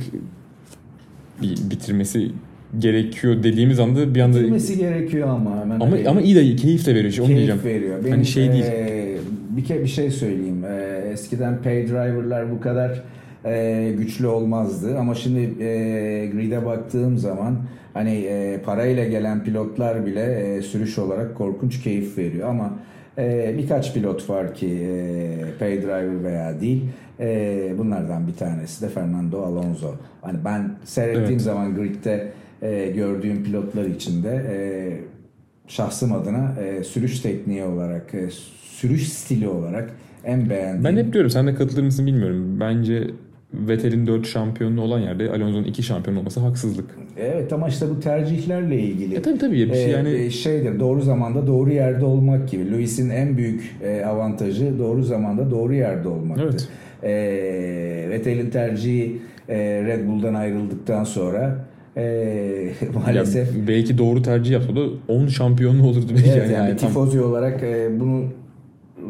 bitirmesi 1.41 2.31
gerekiyor 2.79 3.43
dediğimiz 3.43 3.79
anda 3.79 4.15
bir 4.15 4.21
anda 4.21 4.39
bitirmesi 4.39 4.77
gerekiyor 4.77 5.29
ama 5.29 5.61
hemen 5.61 5.79
ama 5.79 5.91
hani, 5.91 6.09
ama 6.09 6.21
iyi 6.21 6.35
de 6.35 6.55
keyif 6.55 6.85
de 6.85 6.95
veriyor. 6.95 7.13
Onu 7.19 7.27
keyif 7.27 7.37
diyeceğim. 7.37 7.61
veriyor. 7.63 7.99
Benim, 8.03 8.11
hani 8.11 8.25
şey 8.25 8.51
değil. 8.51 8.63
E, 8.63 9.17
bir 9.49 9.65
ke 9.65 9.81
bir 9.81 9.87
şey 9.87 10.11
söyleyeyim. 10.11 10.65
Ee, 10.65 11.09
eskiden 11.13 11.61
pay 11.61 11.87
driver'lar 11.87 12.51
bu 12.51 12.61
kadar 12.61 13.03
e, 13.45 13.93
güçlü 13.97 14.27
olmazdı 14.27 14.97
ama 14.99 15.15
şimdi 15.15 15.63
e, 15.63 16.29
grid'e 16.33 16.65
baktığım 16.65 17.17
zaman 17.17 17.57
hani 17.93 18.15
e, 18.15 18.59
parayla 18.65 19.05
gelen 19.05 19.43
pilotlar 19.43 20.05
bile 20.05 20.23
e, 20.23 20.61
sürüş 20.61 20.97
olarak 20.97 21.35
korkunç 21.35 21.83
keyif 21.83 22.17
veriyor 22.17 22.49
ama 22.49 22.73
e, 23.17 23.55
birkaç 23.57 23.93
pilot 23.93 24.29
var 24.29 24.55
ki 24.55 24.67
e, 24.67 25.59
pay 25.59 25.81
driver 25.81 26.23
veya 26.23 26.61
değil. 26.61 26.83
E, 27.19 27.73
bunlardan 27.77 28.27
bir 28.27 28.33
tanesi 28.33 28.81
de 28.81 28.89
Fernando 28.89 29.41
Alonso. 29.41 29.95
Hani 30.21 30.37
ben 30.45 30.75
seyrettiğim 30.83 31.29
Evet. 31.29 31.41
zaman 31.41 31.75
grid'de 31.75 32.27
e, 32.61 32.91
gördüğüm 32.95 33.43
pilotlar 33.43 33.85
içinde 33.85 34.29
e, 34.29 34.57
şahsım 35.67 36.13
adına 36.13 36.55
e, 36.63 36.83
sürüş 36.83 37.19
tekniği 37.19 37.63
olarak, 37.63 38.13
e, 38.13 38.29
sürüş 38.61 39.09
stili 39.09 39.47
olarak 39.47 39.91
en 40.25 40.49
beğendiğim. 40.49 40.83
Ben 40.83 41.03
hep 41.03 41.13
diyorum 41.13 41.29
sen 41.29 41.47
de 41.47 41.55
katılır 41.55 41.83
mısın 41.83 42.05
bilmiyorum. 42.05 42.59
Bence 42.59 43.07
Vettel'in 43.53 44.07
4 44.07 44.27
şampiyonluğu 44.27 44.81
olan 44.81 44.99
yerde 44.99 45.29
Alonso'nun 45.29 45.63
2 45.63 45.83
şampiyon 45.83 46.17
olması 46.17 46.39
haksızlık. 46.39 46.85
Evet 47.17 47.53
ama 47.53 47.67
işte 47.67 47.89
bu 47.89 47.99
tercihlerle 47.99 48.79
ilgili. 48.79 49.15
E 49.15 49.21
tabii 49.21 49.37
tabii 49.37 49.69
bir 49.69 49.73
şey 49.73 49.85
Ee, 49.85 49.89
yani 49.89 50.09
e, 50.09 50.29
şeydir 50.29 50.79
doğru 50.79 51.01
zamanda 51.01 51.47
doğru 51.47 51.71
yerde 51.71 52.05
olmak 52.05 52.49
gibi. 52.49 52.71
Lewis'in 52.71 53.09
en 53.09 53.37
büyük 53.37 53.75
e, 53.83 54.05
avantajı 54.05 54.79
doğru 54.79 55.03
zamanda 55.03 55.51
doğru 55.51 55.73
yerde 55.73 56.07
olmaktı. 56.07 56.43
Evet. 56.43 56.67
E, 57.03 58.09
Vettel'in 58.09 58.49
tercihi 58.49 59.21
e, 59.49 59.57
Red 59.57 60.07
Bull'dan 60.07 60.33
ayrıldıktan 60.33 61.03
sonra 61.03 61.65
e, 61.97 62.71
maalesef 62.93 63.55
ya 63.57 63.67
belki 63.67 63.97
doğru 63.97 64.21
tercih 64.21 64.51
yapsa 64.51 64.75
da 64.75 64.79
10 65.07 65.27
şampiyonlu 65.27 65.87
olurdu 65.87 66.05
belki. 66.15 66.29
Evet, 66.29 66.41
yani, 66.43 66.53
yani, 66.53 66.73
bir 66.73 66.77
tam- 66.77 66.89
tifozi 66.89 67.21
olarak 67.21 67.63
e, 67.63 67.99
bunu 67.99 68.23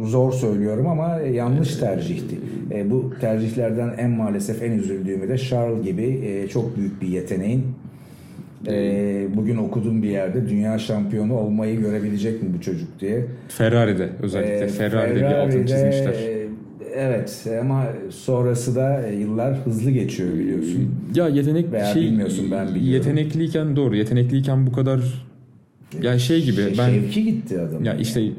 zor 0.03 0.31
söylüyorum 0.33 0.87
ama 0.87 1.19
yanlış 1.19 1.75
tercihti. 1.75 2.35
E, 2.71 2.91
bu 2.91 3.13
tercihlerden 3.21 3.93
en 3.97 4.09
maalesef 4.09 4.63
en 4.63 4.71
üzüldüğümü 4.71 5.29
de 5.29 5.37
Charles 5.37 5.83
gibi 5.83 6.03
e, 6.25 6.47
çok 6.47 6.77
büyük 6.77 7.01
bir 7.01 7.07
yeteneğin 7.07 7.63
e, 8.67 9.27
bugün 9.35 9.57
okudum 9.57 10.03
bir 10.03 10.09
yerde 10.09 10.49
dünya 10.49 10.79
şampiyonu 10.79 11.33
olmayı 11.33 11.79
görebilecek 11.79 12.43
mi 12.43 12.49
bu 12.57 12.61
çocuk 12.61 12.99
diye. 12.99 13.25
Ferrari'de 13.47 14.09
özellikle 14.21 14.65
E, 14.65 14.67
Ferrari'de 14.67 15.19
bir 15.19 15.23
altın 15.35 15.65
çizmişler. 15.65 16.13
e, 16.13 16.40
Evet 16.95 17.47
ama 17.61 17.87
sonrası 18.09 18.75
da 18.75 19.07
e, 19.07 19.15
yıllar 19.15 19.57
hızlı 19.65 19.91
geçiyor 19.91 20.33
biliyorsun. 20.33 20.95
Ya 21.15 21.27
yetenek 21.27 21.71
Veya 21.71 21.85
şey 21.85 22.01
bilmiyorsun, 22.03 22.51
ben 22.51 22.67
biliyorum. 22.67 22.87
yetenekliyken 22.93 23.75
doğru 23.75 23.95
yetenekliyken 23.95 24.67
bu 24.67 24.71
kadar 24.71 25.01
yani 26.01 26.19
şey 26.19 26.43
gibi 26.43 26.61
Şe- 26.61 26.77
ben 26.77 26.89
Şevki 26.89 27.23
gitti 27.23 27.59
adam. 27.59 27.83
ya 27.83 27.93
işte 27.95 28.29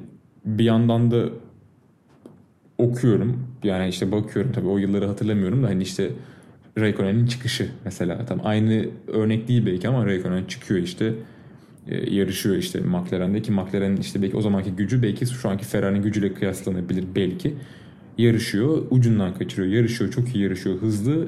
bir 0.45 0.65
yandan 0.65 1.11
da 1.11 1.25
okuyorum 2.79 3.39
yani 3.63 3.89
işte 3.89 4.13
bakıyorum 4.13 4.53
tabii 4.53 4.69
o 4.69 4.79
yılları 4.79 5.07
hatırlamıyorum 5.07 5.63
da 5.63 5.67
hani 5.67 5.83
işte 5.83 6.11
Raikkonen'in 6.79 7.27
çıkışı 7.27 7.69
mesela 7.85 8.27
tam 8.27 8.41
aynı 8.45 8.87
örnek 9.09 9.49
değil 9.49 9.67
belki 9.67 9.89
ama 9.89 10.07
Raikkonen 10.07 10.45
çıkıyor 10.45 10.81
işte 10.81 11.13
e, 11.89 12.15
yarışıyor 12.15 12.57
işte 12.57 12.81
McLaren'de 12.81 13.43
ki 13.43 13.53
McLaren'in 13.53 13.97
işte 13.97 14.23
belki 14.23 14.37
o 14.37 14.41
zamanki 14.41 14.71
gücü 14.71 15.03
belki 15.03 15.27
şu 15.27 15.49
anki 15.49 15.65
Ferrari'nin 15.65 16.03
gücüyle 16.03 16.35
kıyaslanabilir 16.35 17.05
belki 17.17 17.55
yarışıyor 18.19 18.79
ucundan 18.91 19.35
kaçırıyor 19.35 19.73
yarışıyor 19.73 20.11
çok 20.11 20.35
iyi 20.35 20.45
yarışıyor 20.45 20.77
hızlı 20.81 21.27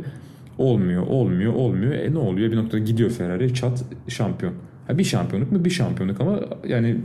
olmuyor 0.58 1.06
olmuyor 1.06 1.52
olmuyor 1.54 1.92
e 1.92 2.14
ne 2.14 2.18
oluyor 2.18 2.52
bir 2.52 2.56
noktada 2.56 2.78
gidiyor 2.78 3.10
Ferrari 3.10 3.54
çat 3.54 3.84
şampiyon 4.08 4.52
ha, 4.86 4.98
bir 4.98 5.04
şampiyonluk 5.04 5.52
mu 5.52 5.64
bir 5.64 5.70
şampiyonluk 5.70 6.20
ama 6.20 6.40
yani 6.68 6.96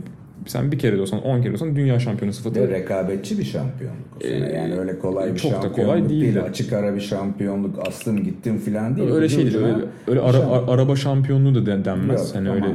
sen 0.46 0.72
bir 0.72 0.78
kere 0.78 0.96
de 0.96 1.00
olsan 1.00 1.22
10 1.22 1.38
kere 1.42 1.50
de 1.50 1.54
olsan 1.54 1.76
dünya 1.76 1.98
şampiyonu 2.00 2.32
sıfatı 2.32 2.60
Ve 2.60 2.68
rekabetçi 2.68 3.38
bir 3.38 3.44
şampiyonluk. 3.44 4.00
Ee, 4.20 4.28
yani 4.28 4.74
öyle 4.78 4.98
kolay 4.98 5.34
bir 5.34 5.38
çok 5.38 5.50
da 5.52 5.54
şampiyonluk 5.62 5.76
kolay 5.94 6.08
değil. 6.08 6.22
değildi. 6.22 6.40
Açık 6.42 6.72
ara 6.72 6.94
bir 6.94 7.00
şampiyonluk 7.00 7.88
astım 7.88 8.24
gittim 8.24 8.58
filan 8.58 8.96
değil. 8.96 9.10
öyle 9.10 9.28
şey 9.28 9.44
değil 9.44 9.56
öyle, 9.56 9.74
öyle 10.08 10.20
ara- 10.20 10.32
şampiyon- 10.38 10.70
araba 10.70 10.96
şampiyonluğu 10.96 11.54
da 11.54 11.66
den- 11.66 11.84
denmez 11.84 12.20
Yok, 12.20 12.36
hani 12.36 12.50
öyle 12.50 12.66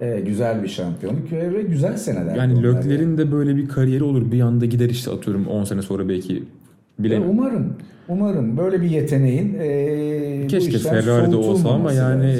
Ee, 0.00 0.20
güzel 0.26 0.62
bir 0.62 0.68
şampiyonluk 0.68 1.32
ve 1.32 1.54
ve 1.54 1.62
güzel 1.62 1.96
seneler. 1.96 2.36
yani 2.36 2.62
Lökler'in 2.62 3.18
de 3.18 3.32
böyle 3.32 3.56
bir 3.56 3.68
kariyeri 3.68 4.04
olur 4.04 4.32
bir 4.32 4.40
anda 4.40 4.64
gider 4.66 4.88
işte 4.90 5.10
atıyorum 5.10 5.46
10 5.46 5.64
sene 5.64 5.82
sonra 5.82 6.08
belki 6.08 6.32
Ya 6.34 6.40
bilemiyorum. 6.98 7.38
Umarım. 7.38 7.72
Umarım 8.08 8.56
böyle 8.56 8.80
bir 8.82 8.90
yeteneğin 8.90 9.54
bu 10.44 10.46
Keşke 10.46 10.78
Ferrari'de 10.78 11.36
olsa 11.36 11.68
ama 11.70 11.92
yani, 11.92 12.26
yani. 12.26 12.36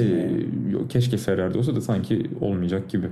yok, 0.71 0.89
keşke 0.89 1.17
Ferrari'de 1.17 1.57
olsa 1.57 1.75
da 1.75 1.81
sanki 1.81 2.23
olmayacak 2.41 2.89
gibi. 2.89 3.07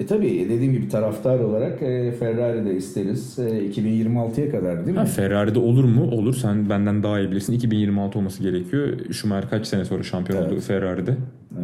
E 0.00 0.06
tabii 0.06 0.46
dediğim 0.50 0.72
gibi 0.72 0.88
taraftar 0.88 1.38
olarak 1.38 1.82
e, 1.82 2.12
Ferrari'de 2.12 2.76
isteriz. 2.76 3.38
E, 3.38 3.42
2026'ya 3.68 4.50
kadar 4.50 4.76
değil 4.76 4.96
mi? 4.96 4.98
Ha, 4.98 5.04
Ferrari'de 5.04 5.58
olur 5.58 5.84
mu? 5.84 6.10
Olur. 6.10 6.34
Sen 6.34 6.70
benden 6.70 7.02
daha 7.02 7.20
iyi 7.20 7.30
bilirsin. 7.30 7.52
2026 7.52 8.18
olması 8.18 8.42
gerekiyor. 8.42 8.88
Schumacher 9.12 9.50
kaç 9.50 9.66
sene 9.66 9.84
sonra 9.84 10.02
şampiyon 10.02 10.42
Evet. 10.42 10.52
oldu 10.52 10.60
Ferrari'de? 10.60 11.10
E, 11.10 11.62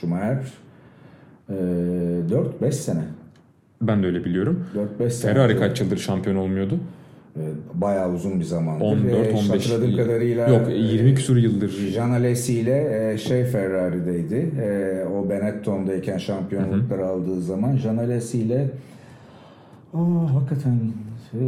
Schumacher 0.00 0.52
e, 1.50 1.54
4-5 2.62 2.72
sene. 2.72 3.00
Ben 3.82 4.02
de 4.02 4.06
öyle 4.06 4.24
biliyorum. 4.24 4.64
4-5 5.00 5.10
sene. 5.10 5.32
Ferrari 5.34 5.58
kaç 5.58 5.80
yıldır 5.80 5.96
şampiyon 5.96 6.36
olmuyordu? 6.36 6.78
E, 7.36 7.42
Bayağı 7.74 8.12
uzun 8.12 8.40
bir 8.40 8.44
zamandır. 8.44 8.84
14, 8.84 9.04
Ve 9.12 9.30
15. 9.32 9.50
Hatırladığım 9.50 9.96
kadarıyla 9.96 10.48
Yok 10.48 10.68
20 10.70 11.14
küsur 11.14 11.36
yıldır. 11.36 11.68
Jean 11.70 12.10
Alesi 12.10 12.54
ile 12.54 13.10
e, 13.12 13.18
şey 13.18 13.44
Ferrari'deydi. 13.44 14.50
E, 14.60 15.04
o 15.16 15.30
Benetton'dayken 15.30 16.18
şampiyonlukları 16.18 17.06
aldığı 17.06 17.40
zaman 17.42 17.76
Jean 17.76 17.96
Alesi 17.96 18.38
ile 18.38 18.66
Aa, 19.94 20.34
hakikaten 20.34 20.78
e, 21.34 21.42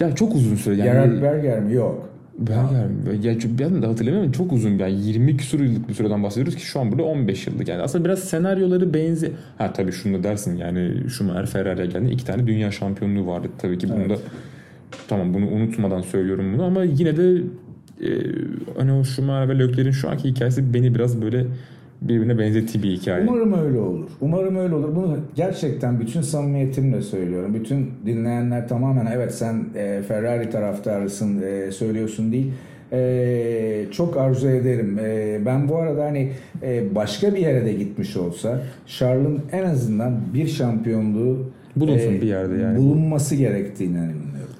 Ya 0.00 0.14
çok 0.14 0.34
uzun 0.34 0.56
süre. 0.56 0.74
Yani, 0.74 0.84
Gerhard 0.86 1.22
Berger 1.22 1.60
mi? 1.60 1.74
Yok. 1.74 2.09
Berger 2.40 2.86
mi? 2.86 3.26
Ya, 3.26 3.34
ben 3.58 3.82
de 3.82 3.86
hatırlamıyorum. 3.86 4.32
Çok 4.32 4.52
uzun. 4.52 4.78
Yani 4.78 5.06
20 5.06 5.36
küsur 5.36 5.60
yıllık 5.60 5.88
bir 5.88 5.94
süreden 5.94 6.22
bahsediyoruz 6.22 6.56
ki 6.56 6.66
şu 6.66 6.80
an 6.80 6.92
burada 6.92 7.02
15 7.02 7.46
yıllık. 7.46 7.68
Yani 7.68 7.82
aslında 7.82 8.04
biraz 8.04 8.18
senaryoları 8.18 8.94
benzi. 8.94 9.32
Ha 9.58 9.72
tabii 9.72 9.92
şunu 9.92 10.18
da 10.18 10.22
dersin 10.22 10.56
yani 10.56 11.10
Schumacher 11.10 11.46
Ferrari'ye 11.46 11.86
geldi. 11.86 12.10
iki 12.10 12.24
tane 12.24 12.46
dünya 12.46 12.70
şampiyonluğu 12.70 13.26
vardı. 13.26 13.48
Tabii 13.58 13.78
ki 13.78 13.88
bunu 13.90 14.10
da 14.10 14.18
tamam 15.08 15.34
bunu 15.34 15.46
unutmadan 15.46 16.00
söylüyorum 16.00 16.52
bunu 16.54 16.64
ama 16.64 16.84
yine 16.84 17.16
de 17.16 17.42
e, 18.02 18.10
hani 18.76 18.92
o 18.92 19.04
Schumacher 19.04 19.48
ve 19.48 19.58
Leclerc'in 19.58 19.90
şu 19.90 20.10
anki 20.10 20.28
hikayesi 20.28 20.74
beni 20.74 20.94
biraz 20.94 21.22
böyle 21.22 21.46
birbirine 22.02 22.38
benzettiği 22.38 22.82
bir 22.82 22.90
hikaye. 22.90 23.26
Umarım 23.28 23.52
öyle 23.52 23.78
olur. 23.78 24.08
Umarım 24.20 24.56
öyle 24.56 24.74
olur. 24.74 24.96
Bunu 24.96 25.18
gerçekten 25.34 26.00
bütün 26.00 26.20
samimiyetimle 26.20 27.02
söylüyorum. 27.02 27.54
Bütün 27.54 27.90
dinleyenler 28.06 28.68
tamamen 28.68 29.06
evet 29.06 29.34
sen 29.34 29.64
e, 29.76 30.02
Ferrari 30.08 30.50
taraftarısın 30.50 31.42
e, 31.42 31.72
söylüyorsun 31.72 32.32
değil. 32.32 32.52
E, 32.92 33.86
çok 33.92 34.16
arzu 34.16 34.48
ederim. 34.48 34.98
E, 34.98 35.38
ben 35.46 35.68
bu 35.68 35.76
arada 35.76 36.04
hani 36.04 36.32
e, 36.62 36.94
başka 36.94 37.34
bir 37.34 37.38
yere 37.38 37.64
de 37.64 37.72
gitmiş 37.72 38.16
olsa 38.16 38.62
Charles'ın 38.86 39.42
en 39.52 39.64
azından 39.64 40.20
bir 40.34 40.46
şampiyonluğu 40.46 41.50
Bulunsun 41.76 42.12
e, 42.12 42.22
bir 42.22 42.26
yerde 42.26 42.62
yani. 42.62 42.78
Bulunması 42.78 43.34
gerektiğine 43.34 43.98
inanıyorum. 43.98 44.54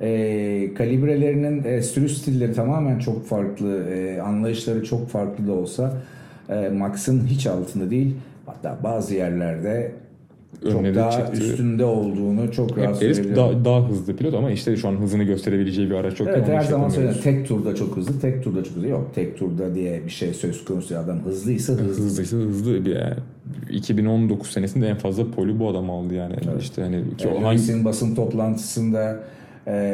E, 0.00 0.74
kalibrelerinin 0.74 1.64
e, 1.64 1.82
sürüş 1.82 2.12
stilleri 2.12 2.52
tamamen 2.52 2.98
çok 2.98 3.26
farklı, 3.26 3.84
e, 3.84 4.20
anlayışları 4.20 4.84
çok 4.84 5.08
farklı 5.08 5.46
da 5.46 5.52
olsa 5.52 5.92
e, 6.48 6.68
Max'ın 6.68 7.26
hiç 7.26 7.46
altında 7.46 7.90
değil. 7.90 8.14
Hatta 8.46 8.78
bazı 8.84 9.14
yerlerde 9.14 9.92
çok 10.72 10.84
daha 10.84 11.10
çıktı. 11.10 11.44
üstünde 11.44 11.84
olduğunu 11.84 12.52
çok 12.52 12.78
rahat 12.78 12.96
söyleyebilirim. 12.96 13.36
daha, 13.36 13.64
daha 13.64 13.88
hızlı 13.88 14.16
pilot 14.16 14.34
ama 14.34 14.50
işte 14.50 14.76
şu 14.76 14.88
an 14.88 14.92
hızını 14.92 15.24
gösterebileceği 15.24 15.90
bir 15.90 15.94
araç 15.94 16.20
yok. 16.20 16.28
Evet 16.32 16.48
her 16.48 16.60
hiç 16.60 16.68
zaman 16.68 16.88
söylüyorum. 16.88 17.20
Tek 17.24 17.48
turda 17.48 17.74
çok 17.74 17.96
hızlı, 17.96 18.20
tek 18.20 18.44
turda 18.44 18.64
çok 18.64 18.76
hızlı. 18.76 18.88
Yok 18.88 19.10
tek 19.14 19.38
turda 19.38 19.74
diye 19.74 20.04
bir 20.06 20.10
şey 20.10 20.34
söz 20.34 20.64
konusu. 20.64 20.98
Adam 20.98 21.18
hızlıysa 21.24 21.72
hızlı. 21.72 22.04
Hızlıysa 22.04 22.36
hızlı. 22.36 22.84
Bir, 22.84 22.96
yani 22.96 23.14
2019 23.70 24.50
senesinde 24.50 24.88
en 24.88 24.96
fazla 24.96 25.30
poli 25.30 25.58
bu 25.58 25.68
adam 25.68 25.90
aldı 25.90 26.14
yani. 26.14 26.34
İşte 26.60 26.82
hani 26.82 27.16
ki 27.18 27.28
Yani 27.28 27.38
hangi 27.38 27.84
basın 27.84 28.14
toplantısında 28.14 29.20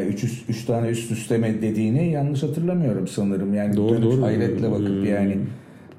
3 0.09 0.25
üst, 0.25 0.51
üç 0.51 0.65
tane 0.65 0.89
üst 0.89 1.11
üste 1.11 1.39
mi 1.39 1.59
dediğini 1.63 2.11
yanlış 2.11 2.43
hatırlamıyorum 2.43 3.09
sanırım. 3.09 3.55
Yani 3.55 3.77
Doğru, 3.77 4.03
doğru. 4.03 4.23
hayretle 4.23 4.71
bakıp 4.71 5.07
Ee, 5.07 5.09
yani 5.09 5.37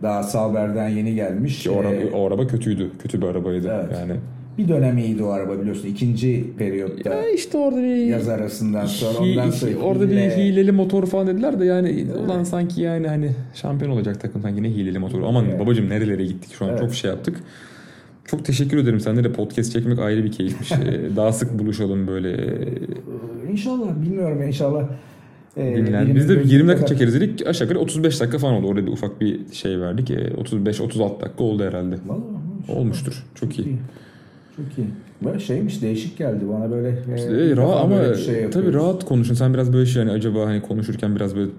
daha 0.03 0.23
Sauber'den 0.23 0.89
yeni 0.89 1.15
gelmiş. 1.15 1.63
ki 1.63 1.69
o, 1.69 1.79
araba, 1.79 1.93
Ee, 1.93 2.11
o 2.11 2.27
araba 2.27 2.47
kötüydü. 2.47 2.89
Kötü 2.99 3.21
bir 3.21 3.27
arabaydı 3.27 3.71
Evet. 3.83 3.97
yani. 3.99 4.13
bir 4.57 4.67
dönem 4.67 4.97
iyiydi 4.97 5.23
o 5.23 5.29
araba 5.29 5.59
biliyorsun. 5.61 5.87
İkinci 5.87 6.45
periyotta 6.57 7.09
Ya 7.09 7.29
işte 7.29 7.57
orada 7.57 7.77
bir 7.77 7.95
yaz 7.95 8.29
arasından 8.29 8.85
sonra 8.85 9.13
hi- 9.25 9.31
ondan 9.31 9.47
hi- 9.47 9.51
sonra 9.51 9.77
orada 9.85 10.09
bir 10.09 10.15
hile- 10.15 10.37
hileli 10.37 10.71
motor 10.71 11.05
falan 11.05 11.27
dediler 11.27 11.59
de 11.59 11.65
yani 11.65 12.05
ulan 12.25 12.43
sanki 12.43 12.81
yani 12.81 13.07
hani 13.07 13.31
şampiyon 13.53 13.91
olacak 13.91 14.21
takım 14.21 14.41
sanki 14.41 14.63
ne 14.63 14.69
hileli 14.69 14.99
motor. 14.99 15.21
Aman 15.23 15.45
Evet. 15.49 15.59
babacım 15.59 15.89
nerelere 15.89 16.25
gittik 16.25 16.51
şu 16.53 16.65
an 16.65 16.69
Evet. 16.69 16.79
çok 16.79 16.93
şey 16.93 17.11
yaptık. 17.11 17.37
Çok 18.25 18.45
teşekkür 18.45 18.77
ederim. 18.77 18.99
Seninle 18.99 19.23
de 19.23 19.31
podcast 19.33 19.71
çekmek 19.73 19.99
ayrı 19.99 20.23
bir 20.23 20.31
keyifmiş. 20.31 20.71
Ee, 20.71 21.15
Daha 21.15 21.31
sık 21.31 21.59
buluşalım 21.59 22.07
böyle. 22.07 22.57
İnşallah 23.51 24.01
bilmiyorum 24.01 24.43
inşallah. 24.43 24.83
Ee, 25.57 25.75
Dinlen. 25.77 26.15
Biz 26.15 26.29
de 26.29 26.35
gözü 26.35 26.53
20 26.55 26.67
dakika 26.69 26.85
çekeriz 26.85 27.15
dedik. 27.21 27.47
Aşağı 27.47 27.67
yukarı 27.67 27.79
35 27.83 28.21
dakika 28.21 28.37
falan 28.37 28.53
oldu. 28.53 28.67
Orada 28.67 28.85
bir 28.87 28.91
ufak 28.91 29.21
bir 29.21 29.39
şey 29.53 29.79
verdik. 29.81 30.11
Ee, 30.11 30.15
35-36 30.15 31.21
dakika 31.21 31.43
oldu 31.43 31.63
herhalde. 31.63 31.95
Vallahi 32.07 32.79
Olmuştur. 32.79 33.23
Çok 33.35 33.59
iyi. 33.59 33.77
Çok 34.55 34.65
iyi. 34.77 34.87
Böyle 35.25 35.39
şeymiş 35.39 35.81
değişik 35.81 36.17
geldi 36.17 36.45
bana 36.53 36.71
böyle. 36.71 36.87
e, 36.89 37.49
ilk 37.51 37.57
rahat 37.57 37.83
ama 37.83 38.13
şey 38.13 38.49
tabii 38.49 38.73
rahat 38.73 39.05
konuşun. 39.05 39.33
Sen 39.33 39.53
biraz 39.53 39.73
böyle 39.73 39.85
şey 39.85 40.03
hani 40.03 40.11
acaba 40.11 40.45
hani 40.45 40.61
konuşurken 40.61 41.15
biraz 41.15 41.35
böyle 41.35 41.51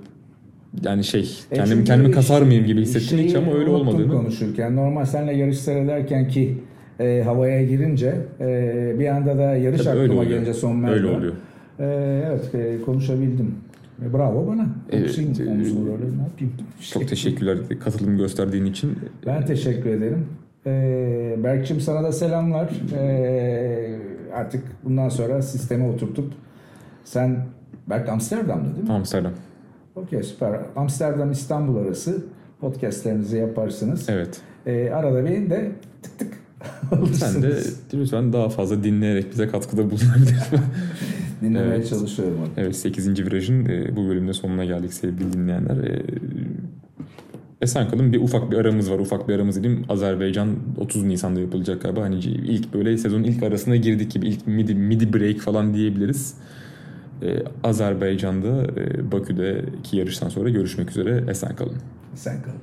yani 0.84 1.04
şey 1.04 1.30
E 1.50 1.54
kendimi 1.56 2.08
iş- 2.08 2.14
kasar 2.14 2.42
mıyım 2.42 2.64
gibi 2.66 2.80
hissettim 2.80 3.18
hiç 3.18 3.34
ama 3.34 3.54
öyle 3.54 3.70
olmadığını. 3.70 4.12
konuşurken. 4.12 4.76
Normal 4.76 5.04
seninle 5.04 5.32
yarış 5.36 5.58
seyrederken 5.58 6.28
ki 6.28 6.58
e, 7.00 7.22
havaya 7.24 7.62
girince 7.64 8.14
e, 8.40 8.94
bir 8.98 9.06
anda 9.08 9.38
da 9.38 9.42
yarış 9.56 9.80
Tabii 9.82 9.98
öyle 9.98 10.12
aklıma 10.12 10.24
gelince 10.24 10.54
son 10.54 10.70
Öyle 10.84 10.86
merdiven. 10.90 11.14
oluyor. 11.14 11.32
E, 11.80 11.84
evet 12.28 12.54
e, 12.54 12.82
konuşabildim. 12.84 13.54
E, 14.06 14.12
bravo 14.12 14.46
bana. 14.46 14.66
Evet, 14.90 15.18
e, 15.18 15.44
konusunda 15.44 15.86
böyle 15.92 16.04
ne 16.18 16.22
yapayım? 16.22 16.52
Çok 16.92 17.08
teşekkürler 17.08 17.58
katılım 17.84 18.16
gösterdiğin 18.16 18.64
için. 18.64 18.98
Ben 19.26 19.46
teşekkür 19.46 19.90
ederim. 19.90 20.26
Ee, 20.66 21.34
Berk'cim 21.44 21.80
sana 21.80 22.02
da 22.02 22.12
selamlar. 22.12 22.70
Ee, 22.98 23.98
artık 24.34 24.64
bundan 24.84 25.08
sonra 25.08 25.42
sisteme 25.42 25.88
oturtup 25.88 26.32
sen 27.04 27.46
Berk 27.88 28.08
Amsterdam'da 28.08 28.76
değil 28.76 28.86
mi? 28.88 28.92
Amsterdam. 28.92 29.32
Okey 29.96 30.22
süper. 30.22 30.60
Amsterdam 30.76 31.30
İstanbul 31.30 31.76
arası 31.76 32.24
podcastlerinizi 32.60 33.36
yaparsınız. 33.36 34.08
Evet. 34.08 34.40
Ee, 34.66 34.90
arada 34.90 35.24
bir 35.24 35.50
de 35.50 35.72
tık 36.02 36.18
tık 36.18 36.32
Sen 36.90 37.42
de 37.42 37.46
alırsınız. 37.46 37.80
lütfen 37.94 38.32
daha 38.32 38.48
fazla 38.48 38.84
dinleyerek 38.84 39.30
bize 39.32 39.48
katkıda 39.48 39.90
bulunabilirsin. 39.90 40.58
Dinlemeye 41.42 41.74
Evet. 41.74 41.88
çalışıyorum. 41.88 42.38
evet 42.56 42.76
8. 42.76 43.26
virajın 43.26 43.64
e, 43.64 43.96
bu 43.96 44.08
bölümde 44.08 44.32
sonuna 44.32 44.64
geldik 44.64 44.92
sevgili 44.94 45.32
dinleyenler. 45.32 45.76
E, 45.76 46.02
Esen 47.60 47.88
kalın 47.88 48.12
bir 48.12 48.20
ufak 48.20 48.50
bir 48.50 48.56
aramız 48.56 48.90
var. 48.90 48.98
Ufak 48.98 49.28
bir 49.28 49.34
aramız 49.34 49.56
dedim. 49.56 49.84
Azerbaycan 49.88 50.48
30 50.78 51.02
Nisan'da 51.04 51.40
yapılacak 51.40 51.82
galiba. 51.82 52.02
Hani 52.02 52.18
ilk 52.18 52.74
böyle 52.74 52.98
sezonun 52.98 53.24
ilk 53.24 53.42
arasına 53.42 53.76
girdik 53.76 54.10
gibi 54.12 54.28
ilk 54.28 54.46
midi, 54.46 54.74
midi 54.74 55.12
break 55.12 55.38
falan 55.38 55.74
diyebiliriz. 55.74 56.34
E, 57.22 57.42
Azerbaycan'da 57.64 58.62
e, 58.80 59.12
Bakü'deki 59.12 59.96
yarıştan 59.96 60.28
sonra 60.28 60.48
görüşmek 60.48 60.90
üzere. 60.90 61.24
Esen 61.30 61.56
kalın. 61.56 61.76
Sen 62.14 62.42
kalın. 62.42 62.58